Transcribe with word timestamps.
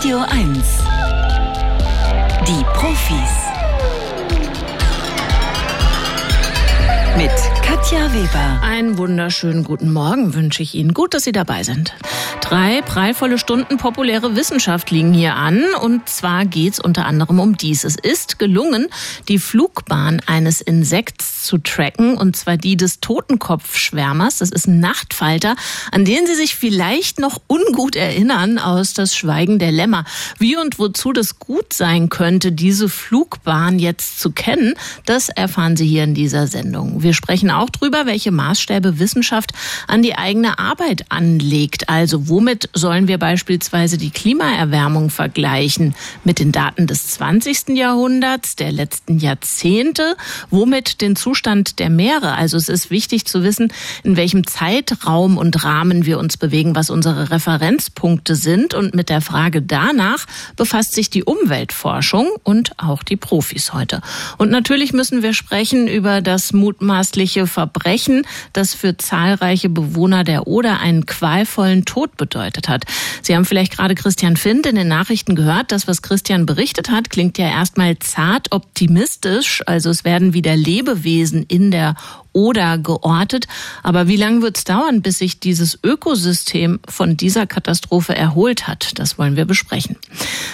Radio 0.00 0.20
1. 0.30 0.78
Die 2.48 2.64
Profis. 2.72 3.32
Mit 7.18 7.30
Katja 7.62 8.10
Weber. 8.14 8.62
Einen 8.62 8.96
wunderschönen 8.96 9.62
guten 9.62 9.92
Morgen 9.92 10.32
wünsche 10.32 10.62
ich 10.62 10.74
Ihnen. 10.74 10.94
Gut, 10.94 11.12
dass 11.12 11.24
Sie 11.24 11.32
dabei 11.32 11.64
sind. 11.64 11.94
Drei 12.50 12.82
prallvolle 12.82 13.38
Stunden 13.38 13.76
populäre 13.76 14.34
Wissenschaft 14.34 14.90
liegen 14.90 15.14
hier 15.14 15.36
an. 15.36 15.62
Und 15.82 16.08
zwar 16.08 16.44
geht 16.46 16.72
es 16.72 16.80
unter 16.80 17.06
anderem 17.06 17.38
um 17.38 17.56
dies. 17.56 17.84
Es 17.84 17.94
ist 17.94 18.40
gelungen, 18.40 18.88
die 19.28 19.38
Flugbahn 19.38 20.20
eines 20.26 20.60
Insekts 20.60 21.44
zu 21.44 21.58
tracken. 21.58 22.16
Und 22.16 22.34
zwar 22.34 22.56
die 22.56 22.76
des 22.76 22.98
Totenkopfschwärmers. 22.98 24.38
Das 24.38 24.50
ist 24.50 24.66
ein 24.66 24.80
Nachtfalter, 24.80 25.54
an 25.92 26.04
den 26.04 26.26
Sie 26.26 26.34
sich 26.34 26.56
vielleicht 26.56 27.20
noch 27.20 27.40
ungut 27.46 27.94
erinnern 27.94 28.58
aus 28.58 28.94
Das 28.94 29.14
Schweigen 29.14 29.60
der 29.60 29.70
Lämmer. 29.70 30.04
Wie 30.40 30.56
und 30.56 30.80
wozu 30.80 31.12
das 31.12 31.38
gut 31.38 31.72
sein 31.72 32.08
könnte, 32.08 32.50
diese 32.50 32.88
Flugbahn 32.88 33.78
jetzt 33.78 34.18
zu 34.18 34.32
kennen, 34.32 34.74
das 35.06 35.28
erfahren 35.28 35.76
Sie 35.76 35.86
hier 35.86 36.02
in 36.02 36.14
dieser 36.14 36.48
Sendung. 36.48 37.04
Wir 37.04 37.12
sprechen 37.12 37.52
auch 37.52 37.70
drüber, 37.70 38.06
welche 38.06 38.32
Maßstäbe 38.32 38.98
Wissenschaft 38.98 39.52
an 39.86 40.02
die 40.02 40.16
eigene 40.16 40.58
Arbeit 40.58 41.04
anlegt. 41.10 41.88
Also 41.88 42.26
wo 42.28 42.39
Womit 42.40 42.70
sollen 42.72 43.06
wir 43.06 43.18
beispielsweise 43.18 43.98
die 43.98 44.08
Klimaerwärmung 44.08 45.10
vergleichen? 45.10 45.94
Mit 46.24 46.38
den 46.38 46.52
Daten 46.52 46.86
des 46.86 47.08
20. 47.08 47.76
Jahrhunderts, 47.76 48.56
der 48.56 48.72
letzten 48.72 49.18
Jahrzehnte? 49.18 50.16
Womit 50.48 51.02
den 51.02 51.16
Zustand 51.16 51.78
der 51.80 51.90
Meere? 51.90 52.32
Also 52.32 52.56
es 52.56 52.70
ist 52.70 52.90
wichtig 52.90 53.26
zu 53.26 53.42
wissen, 53.42 53.70
in 54.04 54.16
welchem 54.16 54.46
Zeitraum 54.46 55.36
und 55.36 55.64
Rahmen 55.64 56.06
wir 56.06 56.18
uns 56.18 56.38
bewegen, 56.38 56.74
was 56.74 56.88
unsere 56.88 57.30
Referenzpunkte 57.30 58.34
sind. 58.34 58.72
Und 58.72 58.94
mit 58.94 59.10
der 59.10 59.20
Frage 59.20 59.60
danach 59.60 60.24
befasst 60.56 60.94
sich 60.94 61.10
die 61.10 61.24
Umweltforschung 61.24 62.26
und 62.42 62.72
auch 62.78 63.02
die 63.02 63.18
Profis 63.18 63.74
heute. 63.74 64.00
Und 64.38 64.50
natürlich 64.50 64.94
müssen 64.94 65.22
wir 65.22 65.34
sprechen 65.34 65.88
über 65.88 66.22
das 66.22 66.54
mutmaßliche 66.54 67.46
Verbrechen, 67.46 68.26
das 68.54 68.72
für 68.72 68.96
zahlreiche 68.96 69.68
Bewohner 69.68 70.24
der 70.24 70.46
Oder 70.46 70.80
einen 70.80 71.04
qualvollen 71.04 71.84
Tod 71.84 72.16
bedeutet 72.16 72.29
bedeutet 72.30 72.68
hat. 72.68 72.84
Sie 73.22 73.34
haben 73.34 73.44
vielleicht 73.44 73.76
gerade 73.76 73.94
Christian 73.94 74.36
Find 74.36 74.66
in 74.66 74.76
den 74.76 74.88
Nachrichten 74.88 75.34
gehört. 75.34 75.72
Das, 75.72 75.88
was 75.88 76.00
Christian 76.00 76.46
berichtet 76.46 76.90
hat, 76.90 77.10
klingt 77.10 77.36
ja 77.36 77.48
erstmal 77.48 77.98
zart 77.98 78.52
optimistisch. 78.52 79.62
Also 79.66 79.90
es 79.90 80.04
werden 80.04 80.32
wieder 80.32 80.56
Lebewesen 80.56 81.42
in 81.42 81.70
der 81.70 81.96
oder 82.32 82.78
geortet. 82.78 83.46
Aber 83.82 84.08
wie 84.08 84.16
lange 84.16 84.42
wird 84.42 84.58
es 84.58 84.64
dauern, 84.64 85.02
bis 85.02 85.18
sich 85.18 85.40
dieses 85.40 85.78
Ökosystem 85.82 86.80
von 86.88 87.16
dieser 87.16 87.46
Katastrophe 87.46 88.14
erholt 88.14 88.68
hat? 88.68 88.98
Das 88.98 89.18
wollen 89.18 89.36
wir 89.36 89.44
besprechen. 89.44 89.96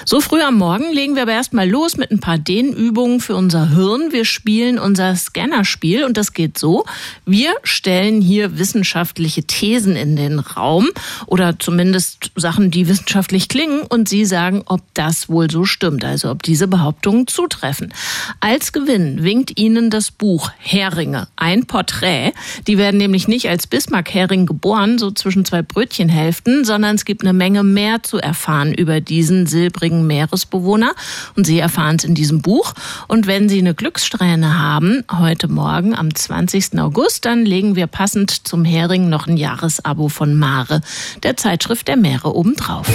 So 0.04 0.20
früh 0.20 0.40
am 0.40 0.56
Morgen 0.56 0.92
legen 0.92 1.14
wir 1.14 1.22
aber 1.22 1.32
erstmal 1.32 1.68
los 1.68 1.96
mit 1.96 2.10
ein 2.10 2.20
paar 2.20 2.38
Dehnübungen 2.38 3.20
für 3.20 3.36
unser 3.36 3.70
Hirn. 3.70 4.12
Wir 4.12 4.24
spielen 4.24 4.78
unser 4.78 5.14
Scannerspiel 5.16 6.04
und 6.04 6.16
das 6.16 6.32
geht 6.32 6.58
so. 6.58 6.84
Wir 7.24 7.54
stellen 7.62 8.20
hier 8.20 8.58
wissenschaftliche 8.58 9.44
Thesen 9.44 9.96
in 9.96 10.16
den 10.16 10.38
Raum 10.38 10.88
oder 11.26 11.58
zumindest 11.58 12.30
Sachen, 12.36 12.70
die 12.70 12.88
wissenschaftlich 12.88 13.48
klingen 13.48 13.82
und 13.82 14.08
Sie 14.08 14.24
sagen, 14.24 14.62
ob 14.66 14.82
das 14.94 15.28
wohl 15.28 15.50
so 15.50 15.64
stimmt, 15.64 16.04
also 16.04 16.30
ob 16.30 16.42
diese 16.42 16.68
Behauptungen 16.68 17.26
zutreffen. 17.26 17.92
Als 18.40 18.72
Gewinn 18.72 19.22
winkt 19.22 19.58
Ihnen 19.58 19.90
das 19.90 20.10
Buch 20.10 20.50
Heringe, 20.58 21.28
ein 21.36 21.65
Porträt. 21.66 22.32
Die 22.66 22.78
werden 22.78 22.98
nämlich 22.98 23.28
nicht 23.28 23.48
als 23.48 23.66
Bismarck-Hering 23.66 24.46
geboren, 24.46 24.98
so 24.98 25.10
zwischen 25.10 25.44
zwei 25.44 25.62
Brötchenhälften, 25.62 26.64
sondern 26.64 26.96
es 26.96 27.04
gibt 27.04 27.22
eine 27.22 27.32
Menge 27.32 27.62
mehr 27.62 28.02
zu 28.02 28.18
erfahren 28.18 28.72
über 28.72 29.00
diesen 29.00 29.46
silbrigen 29.46 30.06
Meeresbewohner. 30.06 30.92
Und 31.36 31.46
Sie 31.46 31.58
erfahren 31.58 31.96
es 31.96 32.04
in 32.04 32.14
diesem 32.14 32.42
Buch. 32.42 32.74
Und 33.08 33.26
wenn 33.26 33.48
Sie 33.48 33.58
eine 33.58 33.74
Glückssträhne 33.74 34.58
haben, 34.58 35.04
heute 35.12 35.48
Morgen 35.48 35.94
am 35.94 36.14
20. 36.14 36.78
August, 36.78 37.24
dann 37.24 37.44
legen 37.44 37.76
wir 37.76 37.86
passend 37.86 38.46
zum 38.46 38.64
Hering 38.64 39.08
noch 39.08 39.26
ein 39.26 39.36
Jahresabo 39.36 40.08
von 40.08 40.34
Mare, 40.34 40.80
der 41.22 41.36
Zeitschrift 41.36 41.88
der 41.88 41.96
Meere 41.96 42.34
obendrauf. 42.34 42.86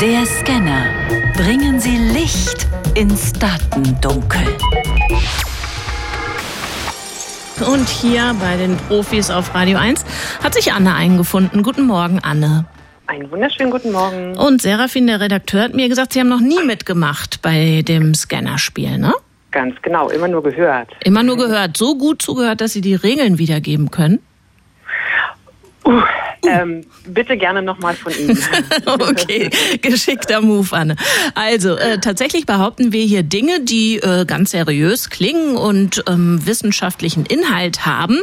Der 0.00 0.24
Scanner. 0.24 0.84
Bringen 1.34 1.80
Sie 1.80 1.96
Licht 1.96 2.68
ins 2.94 3.32
Datendunkel. 3.32 4.46
Und 7.66 7.88
hier 7.88 8.34
bei 8.40 8.56
den 8.56 8.76
Profis 8.88 9.30
auf 9.30 9.54
Radio 9.54 9.76
1 9.76 10.04
hat 10.42 10.54
sich 10.54 10.72
Anne 10.72 10.94
eingefunden. 10.94 11.62
Guten 11.62 11.86
Morgen, 11.86 12.18
Anne. 12.20 12.64
Einen 13.06 13.30
wunderschönen 13.30 13.70
guten 13.70 13.92
Morgen. 13.92 14.36
Und 14.38 14.62
Serafin, 14.62 15.06
der 15.06 15.20
Redakteur, 15.20 15.64
hat 15.64 15.74
mir 15.74 15.88
gesagt, 15.88 16.14
Sie 16.14 16.20
haben 16.20 16.28
noch 16.28 16.40
nie 16.40 16.62
mitgemacht 16.64 17.42
bei 17.42 17.82
dem 17.86 18.14
Scannerspiel, 18.14 18.96
ne? 18.96 19.12
Ganz 19.50 19.74
genau, 19.82 20.08
immer 20.08 20.28
nur 20.28 20.42
gehört. 20.42 20.88
Immer 21.04 21.22
nur 21.22 21.36
gehört. 21.36 21.76
So 21.76 21.96
gut 21.96 22.22
zugehört, 22.22 22.62
dass 22.62 22.72
Sie 22.72 22.80
die 22.80 22.94
Regeln 22.94 23.38
wiedergeben 23.38 23.90
können? 23.90 24.20
Uh, 25.84 26.00
ähm, 26.46 26.84
bitte 27.06 27.36
gerne 27.36 27.62
nochmal 27.62 27.94
von 27.94 28.12
Ihnen. 28.16 28.38
okay, 28.86 29.50
geschickter 29.82 30.40
Move, 30.40 30.68
Anne. 30.72 30.96
Also, 31.34 31.76
äh, 31.76 31.98
tatsächlich 31.98 32.46
behaupten 32.46 32.92
wir 32.92 33.04
hier 33.04 33.22
Dinge, 33.22 33.60
die 33.60 33.96
äh, 33.96 34.24
ganz 34.24 34.50
seriös 34.50 35.10
klingen 35.10 35.56
und 35.56 36.04
ähm, 36.08 36.40
wissenschaftlichen 36.44 37.26
Inhalt 37.26 37.86
haben. 37.86 38.18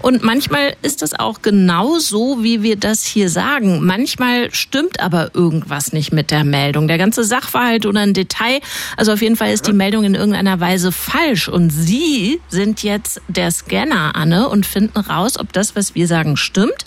Und 0.00 0.22
manchmal 0.22 0.74
ist 0.82 1.02
es 1.02 1.18
auch 1.18 1.42
genau 1.42 1.98
so, 1.98 2.42
wie 2.42 2.62
wir 2.62 2.76
das 2.76 3.04
hier 3.04 3.28
sagen. 3.28 3.84
Manchmal 3.84 4.52
stimmt 4.52 5.00
aber 5.00 5.30
irgendwas 5.34 5.92
nicht 5.92 6.12
mit 6.12 6.30
der 6.30 6.44
Meldung. 6.44 6.88
Der 6.88 6.98
ganze 6.98 7.24
Sachverhalt 7.24 7.86
oder 7.86 8.00
ein 8.00 8.14
Detail. 8.14 8.60
Also 8.96 9.12
auf 9.12 9.22
jeden 9.22 9.36
Fall 9.36 9.52
ist 9.52 9.66
die 9.66 9.72
Meldung 9.72 10.04
in 10.04 10.14
irgendeiner 10.14 10.60
Weise 10.60 10.92
falsch. 10.92 11.48
Und 11.48 11.70
Sie 11.70 12.40
sind 12.48 12.82
jetzt 12.82 13.20
der 13.28 13.50
Scanner, 13.50 14.14
Anne, 14.14 14.48
und 14.48 14.66
finden 14.66 14.98
raus, 14.98 15.38
ob 15.38 15.52
das, 15.52 15.76
was 15.76 15.94
wir 15.94 16.06
sagen, 16.06 16.36
stimmt. 16.36 16.84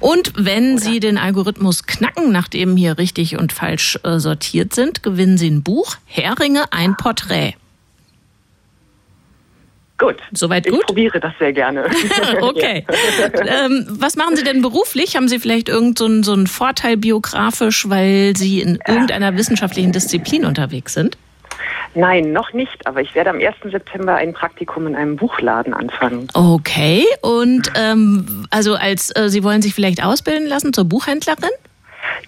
Und 0.00 0.27
wenn 0.36 0.74
Oder? 0.74 0.82
Sie 0.82 1.00
den 1.00 1.18
Algorithmus 1.18 1.84
knacken, 1.84 2.32
nachdem 2.32 2.76
hier 2.76 2.98
richtig 2.98 3.38
und 3.38 3.52
falsch 3.52 3.98
äh, 4.04 4.18
sortiert 4.18 4.74
sind, 4.74 5.02
gewinnen 5.02 5.38
Sie 5.38 5.50
ein 5.50 5.62
Buch, 5.62 5.96
Heringe, 6.06 6.72
ein 6.72 6.96
Porträt. 6.96 7.54
Gut. 9.98 10.16
Soweit 10.32 10.64
gut? 10.66 10.78
Ich 10.80 10.86
probiere 10.86 11.18
das 11.18 11.32
sehr 11.40 11.52
gerne. 11.52 11.84
okay. 12.40 12.86
ähm, 13.46 13.84
was 13.88 14.14
machen 14.14 14.36
Sie 14.36 14.44
denn 14.44 14.62
beruflich? 14.62 15.16
Haben 15.16 15.26
Sie 15.26 15.40
vielleicht 15.40 15.68
irgendeinen 15.68 16.22
so, 16.22 16.30
so 16.30 16.36
einen 16.36 16.46
Vorteil 16.46 16.96
biografisch, 16.96 17.88
weil 17.88 18.36
Sie 18.36 18.60
in 18.60 18.78
irgendeiner 18.86 19.36
wissenschaftlichen 19.36 19.90
Disziplin 19.90 20.44
unterwegs 20.44 20.94
sind? 20.94 21.18
Nein, 21.94 22.32
noch 22.32 22.52
nicht, 22.52 22.86
aber 22.86 23.00
ich 23.00 23.14
werde 23.14 23.30
am 23.30 23.40
1. 23.40 23.56
September 23.70 24.14
ein 24.14 24.32
Praktikum 24.32 24.86
in 24.86 24.94
einem 24.94 25.16
Buchladen 25.16 25.74
anfangen. 25.74 26.28
Okay, 26.34 27.04
und 27.22 27.72
ähm, 27.74 28.46
also 28.50 28.74
als 28.74 29.14
äh, 29.16 29.28
Sie 29.28 29.42
wollen 29.42 29.62
sich 29.62 29.74
vielleicht 29.74 30.04
ausbilden 30.04 30.46
lassen 30.46 30.72
zur 30.72 30.84
Buchhändlerin? 30.84 31.50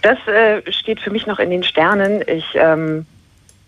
Das 0.03 0.19
äh, 0.27 0.63
steht 0.73 1.01
für 1.01 1.11
mich 1.11 1.27
noch 1.27 1.39
in 1.39 1.51
den 1.51 1.63
Sternen. 1.63 2.23
Ich 2.27 2.47
ähm, 2.55 3.07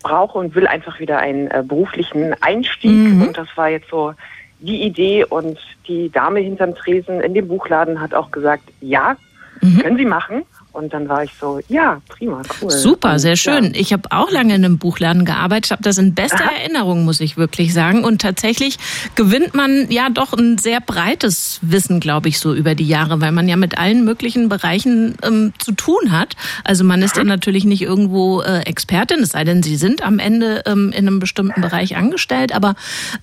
brauche 0.01 0.37
und 0.37 0.55
will 0.55 0.67
einfach 0.67 0.99
wieder 0.99 1.19
einen 1.19 1.49
äh, 1.49 1.63
beruflichen 1.65 2.35
Einstieg 2.41 2.91
mhm. 2.91 3.21
und 3.21 3.37
das 3.37 3.47
war 3.55 3.69
jetzt 3.69 3.89
so 3.89 4.13
die 4.59 4.83
Idee 4.83 5.25
und 5.25 5.59
die 5.87 6.09
Dame 6.09 6.39
hinterm 6.39 6.75
Tresen 6.75 7.21
in 7.21 7.33
dem 7.33 7.47
Buchladen 7.47 7.99
hat 7.99 8.13
auch 8.13 8.31
gesagt, 8.31 8.63
ja, 8.81 9.17
mhm. 9.61 9.79
können 9.79 9.97
Sie 9.97 10.05
machen. 10.05 10.43
Und 10.73 10.91
dann 10.91 11.07
war 11.07 11.23
ich 11.23 11.31
so, 11.39 11.59
ja, 11.69 12.01
prima, 12.09 12.41
cool. 12.59 12.71
Super, 12.71 13.19
sehr 13.19 13.35
schön. 13.35 13.65
Ja. 13.65 13.71
Ich 13.75 13.93
habe 13.93 14.11
auch 14.11 14.31
lange 14.31 14.55
in 14.55 14.65
einem 14.65 14.79
Buchladen 14.79 15.23
gearbeitet, 15.23 15.69
habe 15.69 15.83
das 15.83 15.99
in 15.99 16.15
bester 16.15 16.45
Aha. 16.45 16.55
Erinnerung, 16.61 17.05
muss 17.05 17.21
ich 17.21 17.37
wirklich 17.37 17.75
sagen. 17.75 18.03
Und 18.03 18.21
tatsächlich 18.21 18.77
gewinnt 19.13 19.53
man 19.53 19.91
ja 19.91 20.09
doch 20.09 20.33
ein 20.33 20.57
sehr 20.57 20.81
breites 20.81 21.59
Wissen, 21.61 21.99
glaube 21.99 22.27
ich, 22.27 22.39
so 22.39 22.55
über 22.55 22.73
die 22.73 22.87
Jahre, 22.87 23.21
weil 23.21 23.31
man 23.31 23.47
ja 23.47 23.55
mit 23.55 23.77
allen 23.77 24.03
möglichen 24.03 24.49
Bereichen 24.49 25.15
ähm, 25.21 25.53
zu 25.59 25.73
tun 25.73 26.11
hat. 26.11 26.35
Also 26.63 26.83
man 26.83 27.03
ist 27.03 27.17
dann 27.17 27.27
natürlich 27.27 27.65
nicht 27.65 27.83
irgendwo 27.83 28.41
äh, 28.41 28.61
Expertin, 28.61 29.19
es 29.19 29.29
sei 29.29 29.43
denn, 29.43 29.61
sie 29.61 29.75
sind 29.75 30.03
am 30.03 30.17
Ende 30.17 30.63
ähm, 30.65 30.91
in 30.91 31.07
einem 31.07 31.19
bestimmten 31.19 31.61
Bereich 31.61 31.95
angestellt. 31.95 32.51
Aber 32.51 32.73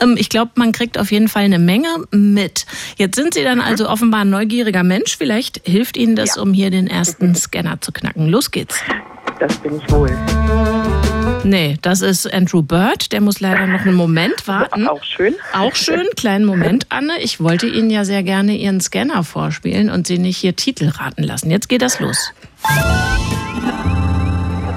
ähm, 0.00 0.14
ich 0.16 0.28
glaube, 0.28 0.52
man 0.54 0.70
kriegt 0.70 0.98
auf 0.98 1.10
jeden 1.10 1.26
Fall 1.26 1.42
eine 1.42 1.58
Menge 1.58 1.88
mit. 2.12 2.64
Jetzt 2.96 3.16
sind 3.16 3.34
Sie 3.34 3.42
dann 3.42 3.60
also 3.60 3.88
offenbar 3.88 4.20
ein 4.20 4.30
neugieriger 4.30 4.84
Mensch. 4.84 5.16
Vielleicht 5.16 5.62
hilft 5.64 5.96
Ihnen 5.96 6.14
das, 6.14 6.36
ja. 6.36 6.42
um 6.42 6.52
hier 6.52 6.70
den 6.70 6.86
ersten 6.86 7.34
Scanner 7.40 7.80
zu 7.80 7.92
knacken. 7.92 8.28
Los 8.28 8.50
geht's. 8.50 8.80
Das 9.38 9.56
bin 9.56 9.78
ich 9.78 9.90
wohl. 9.90 10.16
Nee, 11.44 11.78
das 11.80 12.02
ist 12.02 12.32
Andrew 12.32 12.62
Bird. 12.62 13.12
Der 13.12 13.20
muss 13.20 13.40
leider 13.40 13.66
noch 13.66 13.80
einen 13.80 13.94
Moment 13.94 14.46
warten. 14.46 14.86
Auch 14.86 15.02
schön. 15.02 15.34
Auch 15.54 15.74
schön. 15.74 16.06
Kleinen 16.16 16.44
Moment, 16.44 16.86
Anne. 16.90 17.14
Ich 17.20 17.40
wollte 17.40 17.66
Ihnen 17.66 17.88
ja 17.88 18.04
sehr 18.04 18.22
gerne 18.22 18.56
Ihren 18.56 18.80
Scanner 18.80 19.24
vorspielen 19.24 19.88
und 19.88 20.06
Sie 20.06 20.18
nicht 20.18 20.36
hier 20.36 20.54
Titel 20.54 20.88
raten 20.88 21.22
lassen. 21.22 21.50
Jetzt 21.50 21.68
geht 21.68 21.82
das 21.82 22.00
los. 22.00 22.32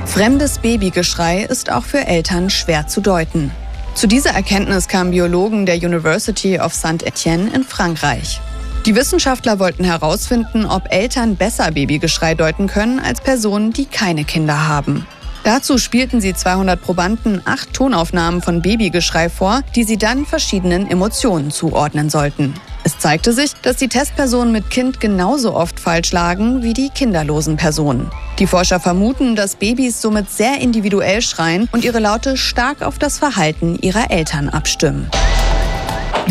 Fremdes 0.06 0.60
Babygeschrei 0.60 1.44
ist 1.44 1.72
auch 1.72 1.84
für 1.84 2.06
Eltern 2.06 2.50
schwer 2.50 2.88
zu 2.88 3.02
deuten. 3.02 3.52
Zu 3.96 4.08
dieser 4.08 4.32
Erkenntnis 4.32 4.88
kamen 4.88 5.12
Biologen 5.12 5.66
der 5.66 5.76
University 5.76 6.60
of 6.60 6.74
Saint-Etienne 6.74 7.52
in 7.54 7.64
Frankreich. 7.64 8.40
Die 8.86 8.96
Wissenschaftler 8.96 9.60
wollten 9.60 9.86
herausfinden, 9.86 10.66
ob 10.66 10.94
Eltern 10.94 11.38
besser 11.38 11.72
Babygeschrei 11.72 12.36
deuten 12.36 12.68
können 12.68 13.00
als 13.00 13.22
Personen, 13.22 13.72
die 13.72 13.86
keine 13.86 14.26
Kinder 14.26 14.68
haben. 14.68 15.08
Dazu 15.46 15.78
spielten 15.78 16.20
sie 16.20 16.34
200 16.34 16.82
Probanden 16.82 17.42
acht 17.46 17.74
Tonaufnahmen 17.74 18.42
von 18.42 18.62
Babygeschrei 18.62 19.30
vor, 19.30 19.62
die 19.76 19.86
sie 19.86 19.98
dann 19.98 20.26
verschiedenen 20.26 20.90
Emotionen 20.90 21.50
zuordnen 21.52 22.10
sollten. 22.10 22.54
Es 22.84 23.00
zeigte 23.00 23.32
sich, 23.32 23.54
dass 23.62 23.78
die 23.78 23.88
Testpersonen 23.88 24.52
mit 24.52 24.70
Kind 24.70 25.00
genauso 25.00 25.56
oft 25.56 25.80
falsch 25.80 26.12
lagen 26.12 26.62
wie 26.64 26.74
die 26.74 26.90
kinderlosen 26.90 27.56
Personen. 27.56 28.12
Die 28.40 28.48
Forscher 28.48 28.82
vermuten, 28.82 29.38
dass 29.38 29.56
Babys 29.56 30.02
somit 30.02 30.30
sehr 30.30 30.60
individuell 30.60 31.22
schreien 31.22 31.70
und 31.72 31.86
ihre 31.86 32.00
Laute 32.00 32.36
stark 32.36 32.82
auf 32.82 33.00
das 33.00 33.18
Verhalten 33.18 33.78
ihrer 33.82 34.12
Eltern 34.12 34.50
abstimmen. 34.50 35.10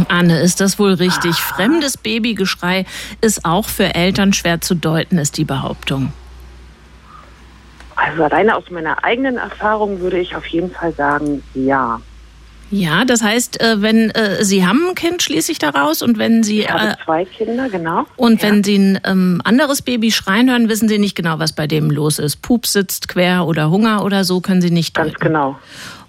Anne, 0.08 0.40
ist 0.40 0.60
das 0.60 0.78
wohl 0.78 0.94
richtig? 0.94 1.36
Fremdes 1.36 1.96
Babygeschrei 1.96 2.84
ist 3.20 3.44
auch 3.44 3.68
für 3.68 3.94
Eltern 3.94 4.32
schwer 4.32 4.60
zu 4.60 4.74
deuten, 4.74 5.18
ist 5.18 5.36
die 5.36 5.44
Behauptung. 5.44 6.12
Also 7.96 8.24
alleine 8.24 8.56
aus 8.56 8.70
meiner 8.70 9.04
eigenen 9.04 9.36
Erfahrung 9.36 10.00
würde 10.00 10.18
ich 10.18 10.34
auf 10.34 10.46
jeden 10.46 10.70
Fall 10.70 10.92
sagen, 10.94 11.42
ja. 11.54 12.00
Ja, 12.70 13.04
das 13.04 13.22
heißt, 13.22 13.60
äh, 13.60 13.82
wenn 13.82 14.10
äh, 14.10 14.42
Sie 14.42 14.66
haben 14.66 14.88
ein 14.88 14.94
Kind, 14.94 15.22
schließe 15.22 15.52
ich 15.52 15.58
daraus, 15.58 16.00
und 16.00 16.16
wenn 16.16 16.42
Sie 16.42 16.60
ich 16.60 16.70
habe 16.70 16.92
äh, 16.92 17.04
zwei 17.04 17.24
Kinder, 17.26 17.68
genau. 17.68 18.06
Und 18.16 18.42
ja. 18.42 18.48
wenn 18.48 18.64
Sie 18.64 18.78
ein 18.78 19.00
ähm, 19.04 19.42
anderes 19.44 19.82
Baby 19.82 20.10
schreien 20.10 20.48
hören, 20.50 20.70
wissen 20.70 20.88
Sie 20.88 20.98
nicht 20.98 21.14
genau, 21.14 21.38
was 21.38 21.52
bei 21.52 21.66
dem 21.66 21.90
los 21.90 22.18
ist. 22.18 22.40
Pup 22.40 22.66
sitzt 22.66 23.08
quer 23.08 23.46
oder 23.46 23.70
Hunger 23.70 24.02
oder 24.04 24.24
so, 24.24 24.40
können 24.40 24.62
Sie 24.62 24.70
nicht. 24.70 24.94
Ganz 24.94 25.12
deuten. 25.12 25.24
genau. 25.26 25.58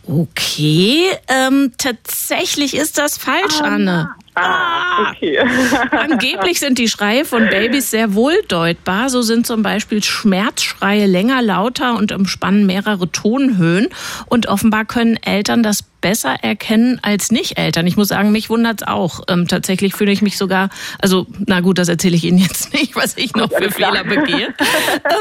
Okay, 0.05 1.11
ähm, 1.29 1.71
tatsächlich 1.77 2.75
ist 2.75 2.97
das 2.97 3.17
falsch, 3.17 3.61
ah, 3.61 3.75
Anne. 3.75 4.09
Ah, 4.35 5.11
okay. 5.11 5.39
Angeblich 5.91 6.59
sind 6.59 6.77
die 6.77 6.89
Schreie 6.89 7.23
von 7.23 7.47
Babys 7.49 7.91
sehr 7.91 8.13
wohl 8.13 8.35
deutbar. 8.47 9.09
So 9.09 9.21
sind 9.21 9.47
zum 9.47 9.63
Beispiel 9.63 10.03
Schmerzschreie 10.03 11.05
länger, 11.05 11.41
lauter 11.41 11.95
und 11.95 12.11
umspannen 12.11 12.65
mehrere 12.65 13.11
Tonhöhen. 13.11 13.87
Und 14.25 14.47
offenbar 14.47 14.85
können 14.85 15.17
Eltern 15.23 15.63
das 15.63 15.85
besser 16.03 16.35
erkennen 16.41 16.99
als 17.01 17.31
Nicht-Eltern. 17.31 17.87
Ich 17.87 17.95
muss 17.95 18.09
sagen, 18.09 18.31
mich 18.33 18.49
wundert's 18.49 18.83
auch. 18.83 19.21
Ähm, 19.29 19.47
tatsächlich 19.47 19.95
fühle 19.95 20.11
ich 20.11 20.21
mich 20.21 20.37
sogar, 20.37 20.69
also 20.99 21.25
na 21.47 21.61
gut, 21.61 21.77
das 21.77 21.87
erzähle 21.87 22.17
ich 22.17 22.25
Ihnen 22.25 22.37
jetzt 22.37 22.73
nicht, 22.73 22.95
was 22.95 23.17
ich 23.17 23.33
noch 23.35 23.49
für 23.49 23.71
Fehler 23.71 24.03
begehe. 24.03 24.53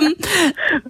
ähm, 0.01 0.15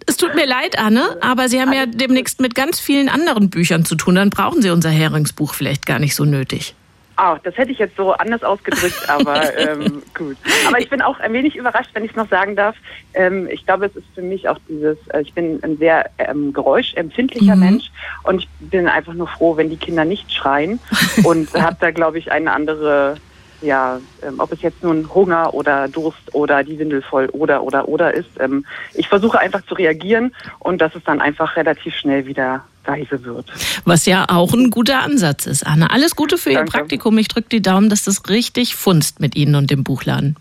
es 0.07 0.17
tut 0.17 0.35
mir 0.35 0.47
leid, 0.47 0.79
Anne, 0.79 1.19
aber 1.21 1.49
Sie 1.51 1.61
haben 1.61 1.73
ja 1.75 1.85
demnächst 1.85 2.41
mit 2.41 2.55
ganz 2.55 2.81
vielen 2.81 3.11
anderen 3.11 3.51
Büchern 3.51 3.85
zu 3.85 3.95
tun. 3.95 4.15
Dann 4.15 4.31
brauchen 4.31 4.63
Sie 4.63 4.71
unser 4.71 4.91
Heringsbuch 4.91 5.53
vielleicht 5.53 5.85
gar 5.85 5.99
nicht 5.99 6.15
so 6.15 6.25
nötig. 6.25 6.75
Oh, 7.19 7.37
das 7.43 7.57
hätte 7.57 7.73
ich 7.73 7.79
jetzt 7.79 7.97
so 7.97 8.13
anders 8.13 8.43
ausgedrückt, 8.43 9.09
aber 9.09 9.57
ähm, 9.59 10.03
gut. 10.15 10.37
Aber 10.67 10.81
ich 10.81 10.89
bin 10.89 11.03
auch 11.03 11.21
ein 11.21 11.33
wenig 11.33 11.57
überrascht, 11.57 11.91
wenn 11.93 12.05
ich 12.05 12.11
es 12.11 12.17
noch 12.17 12.29
sagen 12.29 12.57
darf. 12.57 12.77
Ähm, 13.15 13.49
ich 13.51 13.65
glaube, 13.67 13.87
es 13.87 13.97
ist 13.97 14.07
für 14.15 14.23
mich 14.23 14.49
auch 14.49 14.59
dieses, 14.69 14.97
äh, 15.09 15.21
ich 15.21 15.33
bin 15.35 15.63
ein 15.63 15.77
sehr 15.77 16.11
ähm, 16.19 16.53
geräuschempfindlicher 16.53 17.55
mhm. 17.55 17.61
Mensch 17.61 17.91
und 18.25 18.41
ich 18.41 18.49
bin 18.61 18.89
einfach 18.89 19.15
nur 19.15 19.29
froh, 19.29 19.57
wenn 19.57 19.71
die 19.71 19.77
Kinder 19.77 20.05
nicht 20.05 20.33
schreien 20.33 20.81
und 21.25 21.53
habe 21.55 21.77
da, 21.81 21.91
glaube 21.91 22.19
ich, 22.19 22.33
eine 22.33 22.53
andere 22.53 23.17
ja, 23.63 24.01
ähm, 24.27 24.41
ob 24.41 24.53
es 24.53 24.61
jetzt 24.63 24.83
nun 24.83 25.09
Hunger 25.15 25.55
oder 25.55 25.87
Durst 25.87 26.35
oder 26.35 26.65
die 26.65 26.79
Windel 26.79 27.01
voll 27.01 27.29
oder 27.29 27.63
oder 27.63 27.89
oder 27.89 28.13
ist. 28.13 28.31
Ähm, 28.41 28.67
ich 28.95 29.09
versuche 29.09 29.39
einfach 29.39 29.65
zu 29.67 29.75
reagieren 29.75 30.35
und 30.59 30.81
dass 30.81 30.95
es 30.97 31.05
dann 31.05 31.21
einfach 31.21 31.57
relativ 31.57 31.95
schnell 31.95 32.27
wieder 32.27 32.65
leise 32.87 33.25
wird. 33.25 33.47
Was 33.85 34.07
ja 34.07 34.27
auch 34.29 34.53
ein 34.53 34.71
guter 34.71 35.03
Ansatz 35.03 35.47
ist, 35.47 35.67
Anne. 35.67 35.91
Alles 35.91 36.17
Gute 36.17 36.39
für 36.39 36.53
Danke. 36.53 36.69
Ihr 36.69 36.73
Praktikum. 36.73 37.19
Ich 37.19 37.29
drücke 37.29 37.49
die 37.51 37.63
Daumen, 37.63 37.89
dass 37.89 38.05
das 38.05 38.29
richtig 38.29 38.75
funzt 38.75 39.21
mit 39.21 39.37
Ihnen 39.37 39.55
und 39.55 39.71
dem 39.71 39.85
Buchladen. 39.85 40.37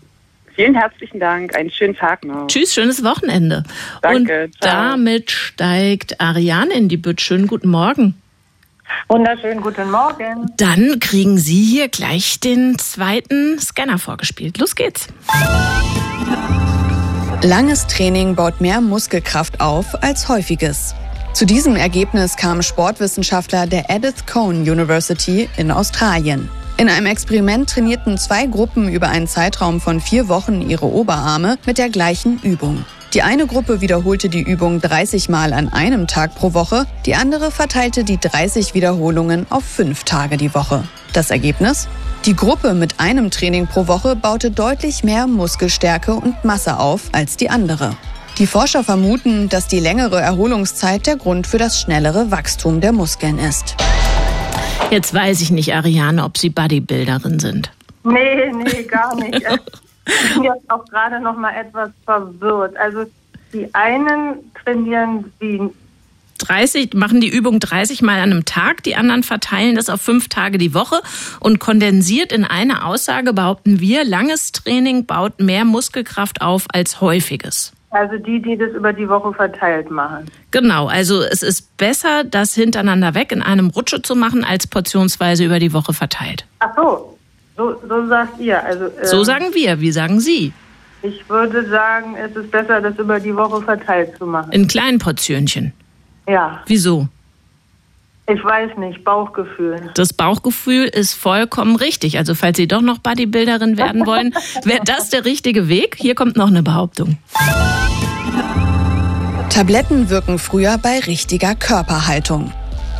Vielen 0.54 0.74
herzlichen 0.74 1.18
Dank. 1.18 1.54
Einen 1.54 1.70
schönen 1.70 1.96
Tag 1.96 2.24
noch. 2.24 2.46
Tschüss, 2.46 2.74
schönes 2.74 3.02
Wochenende. 3.02 3.64
Danke. 4.02 4.44
Und 4.44 4.62
ciao. 4.62 4.72
damit 4.72 5.30
steigt 5.30 6.20
Ariane 6.20 6.74
in 6.74 6.88
die 6.88 6.98
Bütt. 6.98 7.20
Schönen 7.20 7.46
guten 7.46 7.70
Morgen. 7.70 8.14
Wunderschönen 9.08 9.62
guten 9.62 9.90
Morgen. 9.90 10.52
Dann 10.58 11.00
kriegen 11.00 11.38
Sie 11.38 11.64
hier 11.64 11.88
gleich 11.88 12.40
den 12.40 12.78
zweiten 12.78 13.58
Scanner 13.58 13.98
vorgespielt. 13.98 14.58
Los 14.58 14.74
geht's. 14.74 15.08
Langes 17.42 17.86
Training 17.86 18.36
baut 18.36 18.60
mehr 18.60 18.80
Muskelkraft 18.80 19.60
auf 19.60 20.02
als 20.02 20.28
häufiges. 20.28 20.94
Zu 21.32 21.46
diesem 21.46 21.76
Ergebnis 21.76 22.36
kam 22.36 22.60
Sportwissenschaftler 22.60 23.66
der 23.66 23.88
Edith 23.88 24.26
Cohn 24.26 24.68
University 24.68 25.48
in 25.56 25.70
Australien. 25.70 26.50
In 26.76 26.90
einem 26.90 27.06
Experiment 27.06 27.70
trainierten 27.70 28.18
zwei 28.18 28.44
Gruppen 28.46 28.92
über 28.92 29.08
einen 29.08 29.26
Zeitraum 29.26 29.80
von 29.80 30.00
vier 30.00 30.28
Wochen 30.28 30.60
ihre 30.60 30.84
Oberarme 30.84 31.56
mit 31.64 31.78
der 31.78 31.88
gleichen 31.88 32.38
Übung. 32.42 32.84
Die 33.14 33.22
eine 33.22 33.46
Gruppe 33.46 33.80
wiederholte 33.80 34.28
die 34.28 34.42
Übung 34.42 34.82
30 34.82 35.30
Mal 35.30 35.54
an 35.54 35.70
einem 35.70 36.06
Tag 36.06 36.34
pro 36.34 36.52
Woche, 36.52 36.86
die 37.06 37.14
andere 37.14 37.50
verteilte 37.50 38.04
die 38.04 38.18
30 38.18 38.74
Wiederholungen 38.74 39.46
auf 39.48 39.64
fünf 39.64 40.04
Tage 40.04 40.36
die 40.36 40.54
Woche. 40.54 40.84
Das 41.14 41.30
Ergebnis? 41.30 41.88
Die 42.26 42.36
Gruppe 42.36 42.74
mit 42.74 43.00
einem 43.00 43.30
Training 43.30 43.66
pro 43.66 43.86
Woche 43.86 44.16
baute 44.16 44.50
deutlich 44.50 45.02
mehr 45.02 45.26
Muskelstärke 45.26 46.14
und 46.14 46.44
Masse 46.44 46.78
auf 46.78 47.08
als 47.12 47.36
die 47.38 47.48
andere. 47.48 47.96
Die 48.38 48.46
Forscher 48.46 48.82
vermuten, 48.82 49.48
dass 49.48 49.68
die 49.68 49.80
längere 49.80 50.20
Erholungszeit 50.20 51.06
der 51.06 51.16
Grund 51.16 51.46
für 51.46 51.58
das 51.58 51.80
schnellere 51.80 52.30
Wachstum 52.30 52.80
der 52.80 52.92
Muskeln 52.92 53.38
ist. 53.38 53.76
Jetzt 54.90 55.12
weiß 55.12 55.42
ich 55.42 55.50
nicht, 55.50 55.74
Ariane, 55.74 56.24
ob 56.24 56.38
Sie 56.38 56.50
Bodybuilderin 56.50 57.38
sind. 57.38 57.70
Nee, 58.04 58.50
nee, 58.52 58.82
gar 58.84 59.14
nicht. 59.16 59.42
Ich 60.04 60.34
bin 60.34 60.42
jetzt 60.42 60.68
auch 60.68 60.84
gerade 60.86 61.20
noch 61.20 61.36
mal 61.36 61.54
etwas 61.54 61.90
verwirrt. 62.04 62.76
Also 62.76 63.04
die 63.52 63.72
einen 63.72 64.34
trainieren 64.64 65.32
wie 65.38 65.60
30, 66.38 66.94
machen 66.94 67.20
die 67.20 67.28
Übung 67.28 67.60
30 67.60 68.02
Mal 68.02 68.18
an 68.18 68.32
einem 68.32 68.44
Tag, 68.44 68.82
die 68.82 68.96
anderen 68.96 69.22
verteilen 69.22 69.76
das 69.76 69.88
auf 69.88 70.00
fünf 70.00 70.28
Tage 70.28 70.58
die 70.58 70.74
Woche 70.74 71.00
und 71.38 71.60
kondensiert 71.60 72.32
in 72.32 72.44
eine 72.44 72.84
Aussage 72.84 73.32
behaupten 73.32 73.78
wir, 73.78 74.04
langes 74.04 74.50
Training 74.50 75.06
baut 75.06 75.38
mehr 75.38 75.64
Muskelkraft 75.64 76.42
auf 76.42 76.66
als 76.72 77.00
häufiges. 77.00 77.72
Also 77.92 78.16
die, 78.16 78.40
die 78.40 78.56
das 78.56 78.70
über 78.70 78.94
die 78.94 79.06
Woche 79.06 79.34
verteilt 79.34 79.90
machen. 79.90 80.24
Genau, 80.50 80.88
also 80.88 81.22
es 81.22 81.42
ist 81.42 81.76
besser, 81.76 82.24
das 82.24 82.54
hintereinander 82.54 83.14
weg 83.14 83.32
in 83.32 83.42
einem 83.42 83.68
Rutsche 83.68 84.00
zu 84.00 84.16
machen, 84.16 84.44
als 84.44 84.66
portionsweise 84.66 85.44
über 85.44 85.58
die 85.58 85.74
Woche 85.74 85.92
verteilt. 85.92 86.46
Ach 86.60 86.74
so, 86.74 87.18
so, 87.56 87.76
so 87.86 88.06
sagt 88.06 88.40
ihr. 88.40 88.64
Also, 88.64 88.86
ähm, 88.86 88.90
so 89.02 89.24
sagen 89.24 89.46
wir. 89.52 89.80
Wie 89.80 89.92
sagen 89.92 90.20
Sie? 90.20 90.54
Ich 91.02 91.28
würde 91.28 91.68
sagen, 91.68 92.16
es 92.16 92.34
ist 92.34 92.50
besser, 92.50 92.80
das 92.80 92.98
über 92.98 93.20
die 93.20 93.36
Woche 93.36 93.60
verteilt 93.60 94.16
zu 94.16 94.26
machen. 94.26 94.50
In 94.52 94.66
kleinen 94.68 94.98
Portionchen? 94.98 95.74
Ja. 96.26 96.62
Wieso? 96.66 97.08
Ich 98.32 98.42
weiß 98.42 98.78
nicht, 98.78 99.04
Bauchgefühl. 99.04 99.90
Das 99.94 100.12
Bauchgefühl 100.12 100.84
ist 100.84 101.12
vollkommen 101.12 101.76
richtig. 101.76 102.16
Also 102.18 102.34
falls 102.34 102.56
Sie 102.56 102.66
doch 102.66 102.80
noch 102.80 102.98
Bodybuilderin 102.98 103.76
werden 103.76 104.06
wollen, 104.06 104.34
wäre 104.64 104.80
das 104.84 105.10
der 105.10 105.24
richtige 105.24 105.68
Weg. 105.68 105.96
Hier 105.98 106.14
kommt 106.14 106.36
noch 106.36 106.46
eine 106.46 106.62
Behauptung. 106.62 107.18
Tabletten 109.50 110.08
wirken 110.08 110.38
früher 110.38 110.78
bei 110.78 111.00
richtiger 111.00 111.54
Körperhaltung. 111.54 112.52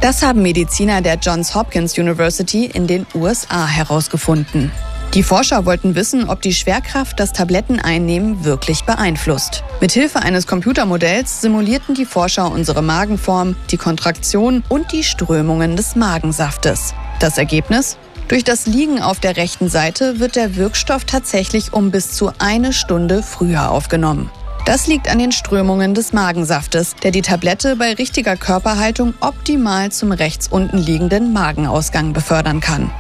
Das 0.03 0.23
haben 0.23 0.43
Mediziner 0.43 1.01
der 1.01 1.15
Johns 1.15 1.55
Hopkins 1.55 1.97
University 1.97 2.67
in 2.67 2.87
den 2.87 3.07
USA 3.15 3.67
herausgefunden. 3.67 4.71
Die 5.15 5.23
Forscher 5.23 5.67
wollten 5.67 5.95
wissen, 5.95 6.31
ob 6.31 6.41
die 6.41 6.55
Schwerkraft 6.55 7.21
das 7.21 7.35
Tabletteneinnehmen 7.35 8.47
wirklich 8.47 8.85
beeinflusst. 8.85 9.63
Mithilfe 9.83 10.21
eines 10.21 10.47
Computermodells 10.47 11.43
simulierten 11.43 11.95
die 11.95 12.07
Forscher 12.07 12.51
unsere 12.51 12.81
Magenform, 12.81 13.55
die 13.71 13.77
Kontraktion 13.77 14.65
und 14.71 14.91
die 14.91 15.05
Strömungen 15.05 15.77
des 15.77 15.97
Magensaftes. 15.97 16.95
Das 17.21 17.37
Ergebnis? 17.37 17.99
Durch 18.29 18.43
das 18.43 18.65
Liegen 18.65 19.03
auf 19.03 19.21
der 19.21 19.37
rechten 19.37 19.69
Seite 19.69 20.19
wird 20.19 20.35
der 20.35 20.57
Wirkstoff 20.57 21.05
tatsächlich 21.05 21.75
um 21.75 21.91
bis 21.91 22.13
zu 22.13 22.33
eine 22.39 22.73
Stunde 22.73 23.23
früher 23.23 23.71
aufgenommen. 23.71 24.31
Das 24.65 24.87
liegt 24.87 25.11
an 25.11 25.19
den 25.19 25.33
Strömungen 25.33 25.93
des 25.93 26.15
Magensaftes, 26.15 26.95
der 27.03 27.11
die 27.11 27.21
Tablette 27.21 27.77
bei 27.77 27.93
richtiger 27.93 28.37
Körperhaltung 28.37 29.13
optimal 29.21 29.93
zum 29.93 30.13
rechts 30.13 30.49
unten 30.49 30.79
liegenden 30.79 31.35
Magenausgang 31.35 32.15
befördern 32.15 32.61
kann. 32.61 32.91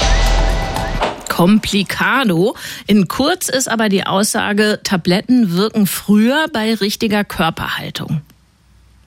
Komplikado. 1.32 2.54
In 2.86 3.08
kurz 3.08 3.48
ist 3.48 3.66
aber 3.66 3.88
die 3.88 4.06
Aussage, 4.06 4.80
Tabletten 4.84 5.56
wirken 5.56 5.86
früher 5.86 6.44
bei 6.52 6.74
richtiger 6.74 7.24
Körperhaltung. 7.24 8.20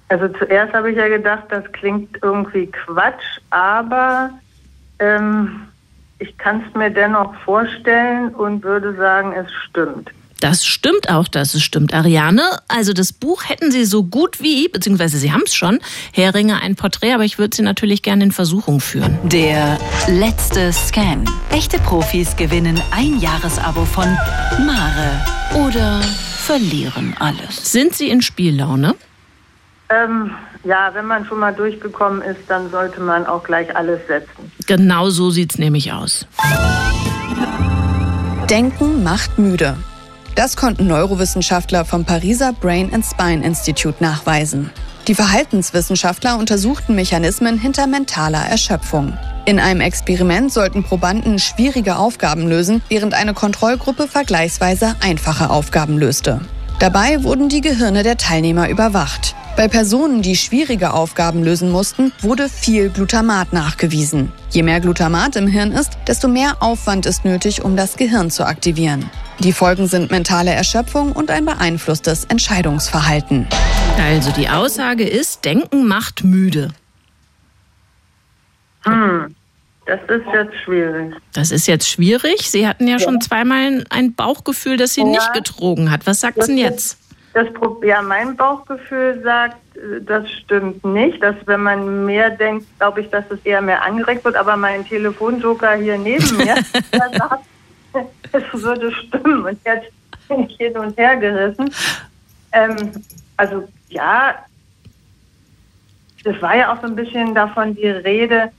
Also 0.10 0.28
zuerst 0.30 0.74
habe 0.74 0.90
ich 0.90 0.98
ja 0.98 1.08
gedacht, 1.08 1.44
das 1.50 1.64
klingt 1.72 2.18
irgendwie 2.24 2.66
Quatsch, 2.66 3.40
aber 3.52 4.32
ähm, 4.98 5.68
ich 6.18 6.36
kann 6.40 6.64
es 6.68 6.74
mir 6.76 6.90
dennoch 6.90 7.36
vorstellen 7.44 8.34
und 8.34 8.64
würde 8.64 8.96
sagen, 8.96 9.34
es 9.34 9.52
stimmt. 9.70 10.10
Das 10.46 10.64
stimmt 10.64 11.10
auch, 11.10 11.28
dass 11.28 11.56
es 11.56 11.64
stimmt, 11.64 11.96
Ariane. 11.96 12.44
Also 12.68 12.94
das 12.94 13.14
Buch 13.14 13.50
hätten 13.50 13.72
Sie 13.72 13.84
so 13.84 14.04
gut 14.04 14.44
wie, 14.44 14.68
beziehungsweise 14.68 15.18
Sie 15.18 15.34
haben 15.34 15.42
es 15.44 15.56
schon, 15.56 15.80
Heringe 16.14 16.62
ein 16.62 16.76
Porträt, 16.76 17.14
aber 17.14 17.24
ich 17.24 17.40
würde 17.40 17.56
Sie 17.56 17.64
natürlich 17.64 18.04
gerne 18.04 18.26
in 18.26 18.32
Versuchung 18.32 18.80
führen. 18.80 19.18
Der 19.24 19.80
letzte 20.08 20.72
Scan. 20.72 21.26
Echte 21.50 21.80
Profis 21.80 22.36
gewinnen 22.36 22.80
ein 22.92 23.20
Jahresabo 23.20 23.86
von 23.86 24.06
Mare 24.68 25.66
oder 25.66 26.00
verlieren 26.04 27.16
alles. 27.18 27.72
Sind 27.72 27.96
Sie 27.96 28.12
in 28.12 28.22
Spiellaune? 28.22 28.94
Ähm, 29.90 30.30
ja, 30.64 30.92
wenn 30.94 31.08
man 31.08 31.26
schon 31.26 31.40
mal 31.40 31.56
durchgekommen 31.56 32.22
ist, 32.22 32.42
dann 32.50 32.70
sollte 32.70 33.02
man 33.02 33.26
auch 33.26 33.44
gleich 33.44 33.76
alles 33.76 34.00
setzen. 34.06 34.52
Genau 34.68 35.10
so 35.10 35.32
sieht 35.32 35.54
es 35.54 35.58
nämlich 35.58 35.92
aus. 35.92 36.28
Denken 38.48 39.04
macht 39.04 39.40
müde. 39.40 39.76
Das 40.36 40.58
konnten 40.58 40.88
Neurowissenschaftler 40.88 41.86
vom 41.86 42.04
Pariser 42.04 42.52
Brain 42.52 42.94
and 42.94 43.06
Spine 43.06 43.46
Institute 43.46 44.04
nachweisen. 44.04 44.70
Die 45.08 45.16
Verhaltenswissenschaftler 45.16 46.38
untersuchten 46.38 46.94
Mechanismen 46.94 47.58
hinter 47.58 47.88
mentaler 47.88 48.44
Erschöpfung. 48.46 49.18
In 49.46 49.60
einem 49.60 49.80
Experiment 49.80 50.52
sollten 50.52 50.84
Probanden 50.84 51.40
schwierige 51.40 51.96
Aufgaben 51.96 52.50
lösen, 52.50 52.82
während 52.90 53.14
eine 53.14 53.34
Kontrollgruppe 53.34 54.10
vergleichsweise 54.10 54.96
einfache 55.00 55.52
Aufgaben 55.52 55.98
löste. 55.98 56.42
Dabei 56.80 57.24
wurden 57.24 57.48
die 57.48 57.62
Gehirne 57.62 58.04
der 58.04 58.18
Teilnehmer 58.18 58.68
überwacht. 58.68 59.36
Bei 59.56 59.70
Personen, 59.70 60.22
die 60.22 60.36
schwierige 60.36 60.94
Aufgaben 60.94 61.42
lösen 61.42 61.72
mussten, 61.72 62.12
wurde 62.20 62.50
viel 62.50 62.90
Glutamat 62.90 63.54
nachgewiesen. 63.54 64.34
Je 64.50 64.64
mehr 64.64 64.82
Glutamat 64.82 65.38
im 65.38 65.48
Hirn 65.48 65.72
ist, 65.72 65.98
desto 66.08 66.28
mehr 66.28 66.58
Aufwand 66.62 67.06
ist 67.06 67.24
nötig, 67.24 67.64
um 67.64 67.78
das 67.78 67.96
Gehirn 67.96 68.30
zu 68.30 68.46
aktivieren. 68.46 69.10
Die 69.40 69.54
Folgen 69.54 69.88
sind 69.88 70.12
mentale 70.12 70.52
Erschöpfung 70.52 71.14
und 71.14 71.32
ein 71.32 71.46
beeinflusstes 71.46 72.26
Entscheidungsverhalten. 72.26 73.48
Also 73.98 74.32
die 74.32 74.50
Aussage 74.50 75.08
ist, 75.08 75.46
Denken 75.46 75.88
macht 75.88 76.26
müde. 76.26 76.74
Hm, 78.82 79.34
das 79.86 80.02
ist 80.10 80.26
jetzt 80.34 80.56
schwierig. 80.66 81.14
Das 81.32 81.52
ist 81.52 81.68
jetzt 81.68 81.88
schwierig. 81.88 82.52
Sie 82.52 82.68
hatten 82.68 82.88
ja, 82.88 82.98
ja. 82.98 83.00
schon 83.00 83.22
zweimal 83.22 83.86
ein 83.90 84.16
Bauchgefühl, 84.16 84.76
das 84.76 84.96
Sie 84.96 85.02
ja. 85.02 85.08
nicht 85.08 85.34
getrogen 85.34 85.92
hat. 85.92 86.06
Was 86.06 86.20
sagt 86.20 86.44
Sie 86.44 86.60
jetzt? 86.60 86.98
Das, 87.36 87.48
ja, 87.84 88.02
mein 88.02 88.38
Bauchgefühl 88.38 89.22
sagt, 89.22 89.58
äh, 89.76 90.00
das 90.00 90.32
stimmt 90.32 90.86
nicht. 90.86 91.22
Dass 91.22 91.36
wenn 91.46 91.64
man 91.64 92.06
mehr 92.06 92.30
denkt, 92.30 92.66
glaube 92.80 93.02
ich, 93.02 93.10
dass 93.10 93.26
es 93.30 93.40
eher 93.44 93.62
mehr 93.62 93.84
angeregt 93.84 94.24
wird. 94.24 94.38
Aber 94.38 94.56
mein 94.56 94.86
Telefonjoker 94.86 95.74
hier 95.74 95.98
neben 95.98 96.38
mir, 96.38 96.56
der 96.94 97.10
sagt, 97.20 97.44
es 98.32 98.64
würde 98.64 98.90
stimmen. 98.94 99.44
Und 99.44 99.60
jetzt 99.66 99.92
bin 100.30 100.48
ich 100.50 100.56
hin 100.56 100.78
und 100.78 100.98
her 100.98 101.18
gerissen. 101.18 101.70
Ähm, 102.54 103.04
also 103.36 103.68
ja, 103.90 104.36
das 106.24 106.42
war 106.42 106.56
ja 106.56 106.72
auch 106.72 106.80
so 106.80 106.88
ein 106.88 106.96
bisschen 106.96 107.36
davon 107.36 107.76
die 107.76 107.90
Rede, 107.90 108.50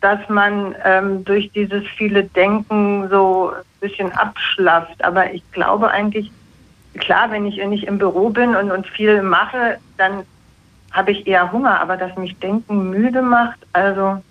dass 0.00 0.20
man 0.28 0.76
ähm, 0.84 1.24
durch 1.24 1.50
dieses 1.50 1.82
viele 1.98 2.22
Denken 2.22 3.08
so 3.10 3.50
ein 3.50 3.80
bisschen 3.80 4.12
abschlafft. 4.12 5.02
Aber 5.02 5.34
ich 5.34 5.42
glaube 5.50 5.90
eigentlich, 5.90 6.30
klar, 6.98 7.30
wenn 7.30 7.46
ich 7.46 7.56
nicht 7.66 7.84
im 7.84 7.98
Büro 7.98 8.30
bin 8.30 8.54
und, 8.54 8.70
und 8.70 8.86
viel 8.86 9.22
mache, 9.22 9.78
dann 9.96 10.24
habe 10.92 11.12
ich 11.12 11.26
eher 11.26 11.52
Hunger, 11.52 11.80
aber 11.80 11.96
dass 11.96 12.16
mich 12.16 12.36
Denken 12.38 12.90
müde 12.90 13.22
macht, 13.22 13.58
also. 13.72 14.22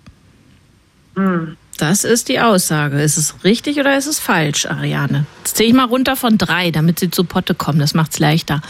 Hm. 1.16 1.58
Das 1.78 2.04
ist 2.04 2.28
die 2.28 2.42
Aussage. 2.42 3.02
Ist 3.02 3.16
es 3.16 3.46
richtig 3.46 3.80
oder 3.80 3.98
ist 3.98 4.06
es 4.06 4.20
falsch, 4.20 4.66
Ariane? 4.66 5.26
Jetzt 5.40 5.56
zähle 5.56 5.70
ich 5.70 5.76
mal 5.76 5.86
runter 5.86 6.18
von 6.18 6.38
drei, 6.38 6.72
damit 6.72 7.00
Sie 7.00 7.10
zu 7.10 7.24
Potte 7.24 7.56
kommen. 7.56 7.80
Das 7.80 7.94
macht 7.94 8.12
es 8.12 8.20
leichter. 8.20 8.62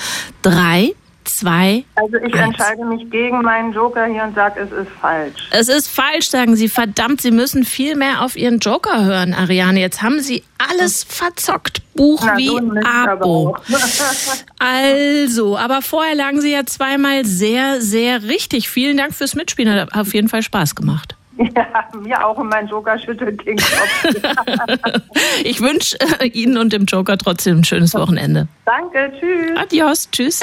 Drei, 0.43 0.93
zwei. 1.38 1.84
Also 1.96 2.18
ich 2.18 2.34
eins. 2.34 2.48
entscheide 2.48 2.86
mich 2.86 3.10
gegen 3.10 3.42
meinen 3.42 3.74
Joker 3.74 4.06
hier 4.06 4.24
und 4.24 4.36
sage, 4.36 4.62
es 4.62 4.72
ist 4.72 4.92
falsch. 5.00 5.48
Es 5.52 5.68
ist 5.68 5.88
falsch, 5.90 6.30
sagen 6.30 6.56
Sie. 6.56 6.70
Verdammt, 6.70 7.22
Sie 7.22 7.32
müssen 7.32 7.64
viel 7.64 7.96
mehr 7.96 8.22
auf 8.22 8.36
Ihren 8.36 8.60
Joker 8.60 9.04
hören, 9.04 9.34
Ariane. 9.34 9.80
Jetzt 9.80 10.02
haben 10.02 10.20
Sie 10.20 10.44
alles 10.58 11.04
verzockt. 11.04 11.82
Buch 11.96 12.22
Na, 12.26 12.38
wie 12.38 12.50
Abo. 12.86 13.58
also, 14.60 15.58
aber 15.58 15.82
vorher 15.82 16.16
lagen 16.16 16.42
Sie 16.42 16.52
ja 16.52 16.66
zweimal 16.66 17.26
sehr, 17.26 17.82
sehr 17.82 18.24
richtig. 18.24 18.70
Vielen 18.70 18.98
Dank 18.98 19.14
fürs 19.14 19.36
Mitspielen. 19.36 19.74
Hat 19.74 19.94
auf 19.94 20.14
jeden 20.14 20.30
Fall 20.30 20.44
Spaß 20.44 20.76
gemacht. 20.76 21.16
Ja, 21.40 21.88
mir 21.98 22.26
auch 22.26 22.38
und 22.38 22.50
mein 22.50 22.68
Joker 22.68 23.00
schüttelt 23.00 23.46
den 23.46 23.58
Kopf. 23.58 24.04
ich 25.44 25.62
wünsche 25.62 25.98
äh, 26.20 26.28
Ihnen 26.28 26.58
und 26.58 26.74
dem 26.74 26.84
Joker 26.84 27.18
trotzdem 27.18 27.60
ein 27.60 27.64
schönes 27.64 27.94
Wochenende. 27.94 28.50
Danke, 28.66 29.12
tschüss. 29.18 29.58
Adios, 29.58 30.10
tschüss. 30.12 30.42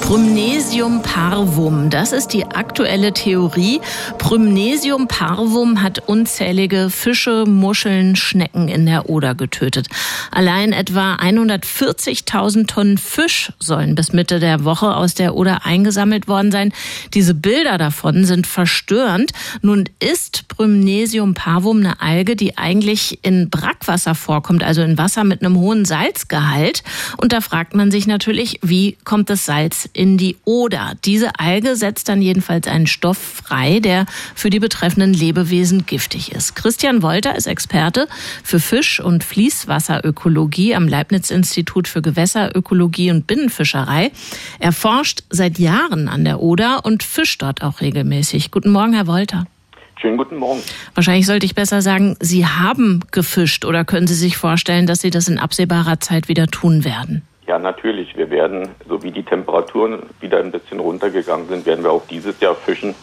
Prymnesium 0.00 1.02
parvum, 1.02 1.88
das 1.88 2.12
ist 2.12 2.28
die 2.32 2.44
aktuelle 2.44 3.12
Theorie. 3.12 3.80
Prymnesium 4.18 5.06
parvum 5.06 5.82
hat 5.82 6.00
unzählige 6.08 6.90
Fische, 6.90 7.44
Muscheln, 7.46 8.16
Schnecken 8.16 8.66
in 8.66 8.86
der 8.86 9.08
Oder 9.08 9.36
getötet. 9.36 9.88
Allein 10.32 10.72
etwa 10.72 11.14
140.000 11.14 12.66
Tonnen 12.66 12.98
Fisch 12.98 13.52
sollen 13.60 13.94
bis 13.94 14.12
Mitte 14.12 14.40
der 14.40 14.64
Woche 14.64 14.96
aus 14.96 15.14
der 15.14 15.36
Oder 15.36 15.64
eingesammelt 15.64 16.26
worden 16.26 16.50
sein. 16.50 16.72
Diese 17.14 17.34
Bilder 17.34 17.78
davon 17.78 18.24
sind 18.24 18.48
verstörend. 18.48 19.30
Nun 19.62 19.84
ist 20.00 20.48
Prymnesium 20.48 21.34
parvum 21.34 21.78
eine 21.78 22.00
Alge, 22.00 22.34
die 22.34 22.58
eigentlich 22.58 23.20
in 23.22 23.48
Brackwasser 23.48 24.16
vorkommt, 24.16 24.64
also 24.64 24.82
in 24.82 24.98
Wasser 24.98 25.22
mit 25.22 25.42
einem 25.42 25.56
hohen 25.56 25.84
Salzgehalt. 25.84 26.82
Und 27.16 27.32
da 27.32 27.40
fragt 27.40 27.74
man 27.74 27.92
sich 27.92 28.08
natürlich, 28.08 28.58
wie 28.62 28.96
kommt 29.04 29.30
das 29.30 29.46
Salz 29.46 29.89
in 29.92 30.16
die 30.16 30.36
Oder. 30.44 30.94
Diese 31.04 31.38
Alge 31.38 31.76
setzt 31.76 32.08
dann 32.08 32.22
jedenfalls 32.22 32.66
einen 32.66 32.86
Stoff 32.86 33.18
frei, 33.18 33.80
der 33.80 34.06
für 34.34 34.50
die 34.50 34.60
betreffenden 34.60 35.12
Lebewesen 35.12 35.86
giftig 35.86 36.32
ist. 36.32 36.56
Christian 36.56 37.02
Wolter 37.02 37.36
ist 37.36 37.46
Experte 37.46 38.08
für 38.42 38.60
Fisch- 38.60 39.00
und 39.00 39.24
Fließwasserökologie 39.24 40.74
am 40.74 40.88
Leibniz-Institut 40.88 41.88
für 41.88 42.02
Gewässerökologie 42.02 43.10
und 43.10 43.26
Binnenfischerei. 43.26 44.12
Er 44.58 44.72
forscht 44.72 45.24
seit 45.30 45.58
Jahren 45.58 46.08
an 46.08 46.24
der 46.24 46.40
Oder 46.40 46.84
und 46.84 47.02
fischt 47.02 47.42
dort 47.42 47.62
auch 47.62 47.80
regelmäßig. 47.80 48.50
Guten 48.50 48.70
Morgen, 48.70 48.94
Herr 48.94 49.06
Wolter. 49.06 49.46
Schönen 50.00 50.16
guten 50.16 50.36
Morgen. 50.36 50.62
Wahrscheinlich 50.94 51.26
sollte 51.26 51.44
ich 51.44 51.54
besser 51.54 51.82
sagen, 51.82 52.16
Sie 52.20 52.46
haben 52.46 53.00
gefischt 53.10 53.66
oder 53.66 53.84
können 53.84 54.06
Sie 54.06 54.14
sich 54.14 54.38
vorstellen, 54.38 54.86
dass 54.86 55.00
Sie 55.00 55.10
das 55.10 55.28
in 55.28 55.38
absehbarer 55.38 56.00
Zeit 56.00 56.28
wieder 56.28 56.46
tun 56.46 56.84
werden? 56.84 57.22
Ja, 57.50 57.58
natürlich. 57.58 58.16
Wir 58.16 58.30
werden, 58.30 58.68
so 58.88 59.02
wie 59.02 59.10
die 59.10 59.24
Temperaturen 59.24 60.04
wieder 60.20 60.38
ein 60.38 60.52
bisschen 60.52 60.78
runtergegangen 60.78 61.48
sind, 61.48 61.66
werden 61.66 61.82
wir 61.82 61.90
auch 61.90 62.06
dieses 62.06 62.38
Jahr 62.38 62.54
fischen 62.54 62.94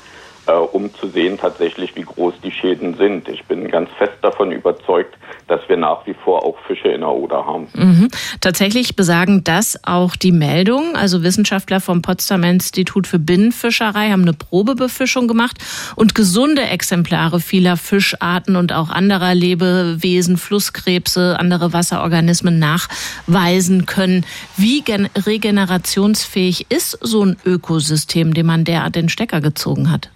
äh, 0.47 0.53
um 0.53 0.93
zu 0.93 1.07
sehen 1.09 1.37
tatsächlich, 1.37 1.95
wie 1.95 2.03
groß 2.03 2.35
die 2.43 2.51
Schäden 2.51 2.95
sind. 2.95 3.27
Ich 3.29 3.43
bin 3.45 3.67
ganz 3.69 3.89
fest 3.97 4.13
davon 4.21 4.51
überzeugt, 4.51 5.15
dass 5.47 5.61
wir 5.67 5.77
nach 5.77 6.05
wie 6.05 6.13
vor 6.13 6.45
auch 6.45 6.57
Fische 6.67 6.89
in 6.89 7.01
der 7.01 7.09
Oder 7.09 7.45
haben. 7.45 7.67
Mhm. 7.73 8.07
Tatsächlich 8.41 8.95
besagen 8.95 9.43
das 9.43 9.79
auch 9.83 10.15
die 10.15 10.31
Meldungen. 10.31 10.95
Also 10.95 11.23
Wissenschaftler 11.23 11.79
vom 11.79 12.01
Potsdamer 12.01 12.49
Institut 12.49 13.07
für 13.07 13.19
Binnenfischerei 13.19 14.09
haben 14.09 14.23
eine 14.23 14.33
Probebefischung 14.33 15.27
gemacht 15.27 15.57
und 15.95 16.15
gesunde 16.15 16.63
Exemplare 16.63 17.39
vieler 17.39 17.77
Fischarten 17.77 18.55
und 18.55 18.73
auch 18.73 18.89
anderer 18.89 19.35
Lebewesen, 19.35 20.37
Flusskrebse, 20.37 21.37
andere 21.39 21.73
Wasserorganismen 21.73 22.59
nachweisen 22.59 23.85
können. 23.85 24.25
Wie 24.55 24.83
regenerationsfähig 24.87 26.67
ist 26.69 26.97
so 27.01 27.23
ein 27.25 27.37
Ökosystem, 27.45 28.33
dem 28.33 28.45
man 28.45 28.63
derart 28.63 28.95
den 28.95 29.09
Stecker 29.09 29.41
gezogen 29.41 29.91
hat? 29.91 30.09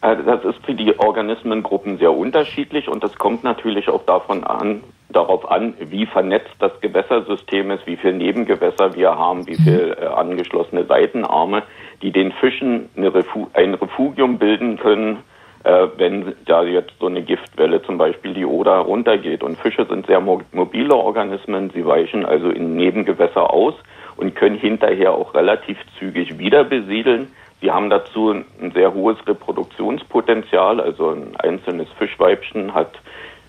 Äh, 0.00 0.16
das 0.24 0.44
ist 0.44 0.64
für 0.64 0.74
die 0.74 0.98
Organismengruppen 0.98 1.98
sehr 1.98 2.12
unterschiedlich 2.12 2.88
und 2.88 3.02
das 3.02 3.14
kommt 3.16 3.44
natürlich 3.44 3.88
auch 3.88 4.04
davon 4.04 4.44
an, 4.44 4.82
darauf 5.08 5.50
an, 5.50 5.74
wie 5.78 6.06
vernetzt 6.06 6.54
das 6.58 6.78
Gewässersystem 6.80 7.70
ist, 7.70 7.86
wie 7.86 7.96
viele 7.96 8.14
Nebengewässer 8.14 8.94
wir 8.94 9.16
haben, 9.16 9.46
wie 9.46 9.56
viele 9.56 9.96
äh, 9.96 10.06
angeschlossene 10.06 10.84
Seitenarme, 10.84 11.62
die 12.02 12.10
den 12.10 12.32
Fischen 12.32 12.90
Refu 12.96 13.46
ein 13.54 13.74
Refugium 13.74 14.38
bilden 14.38 14.78
können, 14.78 15.18
äh, 15.64 15.88
wenn 15.96 16.34
da 16.44 16.62
jetzt 16.62 16.92
so 17.00 17.06
eine 17.06 17.22
Giftwelle 17.22 17.82
zum 17.82 17.98
Beispiel 17.98 18.34
die 18.34 18.44
Oder 18.44 18.76
runtergeht. 18.76 19.42
Und 19.42 19.58
Fische 19.58 19.86
sind 19.86 20.06
sehr 20.06 20.20
mobile 20.20 20.94
Organismen, 20.94 21.70
sie 21.70 21.84
weichen 21.84 22.24
also 22.24 22.50
in 22.50 22.76
Nebengewässer 22.76 23.52
aus 23.52 23.74
und 24.16 24.34
können 24.34 24.56
hinterher 24.56 25.12
auch 25.12 25.34
relativ 25.34 25.78
zügig 25.98 26.38
wieder 26.38 26.64
besiedeln. 26.64 27.32
Sie 27.60 27.70
haben 27.70 27.88
dazu 27.88 28.30
ein 28.30 28.72
sehr 28.72 28.92
hohes 28.92 29.16
Reproduktionspotenzial. 29.26 30.80
Also 30.80 31.10
ein 31.10 31.36
einzelnes 31.36 31.88
Fischweibchen 31.98 32.74
hat 32.74 32.92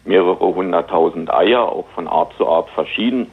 mehrere 0.05 0.55
hunderttausend 0.55 1.33
Eier, 1.33 1.63
auch 1.63 1.87
von 1.93 2.07
Art 2.07 2.33
zu 2.37 2.47
Art 2.47 2.69
verschieden, 2.69 3.29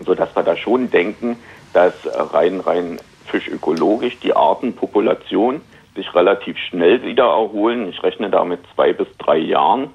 sodass 0.00 0.34
wir 0.36 0.44
da 0.44 0.56
schon 0.56 0.90
denken, 0.90 1.36
dass 1.72 1.94
rein, 2.32 2.60
rein 2.60 2.98
fischökologisch 3.26 4.20
die 4.20 4.36
Artenpopulation 4.36 5.60
sich 5.96 6.14
relativ 6.14 6.56
schnell 6.58 7.02
wieder 7.02 7.24
erholen. 7.24 7.88
Ich 7.88 8.02
rechne 8.02 8.30
da 8.30 8.44
mit 8.44 8.60
zwei 8.74 8.92
bis 8.92 9.08
drei 9.18 9.38
Jahren. 9.38 9.90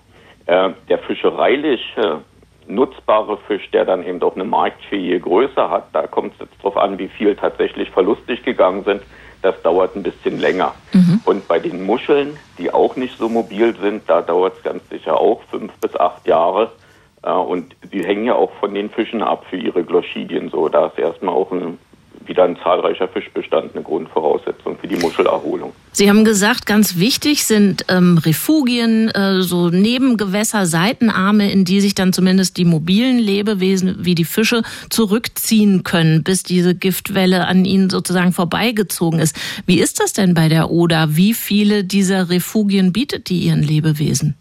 Äh, 0.46 0.72
der 0.90 1.00
fischereilich 1.00 1.82
nutzbare 2.68 3.38
Fisch, 3.48 3.70
der 3.72 3.86
dann 3.86 4.06
eben 4.06 4.22
auch 4.22 4.36
eine 4.36 4.44
marktfähige 4.44 5.22
Größe 5.22 5.70
hat, 5.70 5.88
da 5.94 6.06
kommt 6.06 6.34
es 6.34 6.40
jetzt 6.42 6.58
darauf 6.60 6.78
an, 6.78 7.00
wie 7.00 7.08
viel 7.08 7.36
tatsächlich 7.36 7.90
verlustig 7.92 8.44
gegangen 8.44 8.84
sind 8.84 9.02
das 9.48 9.62
dauert 9.62 9.96
ein 9.96 10.04
bisschen 10.04 10.40
länger. 10.40 10.74
Mhm. 10.94 11.22
Und 11.26 11.48
bei 11.48 11.60
den 11.60 11.84
Muscheln, 11.84 12.38
die 12.58 12.72
auch 12.72 12.96
nicht 12.96 13.18
so 13.18 13.30
mobil 13.30 13.76
sind, 13.82 14.04
da 14.08 14.22
dauert 14.22 14.58
es 14.58 14.64
ganz 14.64 14.88
sicher 14.90 15.20
auch 15.20 15.42
fünf 15.50 15.72
bis 15.80 15.96
acht 15.96 16.28
Jahre. 16.28 16.72
Äh, 17.24 17.32
und 17.32 17.76
die 17.94 18.04
hängen 18.04 18.26
ja 18.26 18.36
auch 18.36 18.52
von 18.60 18.74
den 18.74 18.90
Fischen 18.90 19.24
ab 19.24 19.46
für 19.50 19.58
ihre 19.58 19.84
Gloschidien. 19.84 20.50
So, 20.50 20.68
da 20.68 20.88
ist 20.88 21.00
erstmal 21.00 21.34
auch 21.34 21.52
ein 21.52 21.78
wieder 22.28 22.44
ein 22.44 22.58
zahlreicher 22.64 23.08
Fischbestand 23.08 23.74
eine 23.74 23.84
Grundvoraussetzung 23.84 24.78
für 24.78 24.88
die 24.88 24.96
Muschelerholung. 24.98 25.74
Sie 25.92 26.10
haben 26.10 26.26
gesagt, 26.26 26.66
ganz 26.66 26.98
wichtig 26.98 27.46
sind 27.46 27.86
ähm, 27.90 28.20
Refugien, 28.20 29.10
äh, 29.10 29.42
so 29.42 29.70
Nebengewässer, 29.70 30.66
Seitenarme, 30.66 31.52
in 31.52 31.66
die 31.66 31.82
sich 31.82 31.96
dann 31.96 32.14
zumindest 32.14 32.58
die 32.58 32.66
mobilen 32.66 33.18
Lebewesen 33.18 34.06
wie 34.06 34.14
die 34.14 34.26
Fische 34.26 34.62
zurückziehen 34.90 35.84
können, 35.84 36.24
bis 36.24 36.44
diese 36.44 36.76
Giftwelle 36.76 37.48
an 37.48 37.66
ihnen 37.66 37.90
sozusagen 37.90 38.32
vorbeigezogen 38.32 39.20
ist. 39.20 39.36
Wie 39.66 39.80
ist 39.80 40.00
das 40.00 40.14
denn 40.14 40.34
bei 40.34 40.50
der 40.50 40.70
Oder? 40.70 41.16
Wie 41.16 41.34
viele 41.34 41.84
dieser 41.84 42.30
Refugien 42.30 42.94
bietet 42.94 43.30
die 43.30 43.40
ihren 43.40 43.64
Lebewesen? 43.64 44.36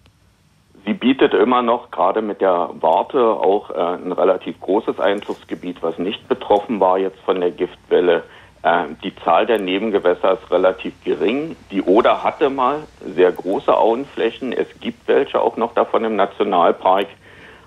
Sie 0.87 0.95
bietet 0.95 1.35
immer 1.35 1.63
noch 1.63 1.91
gerade 1.91 2.23
mit 2.23 2.41
der 2.41 2.71
Warte 2.81 3.21
auch 3.21 3.71
äh, 3.71 3.75
ein 3.75 4.13
relativ 4.13 4.61
großes 4.61 5.01
Einzugsgebiet, 5.01 5.83
was 5.83 5.99
nicht 5.99 6.29
betroffen 6.29 6.79
war 6.79 6.97
jetzt 6.97 7.19
von 7.21 7.41
der 7.41 7.51
Giftwelle. 7.51 8.23
Äh, 8.63 8.85
die 9.03 9.15
Zahl 9.17 9.47
der 9.47 9.61
Nebengewässer 9.61 10.35
ist 10.35 10.49
relativ 10.49 10.95
gering. 11.03 11.57
Die 11.73 11.83
Oder 11.83 12.23
hatte 12.23 12.51
mal 12.51 12.85
sehr 13.05 13.33
große 13.33 13.77
Auenflächen. 13.77 14.53
Es 14.53 14.69
gibt 14.81 15.09
welche 15.09 15.41
auch 15.41 15.57
noch 15.57 15.75
davon 15.75 16.05
im 16.05 16.15
Nationalpark. 16.15 17.09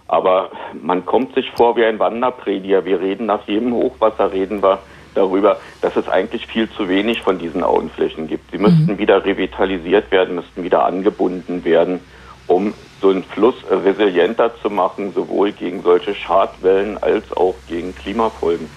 Aber 0.07 0.51
man 0.81 1.05
kommt 1.05 1.35
sich 1.35 1.51
vor 1.51 1.75
wie 1.75 1.83
ein 1.83 1.99
Wanderprediger. 1.99 2.85
Wir 2.85 3.01
reden 3.01 3.25
nach 3.25 3.45
jedem 3.47 3.73
Hochwasser, 3.73 4.31
reden 4.31 4.63
wir 4.63 4.79
darüber, 5.13 5.57
dass 5.81 5.97
es 5.97 6.07
eigentlich 6.07 6.47
viel 6.47 6.69
zu 6.69 6.87
wenig 6.87 7.21
von 7.21 7.37
diesen 7.37 7.63
Auenflächen 7.63 8.27
gibt. 8.27 8.51
Sie 8.51 8.57
müssten 8.57 8.93
mhm. 8.93 8.97
wieder 8.97 9.25
revitalisiert 9.25 10.09
werden, 10.09 10.35
müssten 10.35 10.63
wieder 10.63 10.85
angebunden 10.85 11.65
werden, 11.65 11.99
um 12.49 12.73
so 13.01 13.09
einen 13.09 13.23
Fluss 13.23 13.55
resilienter 13.69 14.51
zu 14.61 14.69
machen, 14.69 15.13
sowohl 15.13 15.53
gegen 15.53 15.81
solche 15.81 16.13
Schadwellen 16.13 16.97
als 16.97 17.31
auch 17.31 17.55
gegen 17.67 17.95
Klimafolgen. 17.95 18.67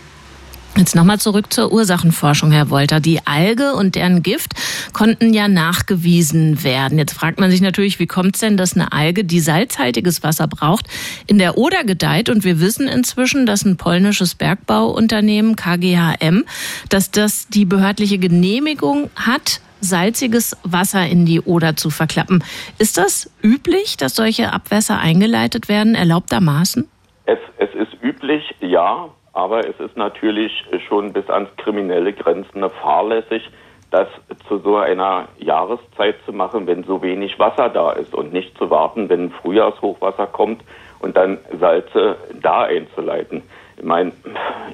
Jetzt 0.74 0.94
nochmal 0.94 1.20
zurück 1.20 1.52
zur 1.52 1.70
Ursachenforschung, 1.70 2.50
Herr 2.50 2.70
Wolter. 2.70 2.98
Die 2.98 3.26
Alge 3.26 3.74
und 3.74 3.94
deren 3.94 4.22
Gift 4.22 4.52
konnten 4.94 5.34
ja 5.34 5.46
nachgewiesen 5.46 6.64
werden. 6.64 6.96
Jetzt 6.96 7.12
fragt 7.12 7.38
man 7.38 7.50
sich 7.50 7.60
natürlich, 7.60 7.98
wie 7.98 8.06
kommt 8.06 8.36
es 8.36 8.40
denn, 8.40 8.56
dass 8.56 8.74
eine 8.74 8.90
Alge, 8.90 9.24
die 9.24 9.40
salzhaltiges 9.40 10.22
Wasser 10.22 10.48
braucht, 10.48 10.86
in 11.26 11.36
der 11.36 11.58
Oder 11.58 11.84
gedeiht? 11.84 12.30
Und 12.30 12.42
wir 12.44 12.58
wissen 12.58 12.88
inzwischen, 12.88 13.44
dass 13.44 13.66
ein 13.66 13.76
polnisches 13.76 14.34
Bergbauunternehmen, 14.34 15.56
KGHM, 15.56 16.44
dass 16.88 17.10
das 17.10 17.48
die 17.48 17.66
behördliche 17.66 18.16
Genehmigung 18.16 19.10
hat, 19.14 19.60
salziges 19.82 20.56
Wasser 20.64 21.06
in 21.06 21.26
die 21.26 21.40
Oder 21.40 21.76
zu 21.76 21.90
verklappen. 21.90 22.42
Ist 22.78 22.96
das 22.96 23.30
üblich, 23.42 23.96
dass 23.96 24.14
solche 24.14 24.52
Abwässer 24.52 24.98
eingeleitet 24.98 25.68
werden, 25.68 25.94
erlaubtermaßen? 25.94 26.88
Es, 27.26 27.38
es 27.58 27.74
ist 27.74 28.02
üblich, 28.02 28.54
ja, 28.60 29.08
aber 29.32 29.68
es 29.68 29.78
ist 29.80 29.96
natürlich 29.96 30.52
schon 30.88 31.12
bis 31.12 31.28
ans 31.28 31.50
kriminelle 31.56 32.12
Grenzen 32.12 32.68
fahrlässig, 32.80 33.42
das 33.90 34.08
zu 34.48 34.58
so 34.58 34.76
einer 34.76 35.28
Jahreszeit 35.38 36.16
zu 36.24 36.32
machen, 36.32 36.66
wenn 36.66 36.82
so 36.84 37.02
wenig 37.02 37.38
Wasser 37.38 37.68
da 37.68 37.92
ist 37.92 38.14
und 38.14 38.32
nicht 38.32 38.56
zu 38.56 38.70
warten, 38.70 39.08
wenn 39.08 39.30
Frühjahrshochwasser 39.30 40.26
kommt 40.28 40.62
und 41.00 41.16
dann 41.16 41.38
Salze 41.60 42.16
da 42.40 42.62
einzuleiten. 42.62 43.42
Ich 43.82 43.88
meine, 43.88 44.12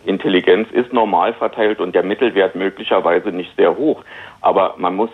Intelligenz 0.04 0.70
ist 0.70 0.92
normal 0.92 1.32
verteilt 1.32 1.80
und 1.80 1.94
der 1.94 2.02
Mittelwert 2.02 2.54
möglicherweise 2.54 3.30
nicht 3.30 3.56
sehr 3.56 3.74
hoch. 3.74 4.04
Aber 4.42 4.74
man 4.76 4.96
muss 4.96 5.08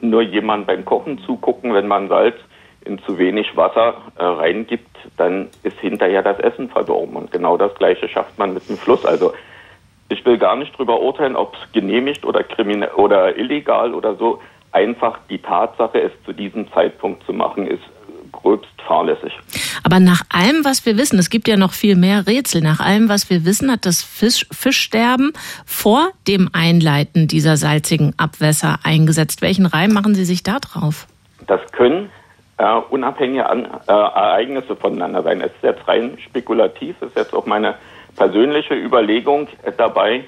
nur 0.00 0.22
jemand 0.22 0.66
beim 0.66 0.86
Kochen 0.86 1.18
zugucken, 1.18 1.74
wenn 1.74 1.86
man 1.86 2.08
Salz 2.08 2.34
in 2.82 2.98
zu 3.00 3.18
wenig 3.18 3.54
Wasser 3.58 3.96
äh, 4.16 4.24
reingibt, 4.24 4.96
dann 5.18 5.50
ist 5.62 5.78
hinterher 5.80 6.22
das 6.22 6.38
Essen 6.38 6.70
verdorben. 6.70 7.14
Und 7.14 7.30
genau 7.30 7.58
das 7.58 7.74
Gleiche 7.74 8.08
schafft 8.08 8.38
man 8.38 8.54
mit 8.54 8.66
dem 8.70 8.78
Fluss. 8.78 9.04
Also 9.04 9.34
ich 10.08 10.24
will 10.24 10.38
gar 10.38 10.56
nicht 10.56 10.78
drüber 10.78 11.02
urteilen, 11.02 11.36
ob 11.36 11.54
es 11.56 11.72
genehmigt 11.72 12.24
oder 12.24 12.42
kriminell 12.42 12.92
oder 12.92 13.36
illegal 13.36 13.92
oder 13.92 14.14
so. 14.14 14.40
Einfach 14.72 15.18
die 15.28 15.42
Tatsache, 15.42 16.00
es 16.00 16.12
zu 16.24 16.32
diesem 16.32 16.72
Zeitpunkt 16.72 17.22
zu 17.24 17.34
machen, 17.34 17.66
ist 17.66 17.82
gröbst 18.42 18.70
fahrlässig. 18.86 19.32
Aber 19.84 20.00
nach 20.00 20.22
allem, 20.28 20.64
was 20.64 20.84
wir 20.84 20.96
wissen, 20.96 21.18
es 21.18 21.30
gibt 21.30 21.48
ja 21.48 21.56
noch 21.56 21.72
viel 21.72 21.96
mehr 21.96 22.26
Rätsel, 22.26 22.60
nach 22.60 22.80
allem, 22.80 23.08
was 23.08 23.30
wir 23.30 23.44
wissen, 23.44 23.70
hat 23.70 23.86
das 23.86 24.02
Fisch, 24.02 24.46
Fischsterben 24.50 25.32
vor 25.64 26.10
dem 26.26 26.50
Einleiten 26.52 27.28
dieser 27.28 27.56
salzigen 27.56 28.14
Abwässer 28.16 28.80
eingesetzt. 28.82 29.42
Welchen 29.42 29.66
Reim 29.66 29.92
machen 29.92 30.14
Sie 30.14 30.24
sich 30.24 30.42
da 30.42 30.58
drauf? 30.58 31.06
Das 31.46 31.60
können 31.72 32.10
äh, 32.60 32.80
unabhängige 32.90 33.48
An 33.48 33.64
äh, 33.64 33.92
Ereignisse 33.92 34.76
voneinander 34.76 35.22
sein. 35.22 35.40
Es 35.40 35.52
ist 35.52 35.62
jetzt 35.62 35.88
rein 35.88 36.18
spekulativ, 36.18 37.00
ist 37.00 37.16
jetzt 37.16 37.32
auch 37.32 37.46
meine 37.46 37.76
persönliche 38.16 38.74
Überlegung 38.74 39.48
äh, 39.62 39.72
dabei. 39.76 40.24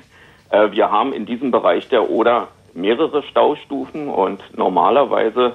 Wir 0.71 0.91
haben 0.91 1.15
in 1.15 1.25
diesem 1.25 1.51
Bereich 1.51 1.89
der 1.89 2.11
Oder 2.11 2.49
mehrere 2.75 3.23
Staustufen 3.23 4.09
und 4.09 4.43
normalerweise 4.55 5.55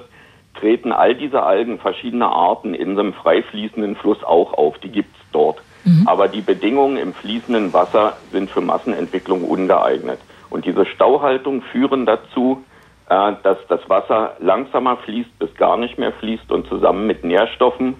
treten 0.58 0.92
all 0.92 1.14
diese 1.14 1.42
Algen 1.42 1.78
verschiedener 1.78 2.30
Arten 2.30 2.74
in 2.74 2.98
einem 2.98 3.12
frei 3.12 3.42
fließenden 3.42 3.96
Fluss 3.96 4.22
auch 4.24 4.54
auf. 4.54 4.78
Die 4.78 4.90
gibt 4.90 5.14
es 5.16 5.22
dort. 5.32 5.62
Mhm. 5.84 6.06
Aber 6.06 6.28
die 6.28 6.40
Bedingungen 6.40 6.96
im 6.96 7.14
fließenden 7.14 7.72
Wasser 7.72 8.16
sind 8.32 8.50
für 8.50 8.60
Massenentwicklung 8.60 9.44
ungeeignet. 9.44 10.18
Und 10.50 10.64
diese 10.64 10.86
Stauhaltung 10.86 11.62
führen 11.62 12.06
dazu, 12.06 12.64
äh, 13.08 13.32
dass 13.42 13.58
das 13.68 13.88
Wasser 13.88 14.36
langsamer 14.40 14.96
fließt, 14.98 15.38
bis 15.38 15.54
gar 15.54 15.76
nicht 15.76 15.98
mehr 15.98 16.12
fließt 16.12 16.50
und 16.50 16.68
zusammen 16.68 17.06
mit 17.06 17.24
Nährstoffen, 17.24 17.94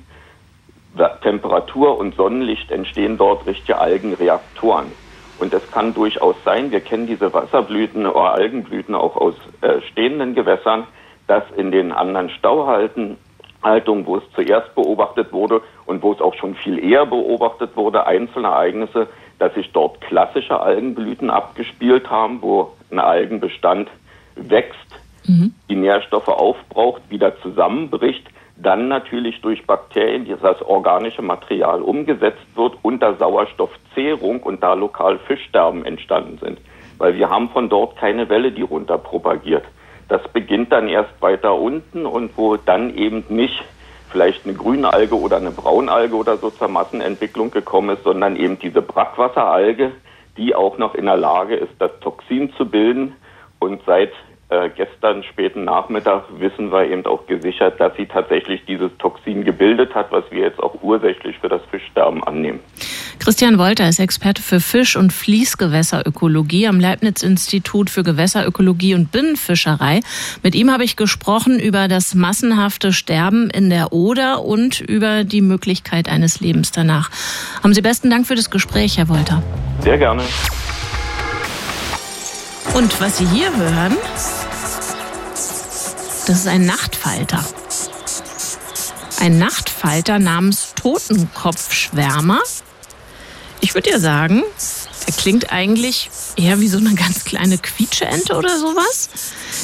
Temperatur 1.23 1.99
und 1.99 2.17
Sonnenlicht 2.17 2.71
entstehen 2.71 3.19
dort 3.19 3.47
richtige 3.47 3.79
Algenreaktoren. 3.79 4.87
Und 5.39 5.55
es 5.55 5.71
kann 5.71 5.95
durchaus 5.95 6.35
sein, 6.45 6.73
wir 6.73 6.81
kennen 6.81 7.07
diese 7.07 7.33
Wasserblüten 7.33 8.07
oder 8.07 8.35
Algenblüten 8.35 8.95
auch 8.95 9.17
aus 9.17 9.35
äh, 9.61 9.81
stehenden 9.93 10.35
Gewässern, 10.35 10.87
dass 11.29 11.45
in 11.57 11.71
den 11.71 11.93
anderen 11.93 12.31
Stauhalten 12.31 13.17
Haltung, 13.63 14.07
wo 14.07 14.17
es 14.17 14.23
zuerst 14.35 14.75
beobachtet 14.75 15.33
wurde 15.33 15.63
und 15.87 16.03
wo 16.03 16.13
es 16.13 16.21
auch 16.21 16.35
schon 16.35 16.55
viel 16.55 16.79
eher 16.79 17.07
beobachtet 17.07 17.77
wurde, 17.77 18.07
einzelne 18.07 18.49
Ereignisse, 18.49 19.09
dass 19.39 19.55
sich 19.55 19.71
dort 19.73 20.01
klassische 20.01 20.61
Algenblüten 20.61 21.31
abgespielt 21.31 22.11
haben, 22.11 22.43
wo 22.43 22.73
ein 22.91 22.99
Algenbestand 22.99 23.89
wächst, 24.37 25.01
mhm. 25.27 25.55
die 25.69 25.77
Nährstoffe 25.77 26.29
aufbraucht, 26.29 27.03
wieder 27.11 27.41
zusammenbricht, 27.41 28.27
dann 28.57 28.89
natürlich 28.89 29.41
durch 29.41 29.67
Bakterien 29.67 30.27
das 30.43 30.63
organische 30.63 31.23
Material 31.23 31.81
umgesetzt 31.81 32.47
wird 32.57 32.77
unter 32.83 33.15
Sauerstoffzehrung 33.15 34.43
und 34.43 34.63
da 34.63 34.75
lokal 34.75 35.19
Fischsterben 35.19 35.85
entstanden 35.85 36.39
sind. 36.43 36.59
Weil 36.99 37.15
wir 37.15 37.31
haben 37.31 37.51
von 37.51 37.69
dort 37.69 37.97
keine 37.97 38.29
Welle, 38.29 38.51
die 38.51 38.63
runter 38.63 38.99
propagiert. 38.99 39.65
Das 40.09 40.27
beginnt 40.29 40.73
dann 40.73 40.89
erst 40.89 41.21
weiter 41.21 41.55
unten 41.55 42.07
und 42.07 42.37
wo 42.37 42.57
dann 42.57 42.95
eben 42.95 43.25
nicht 43.29 43.63
vielleicht 44.11 44.45
eine 44.47 44.55
Grünalge 44.55 45.19
oder 45.19 45.37
eine 45.37 45.51
Braunalge 45.51 46.17
oder 46.17 46.39
so 46.39 46.51
zur 46.51 46.69
Massenentwicklung 46.69 47.51
gekommen 47.51 47.91
ist, 47.91 48.05
sondern 48.05 48.37
eben 48.37 48.59
diese 48.59 48.81
Brackwasseralge, 48.81 49.93
die 50.39 50.55
auch 50.55 50.79
noch 50.79 50.95
in 50.95 51.05
der 51.05 51.17
Lage 51.17 51.57
ist, 51.57 51.73
das 51.79 51.91
Toxin 52.01 52.53
zu 52.55 52.65
bilden 52.67 53.17
und 53.59 53.83
seit 53.85 54.13
äh, 54.51 54.71
gestern 54.71 55.23
späten 55.25 55.65
Nachmittag 55.65 56.25
wissen 56.39 56.73
wir 56.73 56.87
eben 56.87 57.05
auch 57.05 57.27
gesichert, 57.27 57.79
dass 57.81 57.95
sie 57.97 58.07
tatsächlich 58.07 58.65
dieses 58.65 58.97
Toxin 58.97 59.45
gebildet 59.45 59.95
hat, 59.95 60.11
was 60.11 60.25
wir 60.31 60.41
jetzt 60.41 60.63
auch 60.63 60.83
ursächlich 60.83 61.39
für 61.39 61.51
das 61.51 61.63
Fischsterben 61.67 62.25
annehmen. 62.25 62.61
Christian 63.19 63.59
Wolter 63.59 63.89
ist 63.89 63.99
Experte 63.99 64.41
für 64.41 64.61
Fisch- 64.61 64.97
und 64.97 65.13
Fließgewässerökologie 65.13 66.67
am 66.67 66.81
Leibniz-Institut 66.81 67.91
für 67.91 68.03
Gewässerökologie 68.03 68.95
und 68.95 69.13
Binnenfischerei. 69.13 70.01
Mit 70.43 70.55
ihm 70.55 70.71
habe 70.71 70.85
ich 70.85 70.97
gesprochen 70.97 71.59
über 71.59 71.89
das 71.89 72.15
massenhafte 72.15 72.93
Sterben 72.93 73.51
in 73.51 73.71
der 73.71 73.93
Oder 73.93 74.45
und 74.45 74.81
über 74.81 75.25
die 75.25 75.41
Möglichkeit 75.41 76.09
eines 76.09 76.41
Lebens 76.41 76.73
danach. 76.73 77.11
Haben 77.63 77.75
Sie 77.75 77.83
besten 77.83 78.09
Dank 78.09 78.27
für 78.27 78.35
das 78.35 78.51
Gespräch, 78.51 78.97
Herr 78.97 79.09
Wolter. 79.09 79.43
Sehr 79.83 79.99
gerne. 79.99 80.23
Und 82.75 83.01
was 83.01 83.19
Sie 83.19 83.27
hier 83.27 83.55
hören, 83.55 83.97
das 86.27 86.41
ist 86.41 86.47
ein 86.47 86.67
Nachtfalter. 86.67 87.45
Ein 89.21 89.39
Nachtfalter 89.39 90.19
namens 90.19 90.75
Totenkopfschwärmer. 90.75 92.41
Ich 93.61 93.75
würde 93.75 93.91
ja 93.91 93.99
sagen, 93.99 94.43
er 95.07 95.13
klingt 95.15 95.53
eigentlich 95.53 96.11
eher 96.37 96.61
wie 96.61 96.69
so 96.69 96.79
eine 96.79 96.95
ganz 96.95 97.25
kleine 97.25 97.59
Quietscheente 97.59 98.37
oder 98.37 98.59
sowas. 98.59 99.09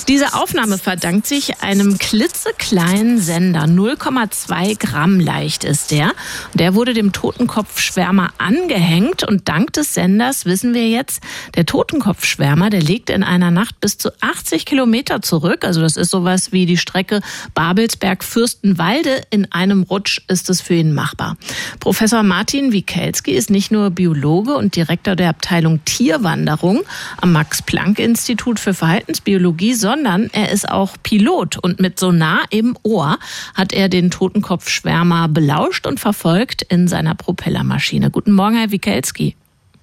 Diese 0.06 0.34
Aufnahme 0.34 0.76
verdankt 0.76 1.26
sich 1.26 1.62
einem 1.62 1.96
klitzekleinen 1.96 3.18
Sender. 3.18 3.62
0,2 3.62 4.78
Gramm 4.78 5.18
leicht 5.18 5.64
ist 5.64 5.90
der. 5.90 6.12
Der 6.52 6.74
wurde 6.74 6.92
dem 6.92 7.12
Totenkopfschwärmer 7.12 8.28
angehängt 8.36 9.26
und 9.26 9.48
dank 9.48 9.72
des 9.72 9.94
Senders 9.94 10.44
wissen 10.44 10.74
wir 10.74 10.86
jetzt, 10.90 11.22
der 11.54 11.64
Totenkopfschwärmer, 11.64 12.68
der 12.68 12.82
legt 12.82 13.08
in 13.08 13.22
einer 13.22 13.50
Nacht 13.50 13.80
bis 13.80 13.96
zu 13.96 14.10
80 14.20 14.66
Kilometer 14.66 15.22
zurück. 15.22 15.64
Also 15.64 15.80
das 15.80 15.96
ist 15.96 16.10
sowas 16.10 16.52
wie 16.52 16.66
die 16.66 16.76
Strecke 16.76 17.22
Babelsberg-Fürstenwalde. 17.54 19.22
In 19.30 19.52
einem 19.52 19.84
Rutsch 19.84 20.20
ist 20.28 20.50
es 20.50 20.60
für 20.60 20.74
ihn 20.74 20.92
machbar. 20.92 21.38
Professor 21.80 22.22
Martin 22.22 22.72
Wikelski 22.72 23.30
ist 23.30 23.48
nicht 23.48 23.72
nur 23.72 23.88
Biologe 23.88 24.54
und 24.54 24.76
Direktor 24.76 25.16
der 25.16 25.30
Abteilung 25.30 25.82
Tierwanderung 25.86 26.82
am 27.22 27.32
Max-Planck-Institut 27.32 28.60
für 28.60 28.74
Verhaltensbiologie, 28.74 29.72
sondern 29.72 29.93
sondern 29.94 30.28
er 30.32 30.50
ist 30.50 30.68
auch 30.68 30.96
Pilot 31.04 31.56
und 31.56 31.78
mit 31.78 32.00
Sonar 32.00 32.40
im 32.50 32.76
Ohr 32.82 33.16
hat 33.54 33.72
er 33.72 33.88
den 33.88 34.10
Totenkopfschwärmer 34.10 35.28
belauscht 35.28 35.86
und 35.86 36.00
verfolgt 36.00 36.62
in 36.62 36.88
seiner 36.88 37.14
Propellermaschine. 37.14 38.10
Guten 38.10 38.32
Morgen, 38.32 38.56
Herr 38.56 38.72
Wikelski. 38.72 39.36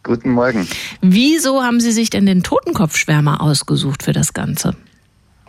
Guten 0.04 0.32
Morgen. 0.32 0.67
Wieso 1.02 1.63
haben 1.63 1.80
Sie 1.80 1.93
sich 1.93 2.10
denn 2.10 2.26
den 2.26 2.43
Totenkopfschwärmer 2.43 3.39
ausgesucht 3.41 4.04
für 4.04 4.12
das 4.12 4.34
Ganze? 4.34 4.76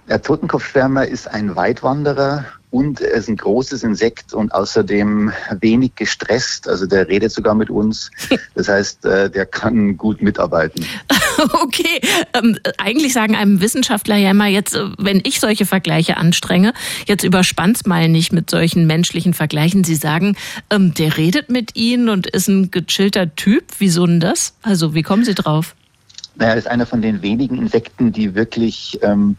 Der 0.09 0.23
Totenkopfschwärmer 0.23 1.09
ist 1.09 1.27
ein 1.27 1.57
Weitwanderer 1.57 2.45
und 2.71 3.01
er 3.01 3.15
ist 3.15 3.29
ein 3.29 3.37
großes 3.37 3.83
Insekt 3.83 4.33
und 4.33 4.55
außerdem 4.55 5.33
wenig 5.61 5.97
gestresst. 5.97 6.69
Also 6.69 6.87
der 6.87 7.09
redet 7.09 7.33
sogar 7.33 7.55
mit 7.55 7.69
uns. 7.69 8.11
Das 8.55 8.69
heißt, 8.69 9.07
äh, 9.07 9.31
der 9.31 9.47
kann 9.47 9.97
gut 9.97 10.23
mitarbeiten. 10.23 10.85
Okay, 11.63 12.01
ähm, 12.35 12.59
eigentlich 12.79 13.13
sagen 13.13 13.37
einem 13.37 13.61
Wissenschaftler 13.61 14.17
ja 14.17 14.31
immer 14.31 14.47
jetzt, 14.47 14.75
äh, 14.75 14.89
wenn 14.99 15.21
ich 15.25 15.41
solche 15.41 15.67
Vergleiche 15.67 16.17
anstrenge, 16.17 16.73
jetzt 17.07 17.25
überspannt's 17.25 17.87
mal 17.87 18.09
nicht 18.09 18.33
mit 18.33 18.51
solchen 18.51 18.87
menschlichen 18.87 19.35
Vergleichen. 19.35 19.85
Sie 19.85 19.95
sagen, 19.95 20.37
ähm, 20.71 20.95
der 20.95 21.17
redet 21.17 21.51
mit 21.51 21.77
Ihnen 21.77 22.09
und 22.09 22.27
ist 22.27 22.49
ein 22.49 22.71
gechillter 22.71 23.35
Typ. 23.35 23.65
Wieso 23.79 24.07
denn 24.07 24.21
das? 24.21 24.55
Also 24.63 24.95
wie 24.95 25.03
kommen 25.03 25.25
Sie 25.25 25.35
drauf? 25.35 25.75
Naja, 26.37 26.53
er 26.53 26.59
ist 26.59 26.69
einer 26.69 26.87
von 26.87 27.03
den 27.03 27.23
wenigen 27.23 27.59
Insekten, 27.59 28.13
die 28.13 28.35
wirklich 28.35 28.99
ähm, 29.03 29.37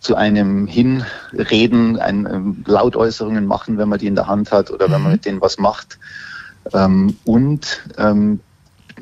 zu 0.00 0.16
einem 0.16 0.66
hinreden, 0.66 1.98
ein, 1.98 2.26
ähm, 2.26 2.64
Lautäußerungen 2.66 3.46
machen, 3.46 3.78
wenn 3.78 3.88
man 3.88 3.98
die 3.98 4.08
in 4.08 4.16
der 4.16 4.26
Hand 4.26 4.50
hat 4.50 4.70
oder 4.70 4.88
mhm. 4.88 4.92
wenn 4.92 5.02
man 5.02 5.10
mhm. 5.10 5.16
mit 5.16 5.24
denen 5.26 5.40
was 5.40 5.58
macht. 5.58 5.98
Ähm, 6.72 7.16
und 7.24 7.82
ähm, 7.98 8.40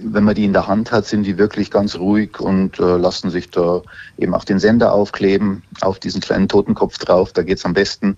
wenn 0.03 0.25
man 0.25 0.35
die 0.35 0.45
in 0.45 0.53
der 0.53 0.67
Hand 0.67 0.93
hat, 0.93 1.07
sind 1.07 1.25
die 1.25 1.39
wirklich 1.39 1.71
ganz 1.71 1.97
ruhig 1.97 2.41
und 2.41 2.79
äh, 2.79 2.97
lassen 2.97 3.31
sich 3.31 3.51
da 3.51 3.83
eben 4.19 4.35
auch 4.35 4.45
den 4.45 4.59
Sender 4.59 4.93
aufkleben, 4.93 5.63
auf 5.81 5.99
diesen 5.99 6.21
kleinen 6.21 6.49
Totenkopf 6.49 6.99
drauf, 6.99 7.33
da 7.33 7.43
geht's 7.43 7.65
am 7.65 7.75
besten. 7.75 8.17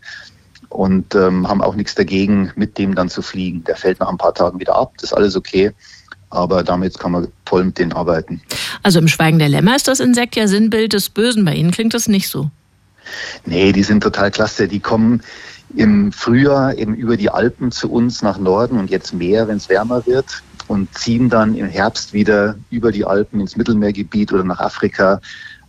Und 0.69 1.15
ähm, 1.15 1.47
haben 1.49 1.61
auch 1.61 1.75
nichts 1.75 1.95
dagegen, 1.95 2.51
mit 2.57 2.79
dem 2.79 2.95
dann 2.95 3.11
zu 3.11 3.21
fliegen. 3.21 3.63
Der 3.65 3.77
fällt 3.77 4.01
nach 4.01 4.09
ein 4.09 4.17
paar 4.17 4.33
Tagen 4.33 4.59
wieder 4.59 4.75
ab, 4.75 4.93
das 4.97 5.11
ist 5.11 5.13
alles 5.13 5.37
okay. 5.37 5.73
Aber 6.31 6.63
damit 6.63 6.99
kann 6.99 7.13
man 7.13 7.29
toll 7.45 7.65
mit 7.65 7.79
denen 7.79 7.93
arbeiten. 7.93 8.41
Also 8.83 8.99
im 8.99 9.09
Schweigen 9.09 9.39
der 9.39 9.51
Lämmer 9.51 9.77
ist 9.77 9.87
das 9.87 10.01
Insekt 10.01 10.35
ja 10.35 10.49
Sinnbild 10.49 10.95
des 10.95 11.11
Bösen. 11.11 11.45
Bei 11.45 11.55
Ihnen 11.55 11.73
klingt 11.73 11.93
das 11.93 12.09
nicht 12.09 12.29
so. 12.29 12.51
Nee, 13.45 13.73
die 13.73 13.83
sind 13.83 14.03
total 14.03 14.31
klasse. 14.31 14.67
Die 14.67 14.81
kommen 14.81 15.21
im 15.77 16.11
Frühjahr 16.11 16.77
eben 16.79 16.95
über 16.95 17.19
die 17.19 17.29
Alpen 17.29 17.71
zu 17.71 17.91
uns 17.91 18.23
nach 18.23 18.39
Norden 18.39 18.79
und 18.79 18.91
jetzt 18.91 19.13
mehr, 19.13 19.49
wenn 19.49 19.59
es 19.59 19.69
wärmer 19.69 20.07
wird 20.07 20.43
und 20.69 20.93
ziehen 20.97 21.29
dann 21.29 21.55
im 21.55 21.67
Herbst 21.67 22.13
wieder 22.13 22.57
über 22.71 22.93
die 22.93 23.05
Alpen 23.05 23.41
ins 23.41 23.57
Mittelmeergebiet 23.57 24.33
oder 24.33 24.45
nach 24.45 24.61
Afrika. 24.61 25.21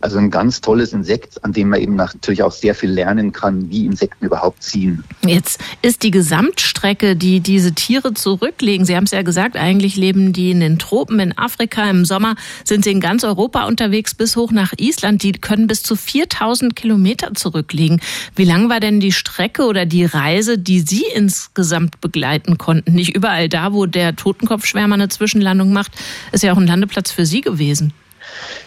Also 0.04 0.18
ein 0.18 0.30
ganz 0.30 0.60
tolles 0.60 0.92
Insekt, 0.92 1.42
an 1.42 1.54
dem 1.54 1.70
man 1.70 1.80
eben 1.80 1.96
natürlich 1.96 2.42
auch 2.42 2.52
sehr 2.52 2.74
viel 2.74 2.90
lernen 2.90 3.32
kann, 3.32 3.70
wie 3.70 3.86
Insekten 3.86 4.26
überhaupt 4.26 4.62
ziehen. 4.62 5.02
Jetzt 5.26 5.58
ist 5.80 6.02
die 6.02 6.10
Gesamtstrecke, 6.10 7.16
die 7.16 7.40
diese 7.40 7.72
Tiere 7.72 8.12
zurücklegen, 8.12 8.84
Sie 8.84 8.96
haben 8.96 9.04
es 9.04 9.12
ja 9.12 9.22
gesagt, 9.22 9.56
eigentlich 9.56 9.96
leben 9.96 10.34
die 10.34 10.50
in 10.50 10.60
den 10.60 10.78
Tropen 10.78 11.20
in 11.20 11.38
Afrika. 11.38 11.88
Im 11.88 12.04
Sommer 12.04 12.34
sind 12.64 12.84
sie 12.84 12.90
in 12.90 13.00
ganz 13.00 13.24
Europa 13.24 13.64
unterwegs 13.64 14.14
bis 14.14 14.36
hoch 14.36 14.52
nach 14.52 14.74
Island. 14.76 15.22
Die 15.22 15.32
können 15.32 15.68
bis 15.68 15.82
zu 15.82 15.96
4000 15.96 16.76
Kilometer 16.76 17.32
zurücklegen. 17.32 18.02
Wie 18.36 18.44
lang 18.44 18.68
war 18.68 18.80
denn 18.80 19.00
die 19.00 19.10
Strecke 19.10 19.64
oder 19.64 19.86
die 19.86 20.04
Reise, 20.04 20.58
die 20.58 20.80
Sie 20.80 21.04
insgesamt 21.14 22.02
begleiten 22.02 22.58
konnten? 22.58 22.92
Nicht 22.92 23.16
überall 23.16 23.48
da, 23.48 23.72
wo 23.72 23.86
der 23.86 24.14
Totenkopfschwärmer 24.14 24.96
eine 24.96 25.08
Zwischenlandung 25.08 25.72
macht, 25.72 25.92
ist 26.32 26.44
ja 26.44 26.52
auch 26.52 26.58
ein 26.58 26.66
Landeplatz 26.66 27.10
für 27.10 27.24
Sie 27.24 27.40
gewesen. 27.40 27.94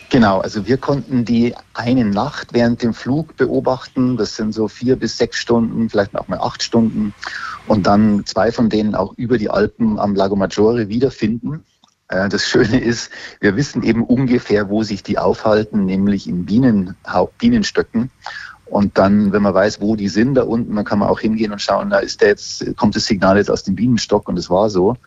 Genau, 0.10 0.40
also 0.40 0.66
wir 0.66 0.78
konnten 0.78 1.26
die 1.26 1.54
eine 1.74 2.06
Nacht 2.06 2.54
während 2.54 2.82
dem 2.82 2.94
Flug 2.94 3.36
beobachten. 3.36 4.16
Das 4.18 4.36
sind 4.36 4.54
so 4.54 4.68
vier 4.68 4.96
bis 4.96 5.18
sechs 5.18 5.38
Stunden, 5.38 5.90
vielleicht 5.90 6.16
auch 6.16 6.28
mal 6.28 6.40
acht 6.40 6.64
Stunden. 6.64 7.14
Und 7.68 7.88
dann 7.88 8.26
zwei 8.26 8.52
von 8.52 8.70
denen 8.70 8.96
auch 8.96 9.14
über 9.18 9.38
die 9.38 9.50
Alpen 9.50 10.00
am 10.00 10.16
Lago 10.16 10.36
Maggiore 10.36 10.88
wiederfinden. 10.88 11.66
Äh, 12.08 12.30
das 12.30 12.46
Schöne 12.48 12.80
ist, 12.80 13.12
wir 13.42 13.56
wissen 13.56 13.84
eben 13.84 14.04
ungefähr, 14.04 14.70
wo 14.70 14.84
sich 14.84 15.04
die 15.04 15.18
aufhalten, 15.18 15.86
nämlich 15.86 16.28
in 16.28 16.46
Bienen, 16.46 16.96
Bienenstöcken. 17.38 18.10
Und 18.66 18.98
dann, 18.98 19.32
wenn 19.32 19.44
man 19.44 19.54
weiß, 19.54 19.82
wo 19.82 19.96
die 19.96 20.10
sind 20.10 20.36
da 20.36 20.44
unten, 20.44 20.76
dann 20.76 20.86
kann 20.86 21.00
man 21.00 21.10
auch 21.10 21.20
hingehen 21.20 21.52
und 21.52 21.62
schauen, 21.62 21.90
da 21.90 22.00
ist 22.00 22.22
der 22.22 22.30
jetzt, 22.30 22.66
kommt 22.76 22.96
das 22.96 23.06
Signal 23.06 23.38
jetzt 23.38 23.50
aus 23.50 23.64
dem 23.64 23.76
Bienenstock 23.76 24.28
und 24.28 24.38
es 24.38 24.50
war 24.50 24.70
so. 24.70 24.98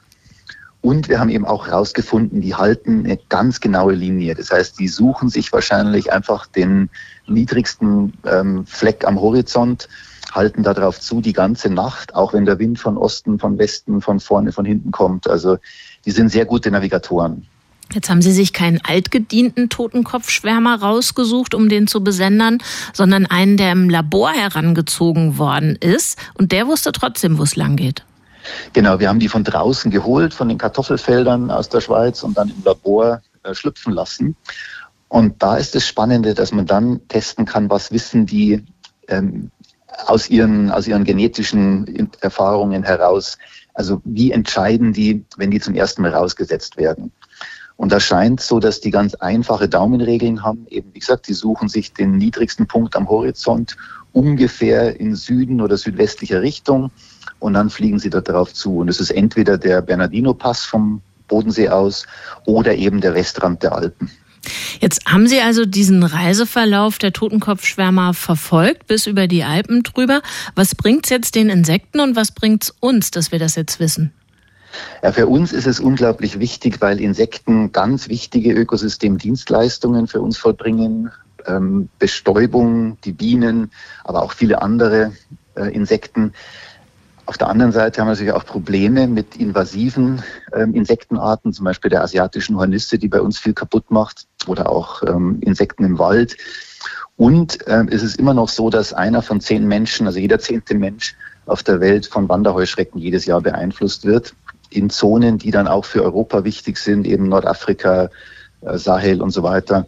Und 0.82 1.08
wir 1.08 1.20
haben 1.20 1.28
eben 1.28 1.44
auch 1.44 1.66
herausgefunden, 1.66 2.40
die 2.40 2.54
halten 2.54 3.04
eine 3.04 3.18
ganz 3.28 3.60
genaue 3.60 3.92
Linie. 3.92 4.34
Das 4.34 4.50
heißt, 4.50 4.78
die 4.78 4.88
suchen 4.88 5.28
sich 5.28 5.52
wahrscheinlich 5.52 6.12
einfach 6.12 6.46
den 6.46 6.88
niedrigsten 7.26 8.14
ähm, 8.24 8.64
Fleck 8.66 9.06
am 9.06 9.20
Horizont, 9.20 9.88
halten 10.32 10.62
darauf 10.62 10.98
zu 10.98 11.20
die 11.20 11.34
ganze 11.34 11.68
Nacht, 11.68 12.14
auch 12.14 12.32
wenn 12.32 12.46
der 12.46 12.58
Wind 12.58 12.78
von 12.78 12.96
Osten, 12.96 13.38
von 13.38 13.58
Westen, 13.58 14.00
von 14.00 14.20
vorne, 14.20 14.52
von 14.52 14.64
hinten 14.64 14.90
kommt. 14.90 15.28
Also 15.28 15.58
die 16.06 16.12
sind 16.12 16.30
sehr 16.30 16.46
gute 16.46 16.70
Navigatoren. 16.70 17.46
Jetzt 17.92 18.08
haben 18.08 18.22
Sie 18.22 18.32
sich 18.32 18.52
keinen 18.52 18.80
altgedienten 18.84 19.68
Totenkopfschwärmer 19.68 20.80
rausgesucht, 20.80 21.54
um 21.54 21.68
den 21.68 21.88
zu 21.88 22.04
besendern, 22.04 22.58
sondern 22.92 23.26
einen, 23.26 23.56
der 23.56 23.72
im 23.72 23.90
Labor 23.90 24.30
herangezogen 24.30 25.38
worden 25.38 25.76
ist. 25.76 26.16
Und 26.34 26.52
der 26.52 26.68
wusste 26.68 26.92
trotzdem, 26.92 27.38
wo 27.38 27.42
es 27.42 27.56
lang 27.56 27.74
geht. 27.76 28.04
Genau, 28.72 28.98
wir 28.98 29.09
haben 29.09 29.20
die 29.20 29.29
von 29.29 29.44
draußen 29.44 29.90
geholt, 29.90 30.35
von 30.35 30.48
den 30.48 30.59
Kartoffelfeldern 30.59 31.50
aus 31.50 31.68
der 31.68 31.81
Schweiz 31.81 32.22
und 32.22 32.37
dann 32.37 32.48
im 32.48 32.62
Labor 32.64 33.22
äh, 33.42 33.55
schlüpfen 33.55 33.92
lassen. 33.92 34.37
Und 35.09 35.42
da 35.42 35.57
ist 35.57 35.74
das 35.74 35.87
Spannende, 35.87 36.35
dass 36.35 36.53
man 36.53 36.66
dann 36.66 37.07
testen 37.09 37.44
kann, 37.44 37.68
was 37.68 37.90
wissen 37.90 38.26
die 38.26 38.64
ähm, 39.09 39.50
aus, 40.07 40.31
ihren, 40.31 40.70
aus 40.70 40.87
ihren 40.87 41.05
genetischen 41.05 42.11
Erfahrungen 42.20 42.85
heraus. 42.85 43.37
Also 43.74 44.00
wie 44.05 44.31
entscheiden 44.31 44.92
die, 44.92 45.24
wenn 45.37 45.50
die 45.50 45.61
zum 45.61 45.74
ersten 45.74 46.03
Mal 46.03 46.14
rausgesetzt 46.14 46.76
werden? 46.76 47.12
Und 47.76 47.92
da 47.92 47.98
scheint 47.98 48.40
so, 48.40 48.61
dass 48.61 48.81
die 48.81 48.90
ganz 48.90 49.14
einfache 49.14 49.68
Daumenregeln 49.68 50.44
haben. 50.44 50.66
Eben, 50.68 50.92
wie 50.92 50.98
gesagt, 50.98 51.29
die 51.29 51.33
suchen 51.33 51.68
sich 51.68 51.94
den 51.94 52.18
niedrigsten 52.18 52.66
Punkt 52.66 52.94
am 52.94 53.09
Horizont 53.09 53.76
ungefähr 54.12 55.00
in 55.00 55.14
Süden 55.14 55.61
oder 55.61 55.79
südwestlicher 55.79 56.42
Richtung 56.42 56.90
und 57.40 57.55
dann 57.55 57.70
fliegen 57.70 57.98
sie 57.98 58.11
da 58.11 58.20
drauf 58.20 58.55
zu. 58.55 58.79
Und 58.79 58.88
es 58.88 59.00
ist 59.00 59.11
entweder 59.11 59.59
der 59.59 59.83
Bernardino-Pass 59.83 60.64
vom 60.64 61.03
Bodensee 61.29 61.68
aus 61.68 62.07
oder 62.44 62.74
eben 62.74 63.00
der 63.00 63.14
Westrand 63.14 63.62
der 63.62 63.74
Alpen. 63.74 64.11
Jetzt 64.81 65.05
haben 65.07 65.26
Sie 65.26 65.40
also 65.40 65.66
diesen 65.66 66.03
Reiseverlauf 66.03 66.98
der 66.98 67.12
Totenkopfschwärmer 67.12 68.14
verfolgt, 68.14 68.87
bis 68.87 69.07
über 69.07 69.26
die 69.26 69.44
Alpen 69.44 69.83
drüber. 69.83 70.22
Was 70.55 70.74
bringt 70.74 71.05
es 71.05 71.11
jetzt 71.11 71.35
den 71.35 71.50
Insekten 71.50 72.00
und 72.00 72.16
was 72.16 72.33
bringt 72.33 72.64
es 72.64 72.74
uns, 72.81 73.11
dass 73.11 73.33
wir 73.33 73.38
das 73.38 73.57
jetzt 73.57 73.81
wissen? 73.81 74.12
Ja, 75.03 75.12
für 75.12 75.26
uns 75.26 75.53
ist 75.53 75.66
es 75.66 75.81
unglaublich 75.81 76.38
wichtig, 76.38 76.81
weil 76.81 77.00
Insekten 77.00 77.72
ganz 77.72 78.09
wichtige 78.09 78.53
Ökosystemdienstleistungen 78.53 80.07
für 80.07 80.20
uns 80.20 80.38
vollbringen. 80.38 81.11
Ähm, 81.46 81.88
Bestäubung, 81.98 82.98
die 83.03 83.12
Bienen, 83.12 83.70
aber 84.05 84.22
auch 84.22 84.33
viele 84.33 84.62
andere 84.62 85.12
äh, 85.55 85.74
Insekten. 85.74 86.33
Auf 87.30 87.38
der 87.38 87.46
anderen 87.46 87.70
Seite 87.70 88.00
haben 88.00 88.08
wir 88.08 88.14
natürlich 88.14 88.32
auch 88.32 88.44
Probleme 88.44 89.06
mit 89.06 89.36
invasiven 89.36 90.20
ähm, 90.52 90.74
Insektenarten, 90.74 91.52
zum 91.52 91.64
Beispiel 91.64 91.88
der 91.88 92.02
asiatischen 92.02 92.56
Hornisse, 92.56 92.98
die 92.98 93.06
bei 93.06 93.20
uns 93.20 93.38
viel 93.38 93.52
kaputt 93.52 93.88
macht, 93.92 94.26
oder 94.48 94.68
auch 94.68 95.04
ähm, 95.04 95.38
Insekten 95.40 95.84
im 95.84 96.00
Wald. 96.00 96.36
Und 97.16 97.58
ähm, 97.68 97.88
es 97.88 98.02
ist 98.02 98.18
immer 98.18 98.34
noch 98.34 98.48
so, 98.48 98.68
dass 98.68 98.92
einer 98.92 99.22
von 99.22 99.40
zehn 99.40 99.64
Menschen, 99.68 100.08
also 100.08 100.18
jeder 100.18 100.40
zehnte 100.40 100.74
Mensch 100.74 101.14
auf 101.46 101.62
der 101.62 101.78
Welt 101.78 102.06
von 102.06 102.28
Wanderheuschrecken 102.28 103.00
jedes 103.00 103.26
Jahr 103.26 103.40
beeinflusst 103.40 104.04
wird, 104.04 104.34
in 104.68 104.90
Zonen, 104.90 105.38
die 105.38 105.52
dann 105.52 105.68
auch 105.68 105.84
für 105.84 106.02
Europa 106.02 106.42
wichtig 106.42 106.78
sind, 106.78 107.06
eben 107.06 107.28
Nordafrika, 107.28 108.10
äh, 108.62 108.76
Sahel 108.76 109.22
und 109.22 109.30
so 109.30 109.44
weiter. 109.44 109.86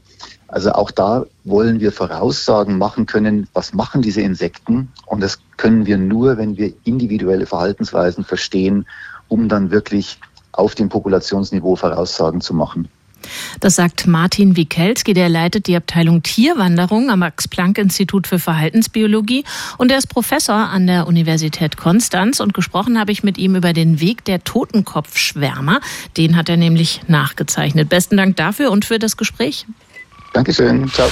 Also 0.52 0.72
auch 0.72 0.90
da 0.90 1.24
wollen 1.44 1.80
wir 1.80 1.92
Voraussagen 1.92 2.76
machen 2.76 3.06
können, 3.06 3.48
was 3.54 3.72
machen 3.72 4.02
diese 4.02 4.20
Insekten. 4.20 4.92
Und 5.06 5.22
das 5.22 5.38
können 5.56 5.86
wir 5.86 5.96
nur, 5.96 6.36
wenn 6.36 6.58
wir 6.58 6.74
individuelle 6.84 7.46
Verhaltensweisen 7.46 8.22
verstehen, 8.22 8.86
um 9.28 9.48
dann 9.48 9.70
wirklich 9.70 10.18
auf 10.52 10.74
dem 10.74 10.90
Populationsniveau 10.90 11.74
Voraussagen 11.74 12.42
zu 12.42 12.52
machen. 12.52 12.88
Das 13.60 13.76
sagt 13.76 14.06
Martin 14.06 14.56
Wikelski, 14.56 15.14
der 15.14 15.30
leitet 15.30 15.68
die 15.68 15.76
Abteilung 15.76 16.22
Tierwanderung 16.22 17.08
am 17.08 17.20
Max-Planck-Institut 17.20 18.26
für 18.26 18.38
Verhaltensbiologie 18.38 19.44
und 19.78 19.90
er 19.90 19.98
ist 19.98 20.08
Professor 20.08 20.56
an 20.56 20.86
der 20.86 21.06
Universität 21.06 21.76
Konstanz 21.78 22.40
und 22.40 22.52
gesprochen 22.52 22.98
habe 22.98 23.12
ich 23.12 23.22
mit 23.22 23.38
ihm 23.38 23.54
über 23.54 23.72
den 23.72 24.00
Weg 24.00 24.24
der 24.24 24.44
Totenkopfschwärmer. 24.44 25.80
Den 26.16 26.36
hat 26.36 26.48
er 26.48 26.56
nämlich 26.56 27.02
nachgezeichnet. 27.06 27.88
Besten 27.88 28.16
Dank 28.16 28.36
dafür 28.36 28.70
und 28.70 28.84
für 28.84 28.98
das 28.98 29.16
Gespräch. 29.16 29.66
Dankeschön. 30.32 30.88
Ciao. 30.88 31.08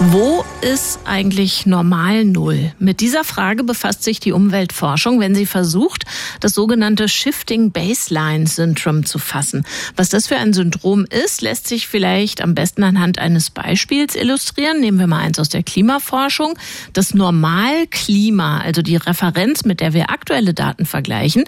Wo 0.00 0.44
ist 0.62 1.00
eigentlich 1.04 1.64
normal 1.64 2.24
Null? 2.24 2.72
Mit 2.78 3.00
dieser 3.00 3.22
Frage 3.22 3.62
befasst 3.62 4.02
sich 4.02 4.18
die 4.18 4.32
Umweltforschung, 4.32 5.20
wenn 5.20 5.34
sie 5.34 5.46
versucht, 5.46 6.04
das 6.40 6.54
sogenannte 6.54 7.08
Shifting 7.08 7.70
Baseline 7.70 8.46
Syndrome 8.46 9.04
zu 9.04 9.18
fassen. 9.18 9.64
Was 9.94 10.08
das 10.08 10.26
für 10.26 10.36
ein 10.36 10.52
Syndrom 10.52 11.04
ist, 11.04 11.40
lässt 11.40 11.68
sich 11.68 11.86
vielleicht 11.86 12.42
am 12.42 12.54
besten 12.54 12.82
anhand 12.82 13.18
eines 13.18 13.50
Beispiels 13.50 14.16
illustrieren. 14.16 14.80
Nehmen 14.80 14.98
wir 14.98 15.06
mal 15.06 15.20
eins 15.20 15.38
aus 15.38 15.50
der 15.50 15.62
Klimaforschung. 15.62 16.58
Das 16.92 17.14
Normalklima, 17.14 18.60
also 18.60 18.82
die 18.82 18.96
Referenz, 18.96 19.64
mit 19.64 19.80
der 19.80 19.92
wir 19.92 20.10
aktuelle 20.10 20.52
Daten 20.52 20.84
vergleichen. 20.84 21.44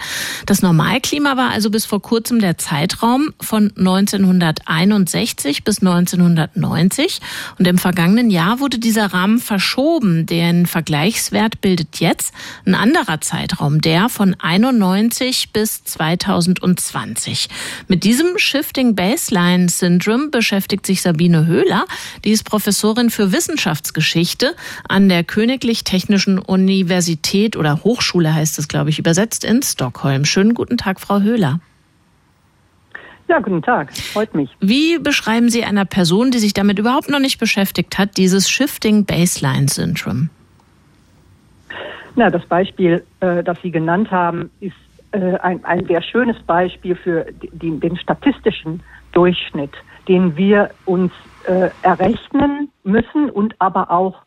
Das 0.46 0.62
Normalklima 0.62 1.37
war 1.37 1.50
also 1.50 1.70
bis 1.70 1.87
vor 1.87 2.00
kurzem 2.00 2.40
der 2.40 2.57
Zeitraum 2.57 3.35
von 3.40 3.72
1961 3.76 5.64
bis 5.64 5.80
1990 5.80 7.20
und 7.59 7.66
im 7.66 7.78
vergangenen 7.78 8.30
Jahr 8.30 8.43
Jahr 8.44 8.61
wurde 8.61 8.78
dieser 8.78 9.07
Rahmen 9.07 9.38
verschoben. 9.38 10.26
Den 10.26 10.66
Vergleichswert 10.66 11.62
bildet 11.62 12.00
jetzt 12.00 12.35
ein 12.66 12.74
anderer 12.74 13.22
Zeitraum, 13.22 13.80
der 13.80 14.11
von 14.11 14.37
91 14.38 15.50
bis 15.52 15.83
2020. 15.85 17.48
Mit 17.88 18.04
diesem 18.04 18.37
Shifting 18.37 18.94
Baseline 18.94 19.70
Syndrome 19.70 20.28
beschäftigt 20.28 20.85
sich 20.85 21.00
Sabine 21.00 21.46
Höhler. 21.46 21.87
Die 22.26 22.33
ist 22.33 22.44
Professorin 22.44 23.09
für 23.09 23.33
Wissenschaftsgeschichte 23.33 24.54
an 24.87 25.09
der 25.09 25.24
Königlich 25.24 25.85
Technischen 25.85 26.38
Universität 26.38 27.57
oder 27.57 27.83
Hochschule 27.83 28.35
heißt 28.35 28.59
es, 28.59 28.68
glaube 28.68 28.90
ich, 28.90 28.98
übersetzt 28.98 29.44
in 29.44 29.62
Stockholm. 29.62 30.26
Schönen 30.26 30.52
guten 30.52 30.76
Tag, 30.76 31.00
Frau 31.00 31.20
Höhler. 31.20 31.61
Ja, 33.26 33.38
guten 33.38 33.62
Tag. 33.62 33.96
Freut 33.96 34.34
mich. 34.34 34.50
Wie 34.60 34.98
beschreiben 34.98 35.48
Sie 35.48 35.64
einer 35.64 35.84
Person, 35.87 36.30
die 36.30 36.38
sich 36.38 36.52
damit 36.52 36.78
überhaupt 36.78 37.08
noch 37.08 37.20
nicht 37.20 37.38
beschäftigt 37.38 37.98
hat, 37.98 38.16
dieses 38.16 38.50
Shifting 38.50 39.06
Baseline 39.06 39.68
Syndrome? 39.68 40.28
Na, 42.16 42.30
das 42.30 42.44
Beispiel, 42.46 43.02
äh, 43.20 43.42
das 43.42 43.58
Sie 43.62 43.70
genannt 43.70 44.10
haben, 44.10 44.50
ist 44.60 44.76
äh, 45.12 45.37
ein, 45.38 45.64
ein 45.64 45.87
sehr 45.87 46.02
schönes 46.02 46.40
Beispiel 46.42 46.94
für 46.94 47.26
die, 47.52 47.78
den 47.80 47.96
statistischen 47.96 48.82
Durchschnitt, 49.12 49.72
den 50.06 50.37
wir 50.37 50.70
uns 50.84 51.12
äh, 51.46 51.70
errechnen 51.82 52.70
müssen 52.84 53.30
und 53.30 53.54
aber 53.58 53.90
auch 53.90 54.22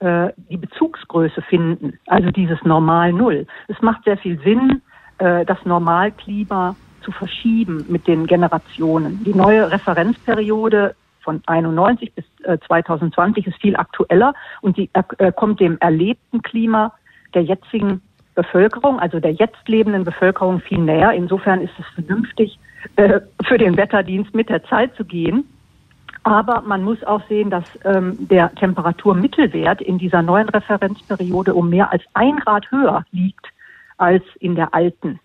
äh, 0.00 0.30
die 0.50 0.56
Bezugsgröße 0.56 1.42
finden, 1.42 1.98
also 2.06 2.30
dieses 2.30 2.62
Normal 2.64 3.12
Null. 3.12 3.46
Es 3.68 3.80
macht 3.80 4.04
sehr 4.04 4.18
viel 4.18 4.38
Sinn, 4.42 4.82
äh, 5.18 5.44
das 5.44 5.58
Normalklima 5.64 6.76
zu 7.02 7.12
verschieben 7.12 7.84
mit 7.88 8.06
den 8.06 8.26
Generationen. 8.26 9.22
Die 9.24 9.34
neue 9.34 9.70
Referenzperiode 9.70 10.94
von 11.20 11.42
91 11.46 12.12
bis 12.14 12.24
2020 12.66 13.46
äh, 13.46 13.50
ist 13.50 13.60
viel 13.60 13.76
aktueller 13.76 14.34
und 14.60 14.76
die 14.76 14.90
äh, 14.92 15.32
kommt 15.32 15.60
dem 15.60 15.78
erlebten 15.78 16.42
Klima 16.42 16.92
der 17.34 17.42
jetzigen 17.42 18.02
Bevölkerung, 18.34 18.98
also 18.98 19.20
der 19.20 19.32
jetzt 19.32 19.68
lebenden 19.68 20.04
Bevölkerung 20.04 20.60
viel 20.60 20.78
näher. 20.78 21.12
Insofern 21.12 21.60
ist 21.60 21.72
es 21.78 21.86
vernünftig, 21.94 22.58
äh, 22.96 23.20
für 23.46 23.58
den 23.58 23.76
Wetterdienst 23.76 24.34
mit 24.34 24.48
der 24.48 24.64
Zeit 24.64 24.94
zu 24.96 25.04
gehen. 25.04 25.44
Aber 26.24 26.62
man 26.62 26.82
muss 26.82 27.02
auch 27.02 27.26
sehen, 27.28 27.50
dass 27.50 27.64
ähm, 27.84 28.16
der 28.28 28.54
Temperaturmittelwert 28.54 29.82
in 29.82 29.98
dieser 29.98 30.22
neuen 30.22 30.48
Referenzperiode 30.48 31.52
um 31.54 31.68
mehr 31.68 31.90
als 31.90 32.04
ein 32.14 32.36
Grad 32.36 32.70
höher 32.70 33.04
liegt 33.10 33.46
als 33.98 34.22
in 34.38 34.54
der 34.54 34.72
alten. 34.72 35.20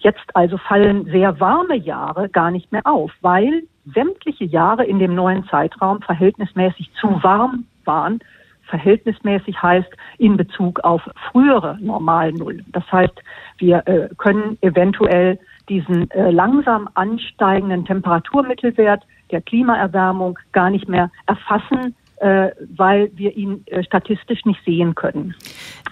Jetzt 0.00 0.24
also 0.34 0.58
fallen 0.58 1.04
sehr 1.06 1.38
warme 1.40 1.76
Jahre 1.76 2.28
gar 2.28 2.50
nicht 2.50 2.72
mehr 2.72 2.86
auf, 2.86 3.12
weil 3.20 3.62
sämtliche 3.94 4.44
Jahre 4.44 4.84
in 4.84 4.98
dem 4.98 5.14
neuen 5.14 5.46
Zeitraum 5.48 6.02
verhältnismäßig 6.02 6.90
zu 7.00 7.22
warm 7.22 7.64
waren. 7.84 8.20
Verhältnismäßig 8.68 9.62
heißt 9.62 9.90
in 10.18 10.36
Bezug 10.36 10.80
auf 10.80 11.02
frühere 11.30 11.78
Normalnull. 11.80 12.64
Das 12.72 12.84
heißt, 12.90 13.14
wir 13.58 13.86
äh, 13.86 14.08
können 14.16 14.58
eventuell 14.60 15.38
diesen 15.68 16.10
äh, 16.10 16.30
langsam 16.30 16.88
ansteigenden 16.94 17.84
Temperaturmittelwert 17.84 19.04
der 19.30 19.40
Klimaerwärmung 19.40 20.38
gar 20.52 20.70
nicht 20.70 20.88
mehr 20.88 21.10
erfassen, 21.26 21.94
äh, 22.16 22.50
weil 22.76 23.10
wir 23.14 23.36
ihn 23.36 23.64
äh, 23.66 23.82
statistisch 23.84 24.44
nicht 24.44 24.64
sehen 24.64 24.94
können. 24.94 25.34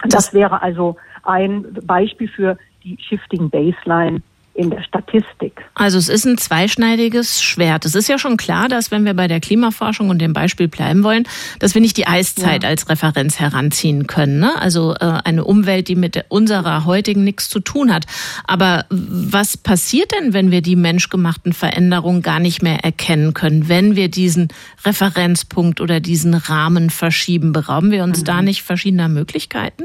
Das, 0.03 0.11
das 0.11 0.33
wäre 0.33 0.61
also 0.61 0.95
ein 1.23 1.65
Beispiel 1.85 2.27
für 2.27 2.57
die 2.85 2.97
Shifting 3.01 3.49
Baseline 3.49 4.21
in 4.55 4.69
der 4.69 4.81
Statistik. 4.83 5.65
Also 5.73 5.97
es 5.97 6.07
ist 6.07 6.25
ein 6.25 6.37
zweischneidiges 6.37 7.43
Schwert. 7.43 7.83
Es 7.83 7.93
ist 7.93 8.07
ja 8.07 8.17
schon 8.17 8.37
klar, 8.37 8.69
dass 8.69 8.89
wenn 8.89 9.03
wir 9.03 9.13
bei 9.13 9.27
der 9.27 9.41
Klimaforschung 9.41 10.09
und 10.09 10.19
dem 10.19 10.31
Beispiel 10.31 10.69
bleiben 10.69 11.03
wollen, 11.03 11.27
dass 11.59 11.75
wir 11.75 11.81
nicht 11.81 11.97
die 11.97 12.07
Eiszeit 12.07 12.63
ja. 12.63 12.69
als 12.69 12.87
Referenz 12.87 13.37
heranziehen 13.37 14.07
können. 14.07 14.39
Ne? 14.39 14.53
Also 14.57 14.93
äh, 14.93 15.19
eine 15.25 15.43
Umwelt, 15.43 15.89
die 15.89 15.97
mit 15.97 16.23
unserer 16.29 16.85
heutigen 16.85 17.25
nichts 17.25 17.49
zu 17.49 17.59
tun 17.59 17.93
hat. 17.93 18.05
Aber 18.47 18.85
was 18.89 19.57
passiert 19.57 20.13
denn, 20.13 20.31
wenn 20.31 20.51
wir 20.51 20.61
die 20.61 20.77
menschgemachten 20.77 21.51
Veränderungen 21.51 22.21
gar 22.21 22.39
nicht 22.39 22.61
mehr 22.61 22.79
erkennen 22.85 23.33
können, 23.33 23.67
wenn 23.67 23.97
wir 23.97 24.07
diesen 24.07 24.47
Referenzpunkt 24.85 25.81
oder 25.81 25.99
diesen 25.99 26.33
Rahmen 26.33 26.89
verschieben? 26.91 27.51
Berauben 27.51 27.91
wir 27.91 28.05
uns 28.05 28.21
mhm. 28.21 28.25
da 28.25 28.41
nicht 28.41 28.63
verschiedener 28.63 29.09
Möglichkeiten? 29.09 29.83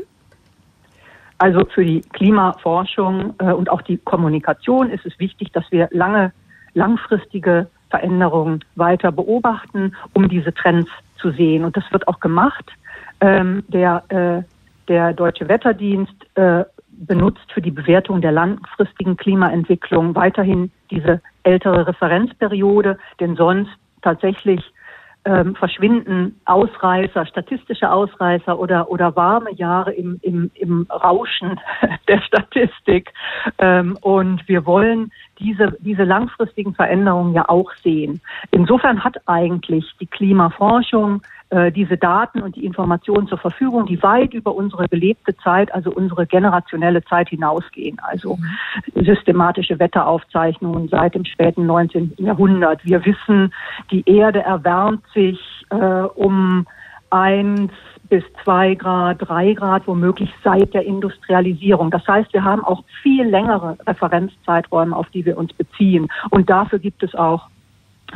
Also 1.40 1.64
für 1.64 1.86
die 1.86 2.02
Klimaforschung 2.02 3.32
äh, 3.38 3.50
und 3.52 3.70
auch 3.70 3.80
die 3.80 3.96
Kommunikation 3.96 4.90
ist 4.90 5.06
es 5.06 5.18
wichtig, 5.18 5.50
dass 5.52 5.64
wir 5.70 5.88
lange, 5.90 6.32
langfristige 6.74 7.66
Veränderungen 7.88 8.62
weiter 8.76 9.10
beobachten, 9.10 9.96
um 10.12 10.28
diese 10.28 10.52
Trends 10.52 10.90
zu 11.16 11.30
sehen. 11.30 11.64
Und 11.64 11.78
das 11.78 11.84
wird 11.92 12.06
auch 12.08 12.20
gemacht. 12.20 12.70
Ähm, 13.22 13.64
der, 13.68 14.04
äh, 14.10 14.42
der 14.88 15.14
Deutsche 15.14 15.48
Wetterdienst 15.48 16.12
äh, 16.34 16.64
benutzt 16.90 17.50
für 17.54 17.62
die 17.62 17.70
Bewertung 17.70 18.20
der 18.20 18.32
langfristigen 18.32 19.16
Klimaentwicklung 19.16 20.14
weiterhin 20.14 20.70
diese 20.90 21.22
ältere 21.44 21.86
Referenzperiode, 21.86 22.98
denn 23.18 23.34
sonst 23.36 23.72
tatsächlich 24.02 24.60
ähm, 25.24 25.54
verschwinden 25.54 26.40
Ausreißer, 26.46 27.26
statistische 27.26 27.90
Ausreißer 27.90 28.58
oder, 28.58 28.90
oder 28.90 29.14
warme 29.16 29.52
Jahre 29.54 29.92
im, 29.92 30.18
im, 30.22 30.50
im 30.54 30.86
Rauschen 30.90 31.60
der 32.08 32.20
Statistik. 32.22 33.12
Ähm, 33.58 33.98
und 34.00 34.46
wir 34.48 34.64
wollen 34.64 35.12
diese, 35.38 35.76
diese 35.80 36.04
langfristigen 36.04 36.74
Veränderungen 36.74 37.34
ja 37.34 37.48
auch 37.48 37.70
sehen. 37.82 38.20
Insofern 38.50 39.02
hat 39.04 39.16
eigentlich 39.26 39.84
die 40.00 40.06
Klimaforschung 40.06 41.22
äh, 41.50 41.72
diese 41.72 41.96
Daten 41.96 42.42
und 42.42 42.56
die 42.56 42.64
Informationen 42.64 43.26
zur 43.26 43.38
Verfügung, 43.38 43.86
die 43.86 44.02
weit 44.02 44.34
über 44.34 44.54
unsere 44.54 44.88
gelebte 44.88 45.36
Zeit, 45.38 45.74
also 45.74 45.90
unsere 45.90 46.26
generationelle 46.26 47.02
Zeit 47.04 47.28
hinausgehen. 47.28 47.98
Also 48.02 48.36
mhm. 48.36 49.04
systematische 49.04 49.78
Wetteraufzeichnungen 49.78 50.88
seit 50.88 51.14
dem 51.14 51.24
späten 51.24 51.66
19. 51.66 52.14
Jahrhundert. 52.18 52.84
Wir 52.84 53.04
wissen, 53.04 53.52
die 53.90 54.08
Erde 54.08 54.42
erwärmt 54.42 55.02
sich 55.12 55.40
äh, 55.70 55.76
um 55.76 56.66
eins 57.10 57.72
bis 58.08 58.24
zwei 58.44 58.74
Grad, 58.74 59.16
drei 59.20 59.54
Grad, 59.54 59.86
womöglich 59.86 60.30
seit 60.44 60.74
der 60.74 60.84
Industrialisierung. 60.84 61.90
Das 61.90 62.06
heißt, 62.06 62.32
wir 62.32 62.44
haben 62.44 62.64
auch 62.64 62.84
viel 63.02 63.24
längere 63.24 63.76
Referenzzeiträume, 63.86 64.94
auf 64.94 65.08
die 65.10 65.24
wir 65.24 65.38
uns 65.38 65.52
beziehen. 65.52 66.08
Und 66.30 66.50
dafür 66.50 66.78
gibt 66.78 67.02
es 67.02 67.14
auch 67.14 67.48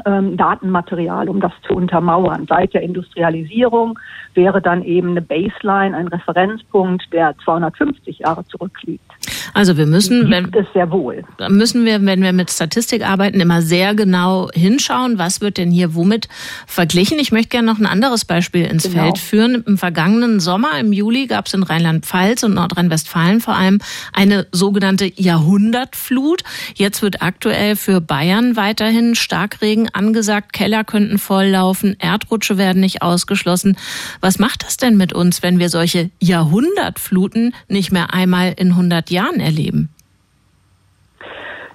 ähm, 0.06 0.36
Datenmaterial, 0.36 1.28
um 1.28 1.40
das 1.40 1.52
zu 1.66 1.74
untermauern. 1.74 2.46
Seit 2.48 2.74
der 2.74 2.82
Industrialisierung 2.82 3.98
wäre 4.34 4.60
dann 4.60 4.82
eben 4.82 5.10
eine 5.10 5.22
Baseline, 5.22 5.96
ein 5.96 6.08
Referenzpunkt, 6.08 7.12
der 7.12 7.34
250 7.44 8.20
Jahre 8.20 8.46
zurückliegt. 8.46 9.10
Also 9.52 9.76
wir 9.76 9.86
müssen, 9.86 10.30
wenn, 10.30 10.52
wohl. 10.90 11.24
müssen 11.48 11.84
wir, 11.84 12.04
wenn 12.04 12.22
wir 12.22 12.32
mit 12.32 12.50
Statistik 12.50 13.06
arbeiten, 13.06 13.40
immer 13.40 13.62
sehr 13.62 13.94
genau 13.94 14.48
hinschauen, 14.52 15.18
was 15.18 15.40
wird 15.40 15.58
denn 15.58 15.70
hier 15.70 15.94
womit 15.94 16.28
verglichen. 16.66 17.18
Ich 17.18 17.32
möchte 17.32 17.48
gerne 17.48 17.66
noch 17.66 17.78
ein 17.78 17.86
anderes 17.86 18.24
Beispiel 18.24 18.64
ins 18.64 18.84
genau. 18.84 19.02
Feld 19.02 19.18
führen. 19.18 19.64
Im 19.66 19.78
vergangenen 19.78 20.40
Sommer, 20.40 20.78
im 20.78 20.92
Juli, 20.92 21.26
gab 21.26 21.46
es 21.46 21.54
in 21.54 21.62
Rheinland-Pfalz 21.62 22.42
und 22.42 22.54
Nordrhein-Westfalen 22.54 23.40
vor 23.40 23.56
allem 23.56 23.80
eine 24.12 24.46
sogenannte 24.52 25.10
Jahrhundertflut. 25.14 26.42
Jetzt 26.74 27.02
wird 27.02 27.22
aktuell 27.22 27.76
für 27.76 28.00
Bayern 28.00 28.56
weiterhin 28.56 29.14
Starkregen 29.14 29.88
angesagt. 29.92 30.52
Keller 30.52 30.84
könnten 30.84 31.18
volllaufen, 31.18 31.96
Erdrutsche 31.98 32.58
werden 32.58 32.80
nicht 32.80 33.02
ausgeschlossen. 33.02 33.76
Was 34.20 34.38
macht 34.38 34.64
das 34.64 34.76
denn 34.76 34.96
mit 34.96 35.12
uns, 35.12 35.42
wenn 35.42 35.58
wir 35.58 35.68
solche 35.68 36.10
Jahrhundertfluten 36.20 37.54
nicht 37.68 37.92
mehr 37.92 38.12
einmal 38.14 38.54
in 38.56 38.68
100 38.68 39.10
Jahren 39.10 39.33
erleben? 39.40 39.90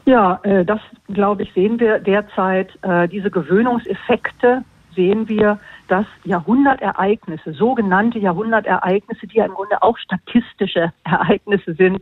Ja, 0.06 0.40
äh, 0.44 0.66
das 0.66 0.80
glaube 1.08 1.44
ich 1.44 1.54
sehen 1.54 1.80
wir 1.80 2.00
derzeit. 2.00 2.72
Äh, 2.82 3.08
diese 3.08 3.30
Gewöhnungseffekte 3.30 4.64
sehen 4.96 5.30
wir, 5.30 5.60
dass 5.88 6.06
Jahrhundertereignisse, 6.24 7.54
sogenannte 7.54 8.20
Jahrhundertereignisse, 8.20 9.28
die 9.28 9.38
ja 9.38 9.46
im 9.46 9.54
Grunde 9.54 9.82
auch 9.84 9.98
statistische 9.98 10.92
Ereignisse 11.04 11.74
sind, 11.76 12.02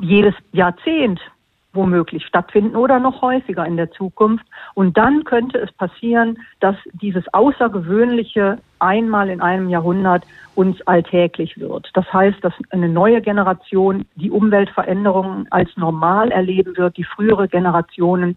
jedes 0.00 0.34
Jahrzehnt 0.52 1.20
womöglich 1.74 2.24
stattfinden 2.24 2.76
oder 2.76 2.98
noch 2.98 3.22
häufiger 3.22 3.66
in 3.66 3.76
der 3.76 3.90
Zukunft. 3.90 4.46
Und 4.74 4.96
dann 4.96 5.24
könnte 5.24 5.58
es 5.58 5.72
passieren, 5.72 6.38
dass 6.60 6.76
dieses 6.92 7.24
Außergewöhnliche 7.34 8.58
einmal 8.78 9.28
in 9.28 9.40
einem 9.40 9.68
Jahrhundert 9.68 10.24
uns 10.54 10.80
alltäglich 10.86 11.58
wird. 11.58 11.90
Das 11.94 12.10
heißt, 12.12 12.42
dass 12.42 12.52
eine 12.70 12.88
neue 12.88 13.20
Generation 13.20 14.04
die 14.14 14.30
Umweltveränderungen 14.30 15.46
als 15.50 15.76
normal 15.76 16.30
erleben 16.30 16.76
wird, 16.76 16.96
die 16.96 17.04
frühere 17.04 17.48
Generationen 17.48 18.36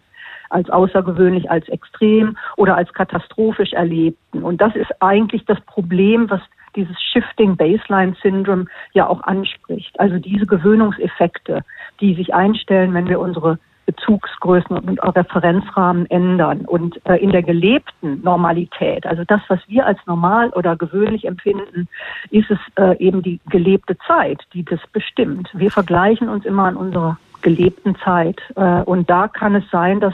als 0.50 0.69
außergewöhnlich, 0.69 1.50
als 1.52 1.67
extrem 1.67 2.38
oder 2.56 2.76
als 2.76 2.93
katastrophisch 2.93 3.73
erlebten. 3.73 4.43
Und 4.43 4.62
das 4.62 4.76
ist 4.76 4.91
eigentlich 5.02 5.45
das 5.45 5.60
Problem, 5.62 6.30
was 6.30 6.41
dieses 6.78 6.96
Shifting 7.02 7.58
Baseline 7.58 8.16
Syndrome 8.22 8.66
ja 8.94 9.08
auch 9.08 9.22
anspricht. 9.24 10.00
Also 10.00 10.18
diese 10.20 10.46
Gewöhnungseffekte, 10.46 11.63
die 12.00 12.16
sich 12.16 12.34
einstellen, 12.34 12.94
wenn 12.94 13.10
wir 13.10 13.20
unsere 13.20 13.60
Bezugsgrößen 13.88 14.78
und 14.78 15.00
Referenzrahmen 15.00 16.06
ändern. 16.12 16.66
Und 16.66 17.00
äh, 17.06 17.16
in 17.16 17.32
der 17.32 17.42
gelebten 17.42 18.22
Normalität, 18.22 19.06
also 19.06 19.24
das, 19.26 19.42
was 19.48 19.60
wir 19.68 19.86
als 19.86 19.98
normal 20.06 20.50
oder 20.50 20.76
gewöhnlich 20.76 21.26
empfinden, 21.26 21.88
ist 22.30 22.52
es 22.52 22.60
äh, 22.76 22.98
eben 22.98 23.22
die 23.24 23.40
gelebte 23.50 23.98
Zeit, 24.06 24.44
die 24.54 24.63
das 24.63 24.82
bestimmt. 24.92 25.50
Wir 25.54 25.72
vergleichen 25.72 26.28
uns 26.28 26.46
immer 26.46 26.66
an 26.66 26.76
unserer 26.76 27.18
gelebten 27.42 27.96
Zeit. 28.04 28.42
Äh, 28.56 28.82
und 28.82 29.10
da 29.10 29.30
kann 29.30 29.56
es 29.56 29.63
sein, 29.72 30.02
dass 30.02 30.13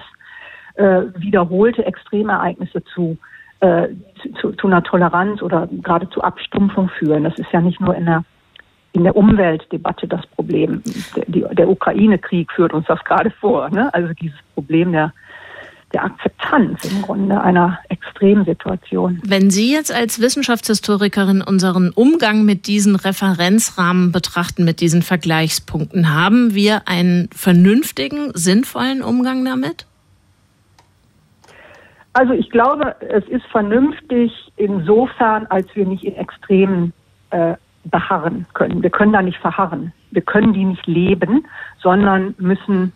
äh, 0.76 1.02
wiederholte 1.16 1.84
Extremereignisse 1.84 2.84
zu 2.84 3.18
äh, 3.64 3.88
zu, 4.42 4.52
zu 4.52 4.68
einer 4.68 4.84
Toleranz 4.84 5.42
oder 5.42 5.70
gerade 5.82 6.10
zu 6.10 6.22
Abstumpfung 6.22 6.90
führen. 7.00 7.24
Das 7.24 7.38
ist 7.38 7.52
ja 7.54 7.62
nicht 7.62 7.80
nur 7.80 7.96
in 7.96 8.06
der 8.06 8.24
in 8.96 9.06
der 9.06 9.16
Umweltdebatte 9.16 10.08
das 10.08 10.22
Problem. 10.28 10.84
Der, 11.26 11.50
der 11.56 11.68
Ukraine-Krieg 11.68 12.52
führt 12.52 12.74
uns 12.74 12.86
das 12.86 13.04
gerade 13.06 13.32
vor. 13.32 13.70
Ne? 13.72 13.92
Also 13.92 14.14
dieses 14.14 14.38
Problem 14.54 14.92
der, 14.92 15.12
der 15.96 16.04
Akzeptanz 16.04 16.86
im 16.86 17.02
Grunde 17.02 17.42
einer 17.42 17.80
Extremsituation. 17.90 19.20
Wenn 19.26 19.50
Sie 19.50 19.72
jetzt 19.72 19.92
als 19.92 20.22
Wissenschaftshistorikerin 20.22 21.42
unseren 21.42 21.90
Umgang 21.90 22.46
mit 22.46 22.68
diesen 22.68 22.96
Referenzrahmen 22.96 24.12
betrachten, 24.12 24.64
mit 24.64 24.80
diesen 24.80 25.02
Vergleichspunkten, 25.02 26.14
haben 26.14 26.54
wir 26.54 26.88
einen 26.88 27.30
vernünftigen, 27.36 28.30
sinnvollen 28.36 29.02
Umgang 29.02 29.44
damit? 29.44 29.88
Also 32.14 32.34
ich 32.34 32.50
glaube, 32.52 32.96
es 33.02 33.28
ist 33.28 33.46
vernünftig 33.48 34.32
insofern, 34.56 35.48
als 35.48 35.68
wir 35.76 35.86
nicht 35.86 36.04
in 36.04 36.16
Extremen 36.16 36.94
äh, 37.32 37.56
beharren 37.86 38.46
können. 38.54 38.84
Wir 38.84 38.92
können 38.92 39.14
da 39.14 39.22
nicht 39.22 39.40
verharren. 39.40 39.92
Wir 40.12 40.22
können 40.22 40.54
die 40.54 40.64
nicht 40.64 40.86
leben, 40.86 41.46
sondern 41.82 42.36
müssen 42.38 42.94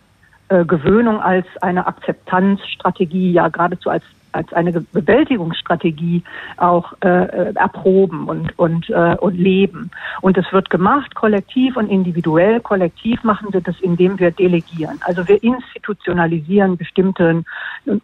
äh, 0.49 0.63
Gewöhnung 0.65 1.19
als 1.19 1.47
eine 1.61 1.87
Akzeptanzstrategie, 1.87 3.31
ja 3.31 3.49
geradezu 3.49 3.89
als 3.89 4.03
als 4.37 4.53
eine 4.53 4.71
Bewältigungsstrategie 4.71 6.23
auch 6.57 6.93
äh, 7.03 7.07
äh, 7.07 7.53
erproben 7.55 8.27
und 8.27 8.57
und 8.57 8.89
äh, 8.89 9.15
und 9.19 9.35
leben. 9.37 9.91
Und 10.21 10.37
es 10.37 10.51
wird 10.53 10.69
gemacht 10.69 11.15
kollektiv 11.15 11.75
und 11.75 11.89
individuell. 11.89 12.59
Kollektiv 12.59 13.23
machen 13.23 13.51
wir 13.51 13.61
das, 13.61 13.75
indem 13.81 14.19
wir 14.19 14.31
delegieren. 14.31 14.99
Also 15.01 15.27
wir 15.27 15.41
institutionalisieren 15.43 16.77
bestimmte 16.77 17.43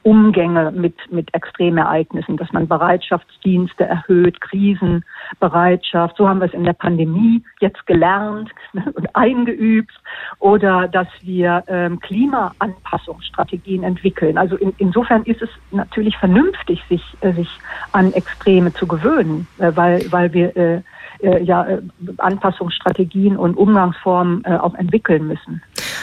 Umgänge 0.04 0.72
mit 0.72 0.96
mit 1.12 1.34
Extremereignissen, 1.34 2.38
dass 2.38 2.52
man 2.52 2.68
Bereitschaftsdienste 2.68 3.86
erhöht, 3.86 4.42
Krisenbereitschaft. 4.42 6.18
So 6.18 6.28
haben 6.28 6.40
wir 6.40 6.48
es 6.48 6.54
in 6.54 6.64
der 6.64 6.74
Pandemie 6.74 7.44
jetzt 7.60 7.86
gelernt 7.86 8.50
und 8.74 9.16
eingeübt. 9.16 9.94
Oder 10.40 10.88
dass 10.88 11.08
wir 11.22 11.64
ähm, 11.68 12.00
Klimaanpassungsstrategien 12.00 13.84
entwickeln. 13.84 14.38
Also 14.38 14.56
in, 14.56 14.74
insofern 14.78 15.24
ist 15.24 15.42
es 15.42 15.50
natürlich 15.72 16.18
vernünftig, 16.24 16.82
sich, 16.88 17.04
äh, 17.20 17.34
sich 17.34 17.50
an 17.92 18.14
Extreme 18.14 18.74
zu 18.74 18.88
gewöhnen, 18.88 19.46
äh, 19.58 19.74
weil, 19.76 20.10
weil 20.10 20.32
wir 20.32 20.56
äh, 20.56 20.82
äh, 21.20 21.44
ja 21.44 21.68
Anpassungsstrategien 22.16 23.36
und 23.36 23.58
Umgangsformen 23.58 24.42
äh, 24.46 24.56
auch 24.56 24.74
entwickeln 24.76 25.28
müssen. 25.28 25.62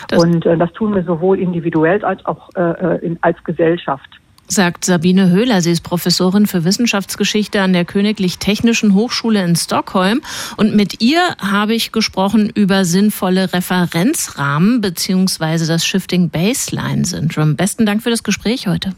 Das 0.09 0.23
und 0.23 0.45
äh, 0.45 0.59
das 0.59 0.71
tun 0.75 0.95
wir 0.95 1.05
sowohl 1.05 1.39
individuell 1.39 2.05
als 2.05 2.27
auch 2.27 2.51
äh, 2.55 2.99
in, 2.99 3.19
als 3.23 3.43
Gesellschaft 3.45 4.11
sagt 4.53 4.85
Sabine 4.85 5.31
Höhler. 5.31 5.63
Sie 5.63 5.71
ist 5.71 5.83
Professorin 5.83 6.47
für 6.47 6.65
Wissenschaftsgeschichte 6.65 7.63
an 7.63 7.73
der 7.73 7.85
Königlich 7.85 8.39
Technischen 8.39 8.95
Hochschule 8.95 9.45
in 9.45 9.55
Stockholm. 9.55 10.23
Und 10.57 10.75
mit 10.75 11.01
ihr 11.01 11.21
habe 11.41 11.73
ich 11.73 11.93
gesprochen 11.93 12.51
über 12.53 12.85
sinnvolle 12.85 13.53
Referenzrahmen 13.53 14.81
beziehungsweise 14.81 15.69
das 15.69 15.87
Shifting 15.87 16.31
Baseline 16.31 17.05
Syndrome. 17.05 17.55
Besten 17.55 17.87
Dank 17.87 18.03
für 18.03 18.11
das 18.11 18.25
Gespräch 18.25 18.67
heute. 18.67 18.93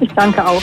Ich 0.00 0.12
danke 0.14 0.46
auch. 0.46 0.62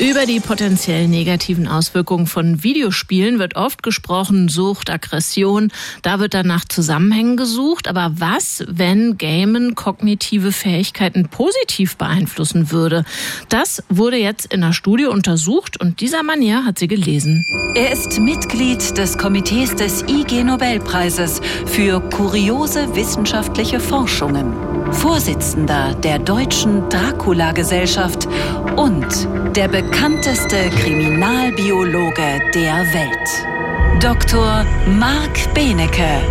Über 0.00 0.24
die 0.24 0.40
potenziell 0.40 1.08
negativen 1.08 1.68
Auswirkungen 1.68 2.26
von 2.26 2.62
Videospielen 2.62 3.38
wird 3.38 3.56
oft 3.56 3.82
gesprochen, 3.82 4.48
Sucht, 4.48 4.88
Aggression. 4.88 5.70
Da 6.00 6.18
wird 6.18 6.32
dann 6.32 6.46
nach 6.46 6.64
Zusammenhängen 6.64 7.36
gesucht. 7.36 7.86
Aber 7.86 8.12
was, 8.14 8.64
wenn 8.66 9.18
Gamen 9.18 9.74
kognitive 9.74 10.52
Fähigkeiten 10.52 11.28
positiv 11.28 11.98
beeinflussen 11.98 12.70
würde? 12.70 13.04
Das 13.50 13.82
wurde 13.90 14.16
jetzt 14.16 14.50
in 14.54 14.64
einer 14.64 14.72
Studie 14.72 15.04
untersucht 15.04 15.78
und 15.78 16.00
dieser 16.00 16.22
Mann 16.22 16.40
hier 16.40 16.64
hat 16.64 16.78
sie 16.78 16.88
gelesen. 16.88 17.44
Er 17.74 17.92
ist 17.92 18.18
Mitglied 18.18 18.96
des 18.96 19.18
Komitees 19.18 19.76
des 19.76 20.02
IG 20.08 20.44
Nobelpreises 20.44 21.42
für 21.66 22.00
kuriose 22.00 22.96
wissenschaftliche 22.96 23.78
Forschungen, 23.78 24.54
Vorsitzender 24.92 25.94
der 25.94 26.18
Deutschen 26.18 26.88
Dracula-Gesellschaft 26.88 28.26
und 28.76 29.28
der 29.54 29.68
bekannteste 29.90 30.70
Kriminalbiologe 30.70 32.40
der 32.54 32.86
Welt. 32.94 34.00
Dr. 34.00 34.64
Marc 34.86 35.52
Benecke, 35.52 36.22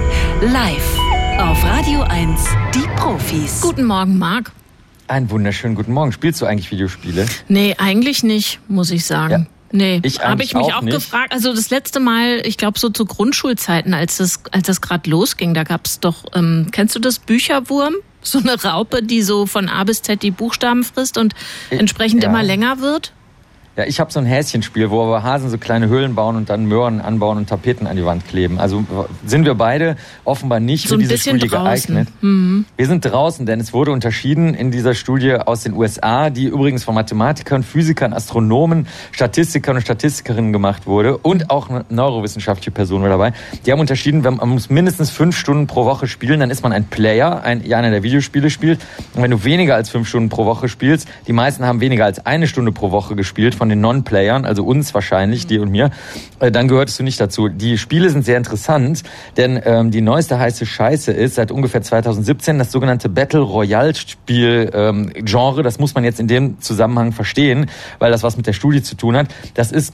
live 0.42 0.98
auf 1.38 1.62
Radio 1.66 2.02
1, 2.04 2.42
die 2.74 2.88
Profis. 2.96 3.60
Guten 3.60 3.84
Morgen, 3.84 4.18
Marc. 4.18 4.54
Einen 5.08 5.30
wunderschönen 5.30 5.76
guten 5.76 5.92
Morgen. 5.92 6.14
Spielst 6.14 6.42
du 6.42 6.46
eigentlich 6.46 6.72
Videospiele? 6.72 7.28
Nee, 7.50 7.76
eigentlich 7.78 8.24
nicht, 8.24 8.62
muss 8.70 8.92
ich 8.92 9.06
sagen. 9.06 9.48
Ja. 9.50 9.78
Nee, 9.78 10.00
ich 10.04 10.22
habe 10.22 10.42
ich 10.42 10.54
mich 10.54 10.64
auch, 10.64 10.82
auch 10.82 10.86
gefragt. 10.86 11.34
Also 11.34 11.54
das 11.54 11.70
letzte 11.70 12.00
Mal, 12.00 12.42
ich 12.46 12.58
glaube 12.58 12.80
so 12.80 12.90
zu 12.90 13.06
Grundschulzeiten, 13.06 13.94
als 13.94 14.18
das, 14.18 14.40
als 14.52 14.68
das 14.68 14.80
gerade 14.80 15.10
losging, 15.10 15.54
da 15.54 15.64
gab 15.64 15.86
es 15.86 16.00
doch, 16.00 16.24
ähm, 16.34 16.68
kennst 16.72 16.96
du 16.96 17.00
das 17.00 17.20
Bücherwurm? 17.20 17.96
So 18.22 18.40
eine 18.40 18.62
Raupe, 18.62 19.04
die 19.04 19.22
so 19.22 19.46
von 19.46 19.68
A 19.68 19.84
bis 19.84 20.02
Z 20.02 20.24
die 20.24 20.32
Buchstaben 20.32 20.84
frisst 20.84 21.18
und 21.18 21.36
entsprechend 21.70 22.24
ja. 22.24 22.30
immer 22.30 22.44
länger 22.44 22.80
wird? 22.80 23.14
Ja, 23.80 23.86
ich 23.86 24.02
habe 24.02 24.12
so 24.12 24.20
ein 24.20 24.26
Häschenspiel, 24.26 24.90
wo 24.90 25.02
aber 25.02 25.24
Hasen 25.24 25.50
so 25.50 25.58
kleine 25.58 25.88
Höhlen 25.88 26.14
bauen 26.14 26.36
und 26.36 26.50
dann 26.50 26.66
Möhren 26.66 27.00
anbauen 27.00 27.38
und 27.38 27.48
Tapeten 27.48 27.88
an 27.88 27.96
die 27.96 28.04
Wand 28.04 28.28
kleben. 28.28 28.60
Also 28.60 28.84
sind 29.26 29.46
wir 29.46 29.56
beide 29.56 29.96
offenbar 30.26 30.60
nicht 30.60 30.90
so 30.90 30.96
für 30.96 31.02
diese 31.02 31.18
Studie 31.18 31.48
draußen. 31.48 31.96
geeignet. 31.96 32.14
Mhm. 32.20 32.66
Wir 32.76 32.88
sind 32.88 33.06
draußen, 33.06 33.46
denn 33.46 33.62
es 33.62 33.72
wurde 33.72 33.92
unterschieden 33.92 34.54
in 34.54 34.70
dieser 34.70 34.96
Studie 34.96 35.36
aus 35.36 35.64
den 35.64 35.76
USA, 35.76 36.30
die 36.30 36.48
übrigens 36.48 36.84
von 36.84 36.94
Mathematikern, 36.94 37.64
Physikern, 37.64 38.12
Astronomen, 38.12 38.86
Statistikern 39.14 39.78
und 39.78 39.82
Statistikerinnen 39.82 40.52
gemacht 40.52 40.86
wurde 40.86 41.18
und 41.18 41.50
auch 41.50 41.70
eine 41.70 41.86
neurowissenschaftliche 41.88 42.72
Person 42.72 43.02
war 43.02 43.08
dabei. 43.08 43.32
Die 43.66 43.72
haben 43.72 43.80
unterschieden, 43.80 44.24
man 44.24 44.50
muss 44.50 44.70
mindestens 44.70 45.10
fünf 45.10 45.38
Stunden 45.38 45.68
pro 45.68 45.86
Woche 45.86 46.08
spielen, 46.08 46.42
dann 46.42 46.50
ist 46.50 46.64
man 46.64 46.74
ein 46.74 46.84
Player, 46.84 47.44
ein, 47.44 47.62
einer 47.72 47.92
der 47.92 48.04
Videospiele 48.04 48.50
spielt. 48.50 48.82
Und 49.14 49.24
wenn 49.24 49.32
du 49.32 49.46
weniger 49.46 49.76
als 49.76 49.90
fünf 49.90 50.10
Stunden 50.10 50.28
pro 50.28 50.44
Woche 50.44 50.68
spielst, 50.68 51.08
die 51.28 51.32
meisten 51.32 51.64
haben 51.64 51.80
weniger 51.80 52.04
als 52.04 52.26
eine 52.26 52.46
Stunde 52.46 52.74
pro 52.74 52.92
Woche 52.92 53.16
gespielt 53.16 53.56
von 53.56 53.69
den 53.70 53.82
Non-Playern, 53.82 54.46
also 54.46 54.64
uns 54.64 54.94
wahrscheinlich, 54.94 55.48
die 55.48 55.60
und 55.60 55.70
mir, 55.70 55.92
äh, 56.40 56.52
dann 56.52 56.68
gehörtest 56.68 57.00
du 57.00 57.04
nicht 57.04 57.20
dazu. 57.20 57.50
Die 57.50 57.78
Spiele 57.78 58.10
sind 58.10 58.26
sehr 58.26 58.38
interessant, 58.38 59.04
denn 59.38 59.62
ähm, 59.64 59.92
die 59.92 60.02
neueste 60.02 60.40
heiße 60.40 60.66
Scheiße 60.66 61.12
ist 61.12 61.36
seit 61.36 61.52
ungefähr 61.52 61.82
2017 61.82 62.60
das 62.60 62.72
sogenannte 62.72 63.10
Battle 63.10 63.42
Royale 63.42 63.96
Spiel 63.96 64.70
ähm, 64.74 65.12
Genre. 65.14 65.64
Das 65.64 65.80
muss 65.80 65.96
man 65.96 66.04
jetzt 66.04 66.20
in 66.20 66.28
dem 66.28 66.60
Zusammenhang 66.62 67.12
verstehen, 67.12 67.68
weil 68.00 68.12
das 68.12 68.24
was 68.24 68.38
mit 68.38 68.48
der 68.48 68.54
Studie 68.54 68.82
zu 68.82 68.96
tun 68.96 69.16
hat. 69.16 69.28
Das 69.54 69.72
ist 69.72 69.94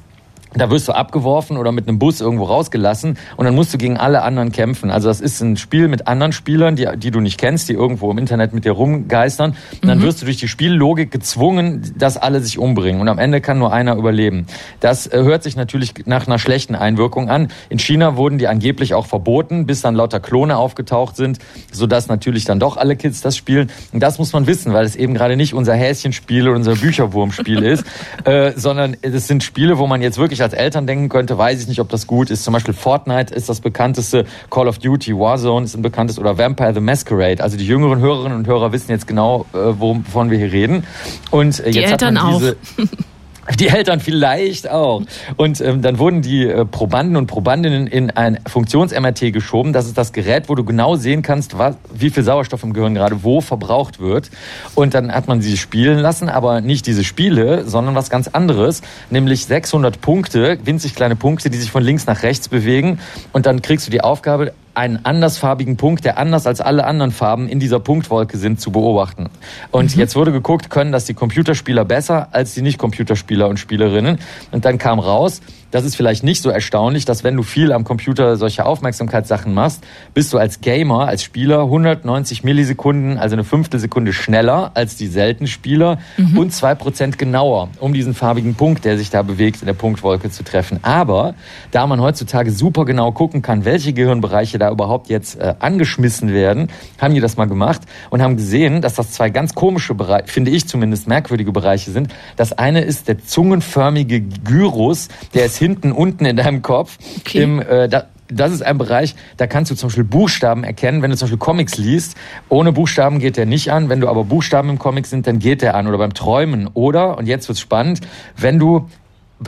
da 0.57 0.69
wirst 0.69 0.87
du 0.87 0.93
abgeworfen 0.93 1.57
oder 1.57 1.71
mit 1.71 1.87
einem 1.87 1.99
Bus 1.99 2.21
irgendwo 2.21 2.45
rausgelassen 2.45 3.17
und 3.37 3.45
dann 3.45 3.55
musst 3.55 3.73
du 3.73 3.77
gegen 3.77 3.97
alle 3.97 4.21
anderen 4.21 4.51
kämpfen. 4.51 4.89
Also 4.89 5.07
das 5.07 5.21
ist 5.21 5.41
ein 5.41 5.58
Spiel 5.58 5.87
mit 5.87 6.08
anderen 6.08 6.31
Spielern, 6.31 6.75
die, 6.75 6.87
die 6.97 7.12
du 7.12 7.19
nicht 7.19 7.39
kennst, 7.39 7.69
die 7.69 7.73
irgendwo 7.73 8.12
im 8.12 8.17
Internet 8.17 8.53
mit 8.53 8.65
dir 8.65 8.71
rumgeistern. 8.71 9.56
Und 9.81 9.87
dann 9.87 9.99
mhm. 9.99 10.03
wirst 10.03 10.21
du 10.21 10.25
durch 10.25 10.37
die 10.37 10.47
Spiellogik 10.47 11.12
gezwungen, 11.12 11.93
dass 11.97 12.17
alle 12.17 12.39
sich 12.41 12.58
umbringen. 12.58 13.01
Und 13.01 13.10
am 13.10 13.19
Ende 13.19 13.41
kann 13.41 13.60
nur 13.60 13.73
einer 13.73 13.95
überleben. 13.95 14.45
Das 14.79 15.08
äh, 15.08 15.23
hört 15.23 15.43
sich 15.43 15.56
natürlich 15.56 15.93
nach 16.06 16.27
einer 16.27 16.39
schlechten 16.39 16.75
Einwirkung 16.75 17.29
an. 17.29 17.49
In 17.69 17.79
China 17.79 18.15
wurden 18.15 18.37
die 18.37 18.47
angeblich 18.47 18.93
auch 18.93 19.06
verboten, 19.06 19.65
bis 19.65 19.81
dann 19.81 19.95
lauter 19.95 20.19
Klone 20.19 20.58
aufgetaucht 20.58 21.15
sind, 21.15 21.39
sodass 21.71 22.08
natürlich 22.08 22.45
dann 22.45 22.60
doch 22.60 22.77
alle 22.77 22.95
Kids 22.95 23.21
das 23.21 23.35
spielen. 23.35 23.69
Und 23.91 24.01
das 24.01 24.17
muss 24.19 24.33
man 24.33 24.47
wissen, 24.47 24.73
weil 24.73 24.85
es 24.85 24.95
eben 24.95 25.13
gerade 25.13 25.35
nicht 25.35 25.53
unser 25.53 25.73
Häschenspiel 25.73 26.47
oder 26.47 26.56
unser 26.56 26.75
Bücherwurmspiel 26.75 27.63
ist, 27.63 27.85
äh, 28.23 28.53
sondern 28.56 28.97
es 29.01 29.27
sind 29.27 29.43
Spiele, 29.43 29.77
wo 29.77 29.87
man 29.87 30.01
jetzt 30.01 30.17
wirklich 30.17 30.39
als 30.46 30.54
Eltern 30.54 30.87
denken 30.87 31.10
könnte, 31.10 31.37
weiß 31.37 31.62
ich 31.62 31.67
nicht, 31.67 31.79
ob 31.79 31.89
das 31.89 32.08
gut 32.08 32.29
ist. 32.29 32.43
Zum 32.43 32.54
Beispiel 32.54 32.73
Fortnite 32.73 33.33
ist 33.33 33.50
das 33.50 33.60
bekannteste, 33.60 34.25
Call 34.50 34.67
of 34.67 34.79
Duty, 34.79 35.17
Warzone 35.17 35.65
ist 35.65 35.75
ein 35.75 35.81
bekanntes 35.81 36.19
oder 36.19 36.37
Vampire 36.37 36.73
the 36.73 36.79
Masquerade. 36.79 37.43
Also 37.43 37.58
die 37.58 37.65
jüngeren 37.65 38.00
Hörerinnen 38.00 38.37
und 38.37 38.48
Hörer 38.48 38.71
wissen 38.71 38.91
jetzt 38.91 39.08
genau, 39.08 39.46
äh, 39.54 39.58
wovon 39.58 40.29
wir 40.29 40.37
hier 40.37 40.52
reden. 40.52 40.85
Und 41.31 41.60
äh, 41.60 41.69
jetzt 41.71 41.91
Eltern 41.91 42.21
hat 42.21 42.31
man 42.31 42.39
diese, 42.39 42.58
auch. 42.77 42.85
Die 43.60 43.67
Eltern 43.67 44.00
vielleicht 44.00 44.69
auch. 44.69 45.04
Und 45.37 45.62
ähm, 45.62 45.83
dann 45.83 46.00
wurden 46.00 46.23
die 46.23 46.48
äh, 46.48 46.65
Probanden 46.65 47.15
und 47.15 47.27
Probandinnen 47.27 47.85
in 47.85 48.10
ein 48.10 48.39
Funktions-MRT 48.48 49.31
geschoben. 49.33 49.71
Das 49.71 49.85
ist 49.85 49.98
das 49.98 50.13
Gerät, 50.13 50.50
wo 50.50 50.56
du 50.56 50.63
genau 50.63 50.96
sehen 50.96 51.21
kannst, 51.21 51.58
was, 51.58 51.75
wie 51.93 52.10
viel 52.10 52.23
Sauerstoff 52.23 52.63
im 52.63 52.73
Gehirn 52.73 52.96
gerade 52.96 53.23
wo 53.23 53.41
verbraucht 53.41 54.00
wird. 54.00 54.31
Und 54.73 54.96
dann 54.96 55.12
hat 55.12 55.27
man 55.27 55.41
sie 55.41 55.58
spielen 55.58 56.00
lassen, 56.00 56.27
aber 56.27 56.62
nicht 56.62 56.87
diese 56.87 57.04
Spiele, 57.04 57.67
sondern 57.67 57.93
was 57.93 58.10
ganz 58.10 58.27
anderes, 58.27 58.81
nämlich 59.12 59.46
600 59.46 60.02
Punkte, 60.02 60.58
winzig 60.63 60.96
kleine 60.96 61.15
Punkte, 61.15 61.52
die 61.52 61.58
sich 61.58 61.69
von 61.69 61.83
links 61.83 62.08
nach 62.08 62.23
rechts 62.23 62.50
bewegen. 62.50 63.00
Und 63.31 63.46
dann 63.46 63.62
kriegst 63.62 63.85
du 63.85 63.91
die 63.91 64.02
Aufgabe, 64.02 64.54
einen 64.76 65.04
andersfarbigen 65.04 65.78
Punkt, 65.78 66.06
der 66.06 66.17
anders 66.17 66.46
als 66.48 66.62
alle 66.62 66.86
anderen 66.86 67.12
Farben 67.12 67.48
in 67.48 67.60
dieser 67.60 67.80
Punktwolke 67.80 68.38
sind, 68.38 68.60
zu 68.60 68.71
beobachten. 68.71 69.30
Und 69.71 69.96
mhm. 69.96 70.00
jetzt 70.00 70.15
wurde 70.15 70.32
geguckt, 70.32 70.69
können 70.69 70.92
das 70.92 71.06
die 71.06 71.13
Computerspieler 71.13 71.86
besser 71.86 72.28
als 72.32 72.54
die 72.54 72.62
Nicht-Computerspieler 72.62 73.48
und 73.48 73.58
Spielerinnen. 73.58 74.19
Und 74.52 74.65
dann 74.65 74.78
kam 74.78 75.00
raus, 75.00 75.42
das 75.71 75.83
ist 75.83 75.95
vielleicht 75.95 76.23
nicht 76.23 76.41
so 76.41 76.49
erstaunlich, 76.49 77.05
dass 77.05 77.23
wenn 77.23 77.35
du 77.35 77.43
viel 77.43 77.71
am 77.71 77.83
Computer 77.83 78.37
solche 78.37 78.65
Aufmerksamkeitssachen 78.65 79.53
machst, 79.53 79.83
bist 80.13 80.31
du 80.31 80.37
als 80.37 80.61
Gamer, 80.61 81.07
als 81.07 81.23
Spieler 81.23 81.63
190 81.63 82.43
Millisekunden, 82.43 83.17
also 83.17 83.35
eine 83.35 83.43
Fünftelsekunde 83.43 84.13
schneller 84.13 84.71
als 84.73 84.95
die 84.95 85.07
seltenen 85.07 85.47
Spieler 85.47 85.97
mhm. 86.17 86.37
und 86.37 86.53
zwei 86.53 86.75
Prozent 86.75 87.17
genauer, 87.17 87.69
um 87.79 87.93
diesen 87.93 88.13
farbigen 88.13 88.55
Punkt, 88.55 88.85
der 88.85 88.97
sich 88.97 89.09
da 89.09 89.21
bewegt, 89.21 89.61
in 89.61 89.65
der 89.65 89.73
Punktwolke 89.73 90.29
zu 90.29 90.43
treffen. 90.43 90.79
Aber 90.81 91.35
da 91.71 91.87
man 91.87 92.01
heutzutage 92.01 92.51
super 92.51 92.85
genau 92.85 93.11
gucken 93.11 93.41
kann, 93.41 93.65
welche 93.65 93.93
Gehirnbereiche 93.93 94.57
da 94.57 94.71
überhaupt 94.71 95.09
jetzt 95.09 95.39
äh, 95.39 95.55
angeschmissen 95.59 96.31
werden, 96.31 96.69
haben 96.99 97.13
die 97.13 97.21
das 97.21 97.37
mal 97.37 97.45
gemacht 97.45 97.81
und 98.09 98.21
haben 98.21 98.37
gesehen, 98.37 98.81
dass 98.81 98.95
das 98.95 99.11
zwei 99.11 99.29
ganz 99.29 99.55
komische 99.55 99.93
Bereiche, 99.93 100.27
finde 100.27 100.51
ich 100.51 100.67
zumindest 100.67 101.07
merkwürdige 101.07 101.51
Bereiche 101.51 101.91
sind. 101.91 102.13
Das 102.35 102.53
eine 102.53 102.81
ist 102.81 103.07
der 103.07 103.23
zungenförmige 103.25 104.21
Gyrus, 104.21 105.09
der 105.33 105.45
ist 105.45 105.54
hinten 105.58 105.91
unten 105.91 106.25
in 106.25 106.35
deinem 106.35 106.62
Kopf. 106.62 106.97
Okay. 107.19 107.43
Im, 107.43 107.62
äh, 107.62 107.87
da, 107.87 108.06
das 108.27 108.51
ist 108.51 108.63
ein 108.63 108.77
Bereich, 108.77 109.15
da 109.37 109.47
kannst 109.47 109.71
du 109.71 109.75
zum 109.75 109.89
Beispiel 109.89 110.03
Buchstaben 110.03 110.63
erkennen. 110.63 111.01
Wenn 111.01 111.12
du 111.12 111.17
zum 111.17 111.27
Beispiel 111.27 111.37
Comics 111.37 111.77
liest, 111.77 112.15
ohne 112.49 112.71
Buchstaben 112.71 113.19
geht 113.19 113.37
der 113.37 113.45
nicht 113.45 113.71
an. 113.71 113.89
Wenn 113.89 114.01
du 114.01 114.08
aber 114.08 114.23
Buchstaben 114.23 114.69
im 114.69 114.79
Comic 114.79 115.06
sind, 115.06 115.27
dann 115.27 115.39
geht 115.39 115.62
der 115.62 115.75
an. 115.75 115.87
Oder 115.87 115.97
beim 115.97 116.13
Träumen. 116.13 116.69
Oder, 116.73 117.17
und 117.17 117.27
jetzt 117.27 117.47
wird's 117.47 117.62
spannend, 117.62 118.01
wenn 118.37 118.58
du 118.58 118.87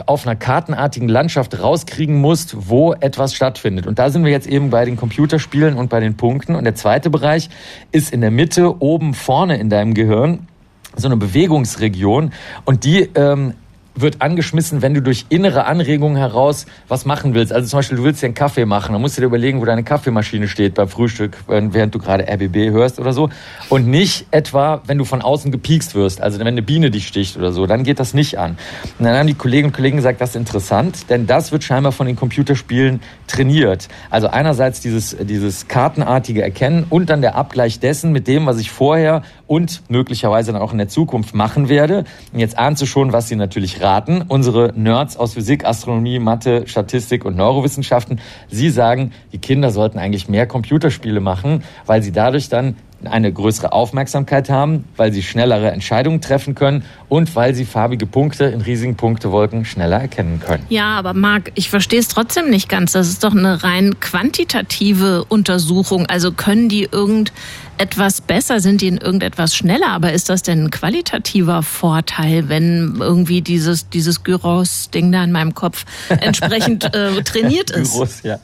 auf 0.06 0.26
einer 0.26 0.36
kartenartigen 0.36 1.08
Landschaft 1.08 1.60
rauskriegen 1.60 2.20
musst, 2.20 2.68
wo 2.68 2.92
etwas 2.92 3.34
stattfindet. 3.34 3.86
Und 3.86 3.98
da 3.98 4.10
sind 4.10 4.24
wir 4.24 4.30
jetzt 4.30 4.46
eben 4.46 4.70
bei 4.70 4.84
den 4.84 4.96
Computerspielen 4.96 5.76
und 5.76 5.88
bei 5.88 5.98
den 5.98 6.16
Punkten. 6.16 6.54
Und 6.54 6.64
der 6.64 6.74
zweite 6.74 7.10
Bereich 7.10 7.48
ist 7.90 8.12
in 8.12 8.20
der 8.20 8.30
Mitte, 8.30 8.80
oben 8.82 9.14
vorne 9.14 9.58
in 9.58 9.70
deinem 9.70 9.94
Gehirn, 9.94 10.46
so 10.94 11.08
eine 11.08 11.16
Bewegungsregion. 11.16 12.32
Und 12.64 12.84
die 12.84 13.08
ähm, 13.14 13.54
wird 14.00 14.22
angeschmissen, 14.22 14.82
wenn 14.82 14.94
du 14.94 15.02
durch 15.02 15.26
innere 15.28 15.64
Anregungen 15.64 16.16
heraus 16.16 16.66
was 16.88 17.04
machen 17.04 17.34
willst. 17.34 17.52
Also 17.52 17.68
zum 17.68 17.78
Beispiel, 17.78 17.98
du 17.98 18.04
willst 18.04 18.22
dir 18.22 18.26
einen 18.26 18.34
Kaffee 18.34 18.64
machen, 18.64 18.92
dann 18.92 19.00
musst 19.00 19.16
du 19.16 19.20
dir 19.20 19.26
überlegen, 19.26 19.60
wo 19.60 19.64
deine 19.64 19.84
Kaffeemaschine 19.84 20.48
steht 20.48 20.74
beim 20.74 20.88
Frühstück, 20.88 21.36
während 21.46 21.94
du 21.94 21.98
gerade 21.98 22.24
RBB 22.28 22.70
hörst 22.70 22.98
oder 22.98 23.12
so. 23.12 23.30
Und 23.68 23.86
nicht 23.86 24.26
etwa, 24.30 24.82
wenn 24.86 24.98
du 24.98 25.04
von 25.04 25.22
außen 25.22 25.50
gepiekst 25.50 25.94
wirst, 25.94 26.20
also 26.20 26.38
wenn 26.38 26.46
eine 26.46 26.62
Biene 26.62 26.90
dich 26.90 27.06
sticht 27.06 27.36
oder 27.36 27.52
so, 27.52 27.66
dann 27.66 27.84
geht 27.84 28.00
das 28.00 28.14
nicht 28.14 28.38
an. 28.38 28.58
Und 28.98 29.04
dann 29.04 29.16
haben 29.16 29.26
die 29.26 29.34
Kolleginnen 29.34 29.70
und 29.70 29.76
Kollegen 29.76 29.96
gesagt, 29.96 30.20
das 30.20 30.30
ist 30.30 30.36
interessant, 30.36 31.10
denn 31.10 31.26
das 31.26 31.52
wird 31.52 31.64
scheinbar 31.64 31.92
von 31.92 32.06
den 32.06 32.16
Computerspielen 32.16 33.00
trainiert. 33.26 33.88
Also 34.10 34.28
einerseits 34.28 34.80
dieses, 34.80 35.16
dieses 35.20 35.68
kartenartige 35.68 36.42
Erkennen 36.42 36.86
und 36.88 37.10
dann 37.10 37.20
der 37.20 37.34
Abgleich 37.34 37.80
dessen 37.80 38.12
mit 38.12 38.26
dem, 38.26 38.46
was 38.46 38.58
ich 38.58 38.70
vorher 38.70 39.22
und 39.48 39.82
möglicherweise 39.88 40.52
dann 40.52 40.62
auch 40.62 40.70
in 40.70 40.78
der 40.78 40.88
Zukunft 40.88 41.34
machen 41.34 41.68
werde. 41.68 42.04
Und 42.32 42.38
jetzt 42.38 42.56
ahnst 42.56 42.80
du 42.80 42.86
schon, 42.86 43.12
was 43.12 43.26
sie 43.26 43.34
natürlich 43.34 43.80
raten. 43.80 44.22
Unsere 44.28 44.72
Nerds 44.76 45.16
aus 45.16 45.34
Physik, 45.34 45.64
Astronomie, 45.64 46.20
Mathe, 46.20 46.68
Statistik 46.68 47.24
und 47.24 47.36
Neurowissenschaften, 47.36 48.20
sie 48.48 48.70
sagen, 48.70 49.12
die 49.32 49.38
Kinder 49.38 49.72
sollten 49.72 49.98
eigentlich 49.98 50.28
mehr 50.28 50.46
Computerspiele 50.46 51.20
machen, 51.20 51.64
weil 51.86 52.02
sie 52.02 52.12
dadurch 52.12 52.48
dann 52.48 52.76
eine 53.04 53.32
größere 53.32 53.72
Aufmerksamkeit 53.72 54.50
haben, 54.50 54.84
weil 54.96 55.12
sie 55.12 55.22
schnellere 55.22 55.70
Entscheidungen 55.70 56.20
treffen 56.20 56.54
können 56.54 56.82
und 57.08 57.36
weil 57.36 57.54
sie 57.54 57.64
farbige 57.64 58.06
Punkte 58.06 58.46
in 58.46 58.60
riesigen 58.60 58.96
Punktewolken 58.96 59.64
schneller 59.64 60.00
erkennen 60.00 60.40
können. 60.40 60.64
Ja, 60.68 60.98
aber 60.98 61.14
Marc, 61.14 61.52
ich 61.54 61.70
verstehe 61.70 62.00
es 62.00 62.08
trotzdem 62.08 62.50
nicht 62.50 62.68
ganz. 62.68 62.92
Das 62.92 63.08
ist 63.08 63.22
doch 63.22 63.32
eine 63.32 63.62
rein 63.62 64.00
quantitative 64.00 65.24
Untersuchung. 65.28 66.06
Also 66.06 66.32
können 66.32 66.68
die 66.68 66.88
irgend 66.90 67.32
etwas 67.78 68.20
besser, 68.20 68.60
sind 68.60 68.80
die 68.80 68.88
in 68.88 68.98
irgendetwas 68.98 69.54
schneller, 69.54 69.88
aber 69.88 70.12
ist 70.12 70.28
das 70.28 70.42
denn 70.42 70.64
ein 70.64 70.70
qualitativer 70.70 71.62
Vorteil, 71.62 72.48
wenn 72.48 72.96
irgendwie 73.00 73.40
dieses, 73.40 73.88
dieses 73.88 74.24
Gyros-Ding 74.24 75.12
da 75.12 75.22
in 75.22 75.32
meinem 75.32 75.54
Kopf 75.54 75.84
entsprechend 76.08 76.92
äh, 76.94 77.22
trainiert 77.24 77.70
ist? 77.70 77.92
Gyros, 77.92 78.22
ja. 78.22 78.40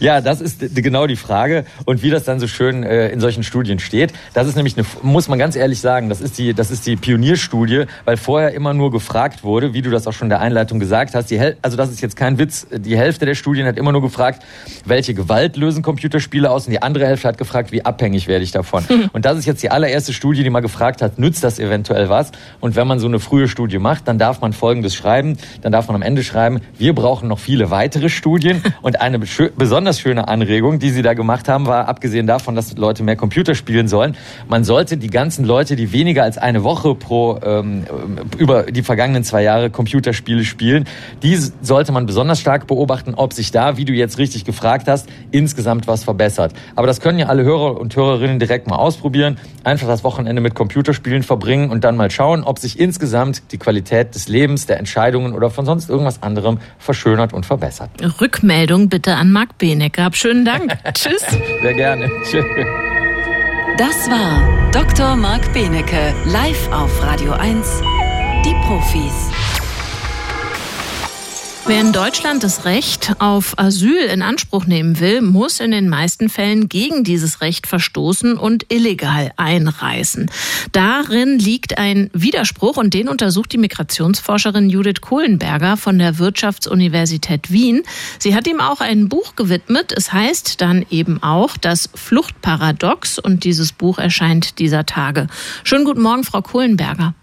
ja, 0.00 0.20
das 0.20 0.40
ist 0.40 0.74
genau 0.74 1.06
die 1.06 1.16
Frage 1.16 1.64
und 1.84 2.02
wie 2.02 2.10
das 2.10 2.24
dann 2.24 2.40
so 2.40 2.48
schön 2.48 2.82
äh, 2.82 3.08
in 3.08 3.20
solchen 3.20 3.44
Studien 3.44 3.78
steht. 3.78 4.12
Das 4.34 4.48
ist 4.48 4.56
nämlich, 4.56 4.76
eine, 4.76 4.84
muss 5.02 5.28
man 5.28 5.38
ganz 5.38 5.54
ehrlich 5.54 5.80
sagen, 5.80 6.08
das 6.08 6.20
ist, 6.20 6.38
die, 6.38 6.52
das 6.52 6.70
ist 6.70 6.86
die 6.86 6.96
Pionierstudie, 6.96 7.84
weil 8.04 8.16
vorher 8.16 8.52
immer 8.52 8.74
nur 8.74 8.90
gefragt 8.90 9.44
wurde, 9.44 9.74
wie 9.74 9.82
du 9.82 9.90
das 9.90 10.06
auch 10.06 10.12
schon 10.12 10.26
in 10.26 10.30
der 10.30 10.40
Einleitung 10.40 10.80
gesagt 10.80 11.14
hast, 11.14 11.30
die 11.30 11.38
Hel 11.38 11.56
also 11.62 11.76
das 11.76 11.90
ist 11.90 12.00
jetzt 12.00 12.16
kein 12.16 12.38
Witz, 12.38 12.66
die 12.70 12.96
Hälfte 12.96 13.26
der 13.26 13.34
Studien 13.34 13.66
hat 13.66 13.76
immer 13.76 13.92
nur 13.92 14.02
gefragt, 14.02 14.42
welche 14.84 15.14
Gewalt 15.14 15.56
lösen 15.56 15.82
Computerspiele 15.82 16.50
aus 16.50 16.66
und 16.66 16.72
die 16.72 16.82
andere 16.82 17.06
Hälfte 17.06 17.28
hat 17.28 17.38
gefragt, 17.38 17.70
wie 17.70 17.84
abhängig 17.84 18.26
werde 18.26 18.42
ich 18.42 18.50
davon 18.50 18.71
davon. 18.72 19.10
Und 19.12 19.24
das 19.24 19.38
ist 19.38 19.46
jetzt 19.46 19.62
die 19.62 19.70
allererste 19.70 20.12
Studie, 20.12 20.42
die 20.42 20.50
mal 20.50 20.60
gefragt 20.60 21.02
hat, 21.02 21.18
nützt 21.18 21.44
das 21.44 21.58
eventuell 21.58 22.08
was? 22.08 22.32
Und 22.60 22.76
wenn 22.76 22.86
man 22.86 22.98
so 22.98 23.06
eine 23.06 23.20
frühe 23.20 23.48
Studie 23.48 23.78
macht, 23.78 24.08
dann 24.08 24.18
darf 24.18 24.40
man 24.40 24.52
Folgendes 24.52 24.94
schreiben. 24.94 25.36
Dann 25.62 25.72
darf 25.72 25.88
man 25.88 25.96
am 25.96 26.02
Ende 26.02 26.22
schreiben, 26.22 26.60
wir 26.78 26.94
brauchen 26.94 27.28
noch 27.28 27.38
viele 27.38 27.70
weitere 27.70 28.08
Studien. 28.08 28.62
Und 28.82 29.00
eine 29.00 29.18
besonders 29.18 30.00
schöne 30.00 30.28
Anregung, 30.28 30.78
die 30.78 30.90
sie 30.90 31.02
da 31.02 31.14
gemacht 31.14 31.48
haben, 31.48 31.66
war, 31.66 31.88
abgesehen 31.88 32.26
davon, 32.26 32.54
dass 32.54 32.76
Leute 32.76 33.02
mehr 33.02 33.16
Computer 33.16 33.54
spielen 33.54 33.88
sollen, 33.88 34.16
man 34.48 34.64
sollte 34.64 34.96
die 34.96 35.10
ganzen 35.10 35.44
Leute, 35.44 35.76
die 35.76 35.92
weniger 35.92 36.22
als 36.22 36.38
eine 36.38 36.64
Woche 36.64 36.94
pro 36.94 37.38
ähm, 37.44 37.84
über 38.38 38.64
die 38.64 38.82
vergangenen 38.82 39.24
zwei 39.24 39.42
Jahre 39.42 39.70
Computerspiele 39.70 40.44
spielen, 40.44 40.84
die 41.22 41.36
sollte 41.36 41.92
man 41.92 42.06
besonders 42.06 42.40
stark 42.40 42.66
beobachten, 42.66 43.14
ob 43.14 43.32
sich 43.32 43.50
da, 43.50 43.76
wie 43.76 43.84
du 43.84 43.92
jetzt 43.92 44.18
richtig 44.18 44.44
gefragt 44.44 44.88
hast, 44.88 45.08
insgesamt 45.30 45.86
was 45.86 46.04
verbessert. 46.04 46.52
Aber 46.74 46.86
das 46.86 47.00
können 47.00 47.18
ja 47.18 47.26
alle 47.26 47.44
Hörer 47.44 47.80
und 47.80 47.94
Hörerinnen 47.94 48.38
direkt 48.38 48.61
direkt 48.62 48.66
mal 48.68 48.76
ausprobieren, 48.76 49.38
einfach 49.64 49.86
das 49.86 50.04
Wochenende 50.04 50.40
mit 50.40 50.54
Computerspielen 50.54 51.22
verbringen 51.22 51.70
und 51.70 51.84
dann 51.84 51.96
mal 51.96 52.10
schauen, 52.10 52.44
ob 52.44 52.58
sich 52.58 52.78
insgesamt 52.78 53.52
die 53.52 53.58
Qualität 53.58 54.14
des 54.14 54.28
Lebens, 54.28 54.66
der 54.66 54.78
Entscheidungen 54.78 55.34
oder 55.34 55.50
von 55.50 55.66
sonst 55.66 55.90
irgendwas 55.90 56.22
anderem 56.22 56.58
verschönert 56.78 57.32
und 57.32 57.46
verbessert. 57.46 57.90
Rückmeldung 58.20 58.88
bitte 58.88 59.16
an 59.16 59.32
Marc 59.32 59.58
Benecke. 59.58 60.08
Schönen 60.12 60.44
Dank. 60.44 60.72
Tschüss. 60.94 61.24
Sehr 61.62 61.74
gerne. 61.74 62.08
Tschüss. 62.24 62.44
Das 63.78 64.10
war 64.10 64.70
Dr. 64.72 65.16
Marc 65.16 65.52
Benecke 65.52 66.14
live 66.26 66.70
auf 66.72 67.02
Radio 67.02 67.32
1. 67.32 67.82
Die 68.44 68.54
Profis. 68.66 69.30
Wer 71.64 71.80
in 71.80 71.92
Deutschland 71.92 72.42
das 72.42 72.64
Recht 72.64 73.14
auf 73.20 73.56
Asyl 73.56 74.06
in 74.12 74.20
Anspruch 74.20 74.66
nehmen 74.66 74.98
will, 74.98 75.22
muss 75.22 75.60
in 75.60 75.70
den 75.70 75.88
meisten 75.88 76.28
Fällen 76.28 76.68
gegen 76.68 77.04
dieses 77.04 77.40
Recht 77.40 77.68
verstoßen 77.68 78.36
und 78.36 78.72
illegal 78.72 79.30
einreisen. 79.36 80.28
Darin 80.72 81.38
liegt 81.38 81.78
ein 81.78 82.10
Widerspruch 82.12 82.78
und 82.78 82.94
den 82.94 83.08
untersucht 83.08 83.52
die 83.52 83.58
Migrationsforscherin 83.58 84.70
Judith 84.70 85.02
Kohlenberger 85.02 85.76
von 85.76 86.00
der 86.00 86.18
Wirtschaftsuniversität 86.18 87.52
Wien. 87.52 87.84
Sie 88.18 88.34
hat 88.34 88.48
ihm 88.48 88.60
auch 88.60 88.80
ein 88.80 89.08
Buch 89.08 89.36
gewidmet. 89.36 89.92
Es 89.96 90.12
heißt 90.12 90.60
dann 90.60 90.84
eben 90.90 91.22
auch 91.22 91.56
das 91.56 91.90
Fluchtparadox 91.94 93.20
und 93.20 93.44
dieses 93.44 93.70
Buch 93.70 94.00
erscheint 94.00 94.58
dieser 94.58 94.84
Tage. 94.84 95.28
Schönen 95.62 95.84
guten 95.84 96.02
Morgen, 96.02 96.24
Frau 96.24 96.42
Kohlenberger. 96.42 97.14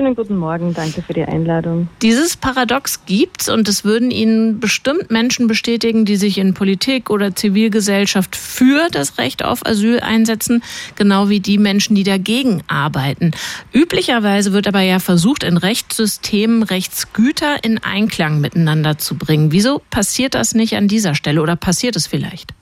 Schönen 0.00 0.16
guten 0.16 0.38
Morgen, 0.38 0.72
danke 0.72 1.02
für 1.02 1.12
die 1.12 1.24
Einladung. 1.24 1.90
Dieses 2.00 2.34
Paradox 2.34 3.04
gibt's 3.04 3.50
und 3.50 3.68
es 3.68 3.84
würden 3.84 4.10
Ihnen 4.10 4.58
bestimmt 4.58 5.10
Menschen 5.10 5.46
bestätigen, 5.46 6.06
die 6.06 6.16
sich 6.16 6.38
in 6.38 6.54
Politik 6.54 7.10
oder 7.10 7.36
Zivilgesellschaft 7.36 8.34
für 8.34 8.88
das 8.90 9.18
Recht 9.18 9.44
auf 9.44 9.66
Asyl 9.66 10.00
einsetzen, 10.00 10.62
genau 10.96 11.28
wie 11.28 11.40
die 11.40 11.58
Menschen, 11.58 11.96
die 11.96 12.02
dagegen 12.02 12.62
arbeiten. 12.66 13.32
Üblicherweise 13.74 14.54
wird 14.54 14.66
aber 14.66 14.80
ja 14.80 15.00
versucht, 15.00 15.44
in 15.44 15.58
Rechtssystemen 15.58 16.62
Rechtsgüter 16.62 17.62
in 17.62 17.76
Einklang 17.76 18.40
miteinander 18.40 18.96
zu 18.96 19.18
bringen. 19.18 19.52
Wieso 19.52 19.82
passiert 19.90 20.34
das 20.34 20.54
nicht 20.54 20.76
an 20.76 20.88
dieser 20.88 21.14
Stelle 21.14 21.42
oder 21.42 21.56
passiert 21.56 21.94
es 21.94 22.06
vielleicht? 22.06 22.54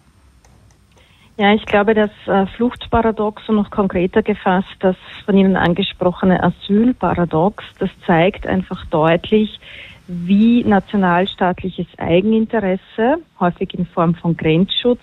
Ja, 1.39 1.55
ich 1.55 1.64
glaube, 1.66 1.95
das 1.95 2.11
äh, 2.26 2.47
Fluchtparadox 2.47 3.49
und 3.49 3.55
noch 3.55 3.70
konkreter 3.70 4.24
gefasst, 4.24 4.74
das 4.80 4.97
von 5.24 5.36
Ihnen 5.36 5.57
angesprochene 5.57 6.43
Asylparadox, 6.43 7.62
das 7.78 7.91
zeigt 8.05 8.45
einfach 8.45 8.84
deutlich, 8.86 9.61
wie 10.09 10.64
nationalstaatliches 10.64 11.86
Eigeninteresse, 11.97 13.18
häufig 13.39 13.72
in 13.74 13.86
Form 13.86 14.16
von 14.16 14.36
Grenzschutz, 14.36 15.03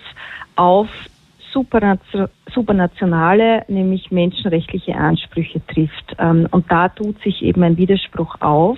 auf 0.57 0.89
supranationale, 1.53 3.63
nämlich 3.69 4.11
menschenrechtliche 4.11 4.95
Ansprüche 4.95 5.65
trifft. 5.67 6.17
Ähm, 6.19 6.49
und 6.51 6.69
da 6.69 6.89
tut 6.89 7.17
sich 7.21 7.43
eben 7.43 7.63
ein 7.63 7.77
Widerspruch 7.77 8.41
auf. 8.41 8.77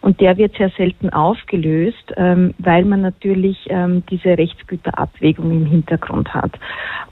Und 0.00 0.20
der 0.20 0.36
wird 0.36 0.56
sehr 0.56 0.70
selten 0.76 1.10
aufgelöst, 1.10 2.12
ähm, 2.16 2.54
weil 2.58 2.84
man 2.84 3.02
natürlich 3.02 3.66
ähm, 3.68 4.02
diese 4.10 4.38
Rechtsgüterabwägung 4.38 5.50
im 5.50 5.66
Hintergrund 5.66 6.32
hat. 6.34 6.52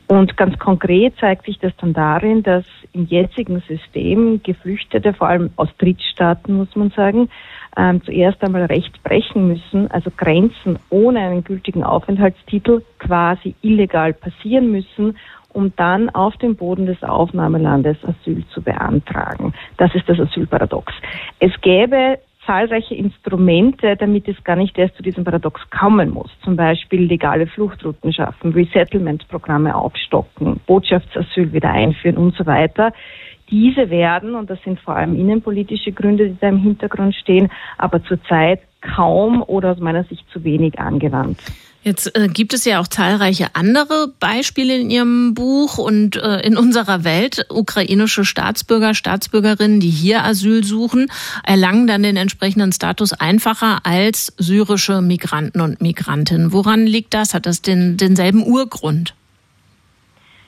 Und 0.09 0.37
ganz 0.37 0.59
konkret 0.59 1.15
zeigt 1.19 1.47
sich 1.47 1.59
das 1.59 1.73
dann 1.79 1.93
darin, 1.93 2.43
dass 2.43 2.65
im 2.93 3.07
jetzigen 3.07 3.61
System 3.67 4.41
Geflüchtete, 4.43 5.13
vor 5.13 5.29
allem 5.29 5.51
aus 5.57 5.69
Drittstaaten, 5.79 6.55
muss 6.55 6.75
man 6.77 6.91
sagen, 6.91 7.29
ähm, 7.77 8.03
zuerst 8.05 8.43
einmal 8.43 8.65
Recht 8.67 9.03
brechen 9.03 9.49
müssen, 9.49 9.91
also 9.91 10.11
Grenzen 10.17 10.79
ohne 10.91 11.21
einen 11.21 11.45
gültigen 11.45 11.85
Aufenthaltstitel 11.85 12.83
quasi 12.99 13.55
illegal 13.63 14.13
passieren 14.13 14.71
müssen, 14.71 15.17
um 15.53 15.73
dann 15.77 16.11
auf 16.11 16.37
dem 16.37 16.55
Boden 16.55 16.87
des 16.87 17.03
Aufnahmelandes 17.03 17.97
Asyl 18.05 18.45
zu 18.53 18.63
beantragen. 18.63 19.55
Das 19.79 19.95
ist 19.95 20.09
das 20.09 20.21
Asylparadox. 20.21 20.93
Es 21.41 21.53
gäbe 21.63 22.19
zahlreiche 22.47 22.95
Instrumente, 22.95 23.97
damit 23.97 24.29
es 24.29 24.43
gar 24.45 24.57
nicht 24.57 24.79
erst 24.79 24.97
zu 24.97 25.03
diesem 25.03 25.25
Paradox 25.25 25.61
kommen 25.71 26.11
muss. 26.11 26.31
Zum 26.43 26.57
Beispiel 26.57 27.03
legale 27.03 27.47
Fluchtrouten 27.47 28.13
schaffen, 28.13 28.53
Resettlement-Programme 28.53 29.75
aufstocken, 29.75 30.61
Botschaftsasyl 30.67 31.53
wieder 31.53 31.71
einführen 31.71 32.17
und 32.17 32.35
so 32.37 32.47
weiter. 32.47 32.93
Diese 33.51 33.91
werden, 33.91 34.35
und 34.35 34.51
das 34.51 34.61
sind 34.63 34.81
vor 34.81 34.97
allem 34.97 35.15
innenpolitische 35.15 35.93
Gründe, 35.93 36.31
die 36.31 36.39
da 36.41 36.49
im 36.49 36.59
Hintergrund 36.59 37.15
stehen, 37.15 37.49
aber 37.79 38.03
zurzeit 38.03 38.61
kaum 38.81 39.43
oder 39.43 39.73
aus 39.73 39.79
meiner 39.79 40.05
Sicht 40.05 40.29
zu 40.31 40.43
wenig 40.45 40.79
angewandt. 40.79 41.41
Jetzt 41.87 42.19
äh, 42.19 42.27
gibt 42.27 42.53
es 42.53 42.65
ja 42.65 42.81
auch 42.81 42.89
zahlreiche 42.89 43.47
andere 43.55 44.09
Beispiele 44.19 44.77
in 44.77 44.91
Ihrem 44.91 45.35
Buch 45.35 45.79
und 45.79 46.17
äh, 46.17 46.41
in 46.41 46.57
unserer 46.57 47.05
Welt. 47.05 47.47
Ukrainische 47.49 48.25
Staatsbürger, 48.25 48.93
Staatsbürgerinnen, 48.93 49.79
die 49.79 49.91
hier 49.91 50.25
Asyl 50.25 50.65
suchen, 50.65 51.07
erlangen 51.47 51.87
dann 51.87 52.03
den 52.03 52.17
entsprechenden 52.17 52.73
Status 52.73 53.13
einfacher 53.13 53.83
als 53.85 54.35
syrische 54.37 55.01
Migranten 55.01 55.61
und 55.61 55.81
Migrantinnen. 55.81 56.53
Woran 56.53 56.87
liegt 56.89 57.15
das? 57.15 57.35
Hat 57.35 57.47
das 57.47 57.63
den, 57.63 57.97
denselben 57.97 58.45
Urgrund? 58.45 59.15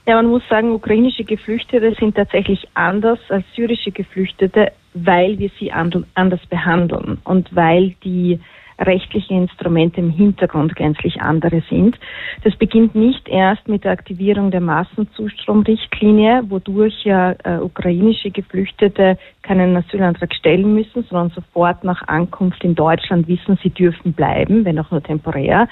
Ja, 0.09 0.17
man 0.17 0.27
muss 0.27 0.43
sagen, 0.51 0.73
ukrainische 0.73 1.23
Geflüchtete 1.23 1.95
sind 2.01 2.17
tatsächlich 2.17 2.67
anders 2.75 3.21
als 3.29 3.45
syrische 3.55 3.93
Geflüchtete, 3.93 4.73
weil 4.93 5.39
wir 5.39 5.53
sie 5.61 5.71
anders 5.71 6.45
behandeln 6.51 7.19
und 7.23 7.55
weil 7.55 7.95
die 8.03 8.41
rechtliche 8.79 9.35
Instrumente 9.35 10.01
im 10.01 10.11
Hintergrund 10.11 10.77
gänzlich 10.77 11.21
andere 11.21 11.63
sind. 11.69 11.99
Das 12.45 12.55
beginnt 12.57 12.95
nicht 12.95 13.29
erst 13.29 13.67
mit 13.69 13.85
der 13.85 13.93
Aktivierung 13.93 14.51
der 14.51 14.61
Massenzustromrichtlinie, 14.61 16.45
wodurch 16.49 17.05
ja 17.05 17.33
äh, 17.45 17.59
ukrainische 17.61 18.31
Geflüchtete 18.31 19.19
keinen 19.43 19.77
Asylantrag 19.77 20.33
stellen 20.35 20.75
müssen, 20.75 21.05
sondern 21.05 21.31
sofort 21.31 21.83
nach 21.85 22.07
Ankunft 22.07 22.63
in 22.63 22.75
Deutschland 22.75 23.27
wissen, 23.29 23.59
sie 23.63 23.71
dürfen 23.71 24.13
bleiben, 24.13 24.65
wenn 24.65 24.79
auch 24.79 24.91
nur 24.91 25.03
temporär, 25.03 25.69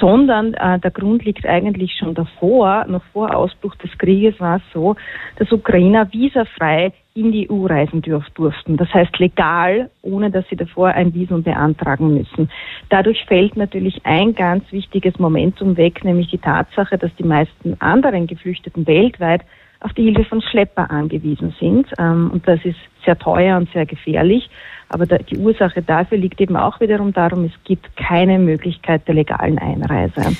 sondern 0.00 0.54
äh, 0.54 0.78
der 0.78 0.90
Grund 0.90 1.24
liegt 1.24 1.46
eigentlich 1.46 1.94
schon 1.98 2.14
davor, 2.14 2.86
noch 2.86 3.02
vor 3.12 3.34
Ausbruch 3.34 3.74
des 3.76 3.96
Krieges 3.98 4.38
war 4.40 4.56
es 4.56 4.62
so, 4.72 4.96
dass 5.36 5.52
Ukrainer 5.52 6.10
visafrei 6.12 6.92
in 7.16 7.32
die 7.32 7.50
EU 7.50 7.66
reisen 7.66 8.02
durften. 8.02 8.76
Das 8.76 8.92
heißt 8.92 9.18
legal, 9.18 9.90
ohne 10.02 10.30
dass 10.30 10.46
sie 10.48 10.56
davor 10.56 10.88
ein 10.88 11.14
Visum 11.14 11.42
beantragen 11.42 12.14
müssen. 12.14 12.50
Dadurch 12.90 13.24
fällt 13.24 13.56
natürlich 13.56 14.04
ein 14.04 14.34
ganz 14.34 14.70
wichtiges 14.70 15.18
Momentum 15.18 15.76
weg, 15.76 16.04
nämlich 16.04 16.28
die 16.28 16.38
Tatsache, 16.38 16.98
dass 16.98 17.14
die 17.16 17.24
meisten 17.24 17.80
anderen 17.80 18.26
Geflüchteten 18.26 18.86
weltweit 18.86 19.42
auf 19.80 19.92
die 19.92 20.04
Hilfe 20.04 20.24
von 20.24 20.42
Schlepper 20.42 20.90
angewiesen 20.90 21.54
sind. 21.60 21.86
Ähm, 21.98 22.30
und 22.32 22.46
das 22.46 22.64
ist 22.64 22.78
sehr 23.04 23.18
teuer 23.18 23.56
und 23.56 23.70
sehr 23.72 23.86
gefährlich. 23.86 24.48
Aber 24.88 25.06
die 25.06 25.38
Ursache 25.38 25.82
dafür 25.82 26.18
liegt 26.18 26.40
eben 26.40 26.56
auch 26.56 26.78
wiederum 26.80 27.12
darum, 27.12 27.44
es 27.44 27.64
gibt 27.64 27.96
keine 27.96 28.38
Möglichkeit 28.38 29.06
der 29.08 29.16
legalen 29.16 29.58
Einreise. 29.58 30.36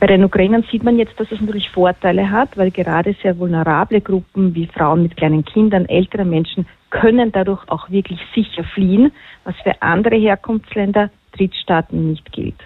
Bei 0.00 0.06
den 0.08 0.24
Ukrainern 0.24 0.64
sieht 0.70 0.82
man 0.82 0.98
jetzt, 0.98 1.18
dass 1.20 1.30
es 1.30 1.40
natürlich 1.40 1.70
Vorteile 1.70 2.30
hat, 2.30 2.56
weil 2.56 2.70
gerade 2.70 3.14
sehr 3.22 3.38
vulnerable 3.38 4.00
Gruppen 4.00 4.54
wie 4.54 4.66
Frauen 4.66 5.02
mit 5.02 5.16
kleinen 5.16 5.44
Kindern, 5.44 5.86
ältere 5.86 6.24
Menschen 6.24 6.66
können 6.90 7.30
dadurch 7.30 7.68
auch 7.68 7.90
wirklich 7.90 8.20
sicher 8.34 8.64
fliehen, 8.64 9.12
was 9.44 9.54
für 9.62 9.80
andere 9.80 10.16
Herkunftsländer, 10.16 11.10
Drittstaaten 11.36 12.10
nicht 12.10 12.32
gilt. 12.32 12.56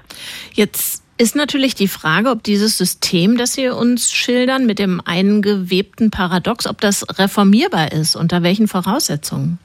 Jetzt 0.52 1.04
ist 1.18 1.36
natürlich 1.36 1.74
die 1.74 1.88
Frage, 1.88 2.30
ob 2.30 2.42
dieses 2.42 2.78
System, 2.78 3.36
das 3.36 3.52
Sie 3.52 3.68
uns 3.68 4.10
schildern, 4.10 4.64
mit 4.64 4.78
dem 4.78 5.02
eingewebten 5.04 6.10
Paradox, 6.10 6.66
ob 6.66 6.80
das 6.80 7.04
reformierbar 7.18 7.92
ist, 7.92 8.16
unter 8.16 8.42
welchen 8.42 8.68
Voraussetzungen? 8.68 9.58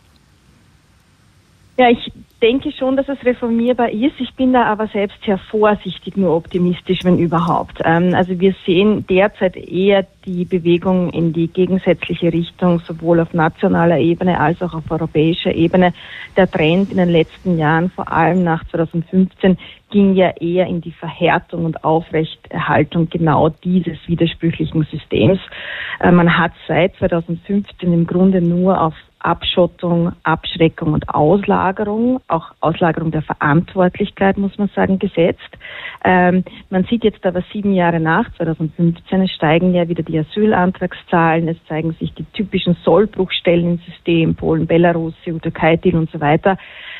Ja, 1.78 1.90
ich 1.90 2.12
denke 2.42 2.72
schon, 2.72 2.98
dass 2.98 3.08
es 3.08 3.24
reformierbar 3.26 3.92
ist. 3.92 4.20
Ich 4.20 4.34
bin 4.36 4.54
da 4.54 4.66
aber 4.66 4.88
selbst 4.88 5.18
sehr 5.26 5.38
vorsichtig, 5.38 6.18
nur 6.18 6.36
optimistisch, 6.36 7.00
wenn 7.04 7.18
überhaupt. 7.18 7.82
Ähm, 7.84 8.14
also 8.14 8.40
wir 8.40 8.56
sehen 8.66 9.06
derzeit 9.08 9.56
eher 9.56 10.06
die 10.26 10.46
Bewegung 10.46 11.12
in 11.12 11.34
die 11.34 11.48
gegensätzliche 11.48 12.34
Richtung, 12.34 12.80
sowohl 12.80 13.20
auf 13.20 13.34
nationaler 13.34 14.00
Ebene 14.00 14.40
als 14.40 14.62
auch 14.62 14.74
auf 14.74 14.90
europäischer 14.90 15.54
Ebene. 15.54 15.94
Der 16.36 16.50
Trend 16.50 16.92
in 16.92 16.98
den 16.98 17.10
letzten 17.10 17.58
Jahren, 17.58 17.90
vor 17.90 18.12
allem 18.12 18.44
nach 18.44 18.64
2015, 18.70 19.58
ging 19.90 20.16
ja 20.16 20.32
eher 20.40 20.68
in 20.68 20.82
die 20.82 20.92
Verhärtung 20.92 21.66
und 21.66 21.84
Aufrechterhaltung 21.84 23.10
genau 23.10 23.50
dieses 23.50 23.98
widersprüchlichen 24.08 24.84
Systems. 24.92 25.40
Äh, 26.00 26.12
man 26.12 26.38
hat 26.38 26.52
seit 26.68 26.96
2015 26.96 27.94
im 27.94 28.08
Grunde 28.08 28.42
nur 28.42 28.82
auf 28.82 28.94
Abschottung, 29.26 30.12
Abschreckung 30.22 30.94
und 30.94 31.10
Auslagerung, 31.10 32.22
auch 32.28 32.52
Auslagerung 32.62 33.10
der 33.10 33.24
Verantwortlichkeit, 33.24 34.38
muss 34.38 34.56
man 34.60 34.70
sagen, 34.76 35.00
gesetzt. 35.00 35.50
Ähm, 36.04 36.44
man 36.70 36.84
sieht 36.84 37.04
jetzt 37.04 37.26
aber 37.26 37.44
sieben 37.52 37.74
Jahre 37.74 38.00
nach 38.00 38.32
2015, 38.38 39.22
es 39.22 39.32
steigen 39.32 39.74
ja 39.74 39.90
wieder 39.90 40.04
die 40.04 40.20
Asylantragszahlen, 40.20 41.48
es 41.48 41.58
zeigen 41.68 41.94
sich 41.94 42.14
die 42.14 42.26
typischen 42.34 42.78
Sollbruchstellen 42.84 43.72
im 43.72 43.78
System, 43.80 44.36
Polen, 44.36 44.68
Belarus, 44.68 45.16
Türkei-Deal 45.24 45.96
und 45.96 46.12
so 46.12 46.22
weiter, 46.22 46.58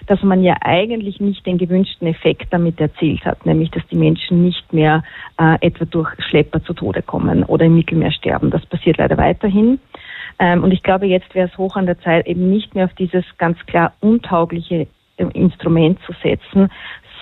dass 0.08 0.24
man 0.24 0.44
ja 0.44 0.56
eigentlich 0.62 1.20
nicht 1.20 1.46
den 1.46 1.60
gewünschten 1.60 2.08
Effekt 2.08 2.48
damit 2.52 2.75
erzielt 2.80 3.26
hat, 3.26 3.46
nämlich 3.46 3.72
dass 3.72 3.86
die 3.88 3.96
Menschen 3.96 4.44
nicht 4.44 4.72
mehr 4.74 5.04
äh, 5.40 5.58
etwa 5.62 5.86
durch 5.86 6.10
Schlepper 6.30 6.64
zu 6.64 6.74
Tode 6.74 7.02
kommen 7.02 7.44
oder 7.44 7.66
im 7.66 7.76
Mittelmeer 7.76 8.12
sterben. 8.12 8.50
Das 8.52 8.66
passiert 8.66 8.98
leider 8.98 9.18
weiterhin. 9.18 9.80
Ähm, 10.40 10.64
und 10.64 10.72
ich 10.72 10.84
glaube, 10.84 11.06
jetzt 11.06 11.34
wäre 11.34 11.48
es 11.48 11.58
hoch 11.58 11.76
an 11.76 11.86
der 11.86 12.00
Zeit, 12.00 12.28
eben 12.28 12.50
nicht 12.50 12.76
mehr 12.76 12.86
auf 12.86 12.94
dieses 12.94 13.24
ganz 13.38 13.58
klar 13.66 13.94
untaugliche 14.02 14.88
äh, 15.18 15.26
Instrument 15.34 16.00
zu 16.06 16.14
setzen, 16.22 16.70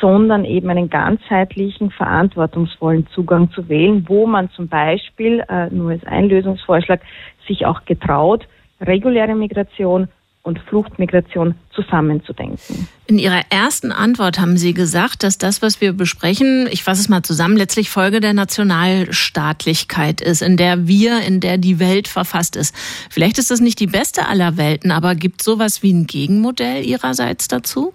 sondern 0.01 0.43
eben 0.43 0.69
einen 0.69 0.89
ganzheitlichen, 0.89 1.91
verantwortungsvollen 1.91 3.07
Zugang 3.07 3.51
zu 3.51 3.69
wählen, 3.69 4.05
wo 4.07 4.27
man 4.27 4.49
zum 4.51 4.67
Beispiel, 4.67 5.43
äh, 5.47 5.69
nur 5.69 5.91
als 5.91 6.05
Einlösungsvorschlag, 6.05 7.01
sich 7.47 7.65
auch 7.65 7.85
getraut, 7.85 8.47
reguläre 8.81 9.35
Migration 9.35 10.07
und 10.43 10.59
Fluchtmigration 10.59 11.55
zusammenzudenken. 11.73 12.87
In 13.07 13.17
Ihrer 13.17 13.41
ersten 13.49 13.91
Antwort 13.91 14.39
haben 14.39 14.57
Sie 14.57 14.73
gesagt, 14.73 15.23
dass 15.23 15.37
das, 15.37 15.61
was 15.61 15.79
wir 15.81 15.93
besprechen, 15.93 16.67
ich 16.69 16.83
fasse 16.83 17.01
es 17.01 17.09
mal 17.09 17.23
zusammen, 17.23 17.55
letztlich 17.57 17.89
Folge 17.89 18.19
der 18.19 18.33
Nationalstaatlichkeit 18.33 20.21
ist, 20.21 20.41
in 20.41 20.57
der 20.57 20.85
wir, 20.87 21.21
in 21.21 21.39
der 21.39 21.57
die 21.57 21.79
Welt 21.79 22.09
verfasst 22.09 22.57
ist. 22.57 22.75
Vielleicht 23.09 23.39
ist 23.39 23.51
das 23.51 23.61
nicht 23.61 23.79
die 23.79 23.87
beste 23.87 24.27
aller 24.27 24.57
Welten, 24.57 24.91
aber 24.91 25.15
gibt 25.15 25.41
sowas 25.41 25.81
wie 25.81 25.93
ein 25.93 26.07
Gegenmodell 26.07 26.85
Ihrerseits 26.85 27.47
dazu? 27.47 27.93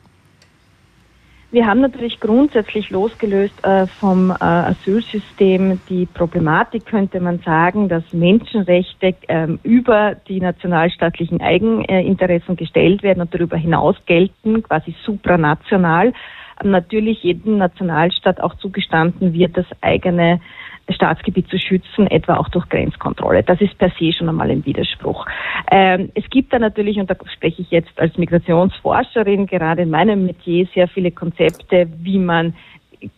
Wir 1.51 1.66
haben 1.66 1.80
natürlich 1.80 2.20
grundsätzlich 2.20 2.90
losgelöst 2.90 3.55
äh, 3.64 3.86
vom 3.86 4.30
äh, 4.30 4.34
Asylsystem 4.44 5.80
die 5.88 6.05
Problematik, 6.05 6.84
könnte 6.84 7.20
man 7.20 7.38
sagen, 7.38 7.88
dass 7.88 8.05
Menschenrechte 8.12 9.14
ähm, 9.28 9.59
über 9.62 10.14
die 10.28 10.40
nationalstaatlichen 10.40 11.40
Eigeninteressen 11.40 12.55
gestellt 12.57 13.03
werden 13.03 13.22
und 13.22 13.32
darüber 13.32 13.57
hinaus 13.57 13.96
gelten, 14.05 14.62
quasi 14.62 14.94
supranational. 15.03 16.12
Natürlich 16.62 17.22
jedem 17.22 17.57
Nationalstaat 17.57 18.42
auch 18.42 18.55
zugestanden 18.57 19.32
wird, 19.32 19.57
das 19.57 19.66
eigene 19.80 20.40
Staatsgebiet 20.91 21.49
zu 21.49 21.59
schützen, 21.59 22.07
etwa 22.07 22.36
auch 22.36 22.49
durch 22.49 22.68
Grenzkontrolle. 22.68 23.43
Das 23.43 23.61
ist 23.61 23.76
per 23.78 23.91
se 23.99 24.12
schon 24.12 24.28
einmal 24.28 24.51
ein 24.51 24.64
Widerspruch. 24.64 25.26
Ähm, 25.70 26.11
es 26.14 26.28
gibt 26.30 26.53
da 26.53 26.59
natürlich, 26.59 26.99
und 26.99 27.11
da 27.11 27.16
spreche 27.32 27.62
ich 27.62 27.70
jetzt 27.70 27.99
als 27.99 28.16
Migrationsforscherin, 28.16 29.47
gerade 29.47 29.82
in 29.82 29.91
meinem 29.91 30.26
Metier 30.26 30.66
sehr 30.74 30.89
viele 30.89 31.11
Konzepte, 31.11 31.89
wie 32.01 32.18
man 32.18 32.55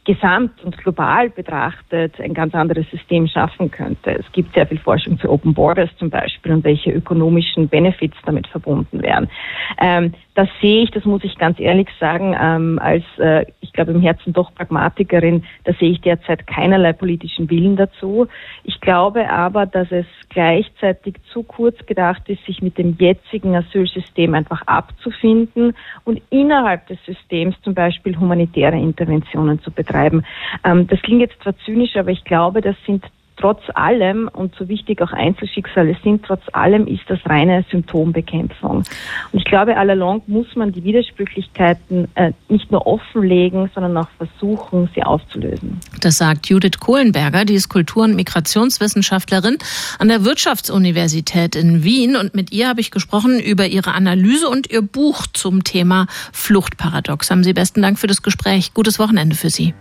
gesamt 0.04 0.62
und 0.64 0.76
global 0.78 1.30
betrachtet 1.30 2.20
ein 2.20 2.34
ganz 2.34 2.54
anderes 2.54 2.88
System 2.90 3.26
schaffen 3.26 3.70
könnte. 3.70 4.10
Es 4.10 4.30
gibt 4.32 4.54
sehr 4.54 4.66
viel 4.66 4.78
Forschung 4.78 5.18
für 5.18 5.30
Open 5.30 5.54
Borders 5.54 5.90
zum 5.98 6.10
Beispiel 6.10 6.52
und 6.52 6.64
welche 6.64 6.90
ökonomischen 6.90 7.68
Benefits 7.68 8.16
damit 8.24 8.46
verbunden 8.48 9.02
wären. 9.02 9.30
Ähm, 9.78 10.14
das 10.34 10.48
sehe 10.60 10.84
ich, 10.84 10.90
das 10.90 11.04
muss 11.04 11.24
ich 11.24 11.36
ganz 11.36 11.60
ehrlich 11.60 11.88
sagen, 11.98 12.36
ähm, 12.40 12.78
als 12.80 13.04
äh, 13.18 13.44
ich 13.60 13.72
glaube 13.72 13.92
im 13.92 14.00
Herzen 14.00 14.32
doch 14.32 14.54
Pragmatikerin, 14.54 15.44
da 15.64 15.72
sehe 15.74 15.90
ich 15.90 16.00
derzeit 16.00 16.46
keinerlei 16.46 16.92
politischen 16.92 17.50
Willen 17.50 17.76
dazu. 17.76 18.26
Ich 18.64 18.80
glaube 18.80 19.28
aber, 19.30 19.66
dass 19.66 19.90
es 19.90 20.06
gleichzeitig 20.28 21.16
zu 21.32 21.42
kurz 21.42 21.76
gedacht 21.86 22.28
ist, 22.28 22.44
sich 22.46 22.62
mit 22.62 22.78
dem 22.78 22.96
jetzigen 22.98 23.54
Asylsystem 23.54 24.34
einfach 24.34 24.62
abzufinden 24.66 25.74
und 26.04 26.22
innerhalb 26.30 26.86
des 26.86 26.98
Systems 27.04 27.56
zum 27.62 27.74
Beispiel 27.74 28.18
humanitäre 28.18 28.76
Interventionen 28.76 29.60
zu 29.60 29.70
betreiben. 29.70 30.24
Ähm, 30.64 30.86
das 30.86 31.00
klingt 31.02 31.20
jetzt 31.20 31.42
zwar 31.42 31.56
zynisch, 31.64 31.96
aber 31.96 32.10
ich 32.10 32.24
glaube, 32.24 32.60
das 32.60 32.76
sind 32.86 33.04
trotz 33.40 33.60
allem, 33.74 34.28
und 34.32 34.54
so 34.56 34.68
wichtig 34.68 35.00
auch 35.02 35.12
Einzelschicksale 35.12 35.96
sind, 36.04 36.24
trotz 36.24 36.42
allem 36.52 36.86
ist 36.86 37.02
das 37.08 37.18
reine 37.24 37.64
Symptombekämpfung. 37.70 38.78
Und 38.78 38.86
ich 39.32 39.44
glaube, 39.44 39.76
allalong 39.76 40.22
muss 40.26 40.54
man 40.56 40.72
die 40.72 40.84
Widersprüchlichkeiten 40.84 42.08
äh, 42.14 42.32
nicht 42.48 42.70
nur 42.70 42.86
offenlegen, 42.86 43.70
sondern 43.74 43.96
auch 43.96 44.08
versuchen, 44.18 44.90
sie 44.94 45.02
aufzulösen. 45.02 45.80
Das 46.00 46.18
sagt 46.18 46.48
Judith 46.48 46.78
Kohlenberger, 46.80 47.44
die 47.44 47.54
ist 47.54 47.68
Kultur- 47.68 48.04
und 48.04 48.14
Migrationswissenschaftlerin 48.14 49.58
an 49.98 50.08
der 50.08 50.24
Wirtschaftsuniversität 50.24 51.56
in 51.56 51.82
Wien. 51.82 52.16
Und 52.16 52.34
mit 52.34 52.52
ihr 52.52 52.68
habe 52.68 52.80
ich 52.80 52.90
gesprochen 52.90 53.40
über 53.40 53.66
ihre 53.66 53.92
Analyse 53.92 54.48
und 54.48 54.70
ihr 54.70 54.82
Buch 54.82 55.26
zum 55.32 55.64
Thema 55.64 56.06
Fluchtparadox. 56.32 57.30
Haben 57.30 57.44
Sie 57.44 57.52
besten 57.52 57.82
Dank 57.82 57.98
für 57.98 58.06
das 58.06 58.22
Gespräch. 58.22 58.74
Gutes 58.74 58.98
Wochenende 58.98 59.36
für 59.36 59.50
Sie. 59.50 59.74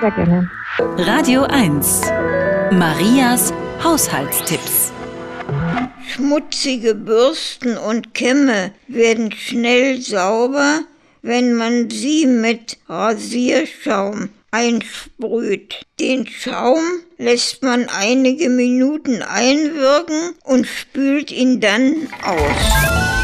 Sehr 0.00 0.10
gerne. 0.10 0.50
Radio 0.78 1.44
1. 1.44 2.02
Marias 2.72 3.52
Haushaltstipps. 3.82 4.92
Schmutzige 6.08 6.94
Bürsten 6.94 7.76
und 7.76 8.14
Kämme 8.14 8.72
werden 8.88 9.32
schnell 9.32 10.00
sauber, 10.00 10.80
wenn 11.22 11.54
man 11.54 11.90
sie 11.90 12.26
mit 12.26 12.78
Rasierschaum 12.88 14.30
einsprüht. 14.50 15.86
Den 16.00 16.26
Schaum 16.26 16.82
lässt 17.18 17.62
man 17.62 17.88
einige 17.88 18.48
Minuten 18.48 19.22
einwirken 19.22 20.34
und 20.44 20.66
spült 20.66 21.30
ihn 21.30 21.60
dann 21.60 22.08
aus. 22.22 23.15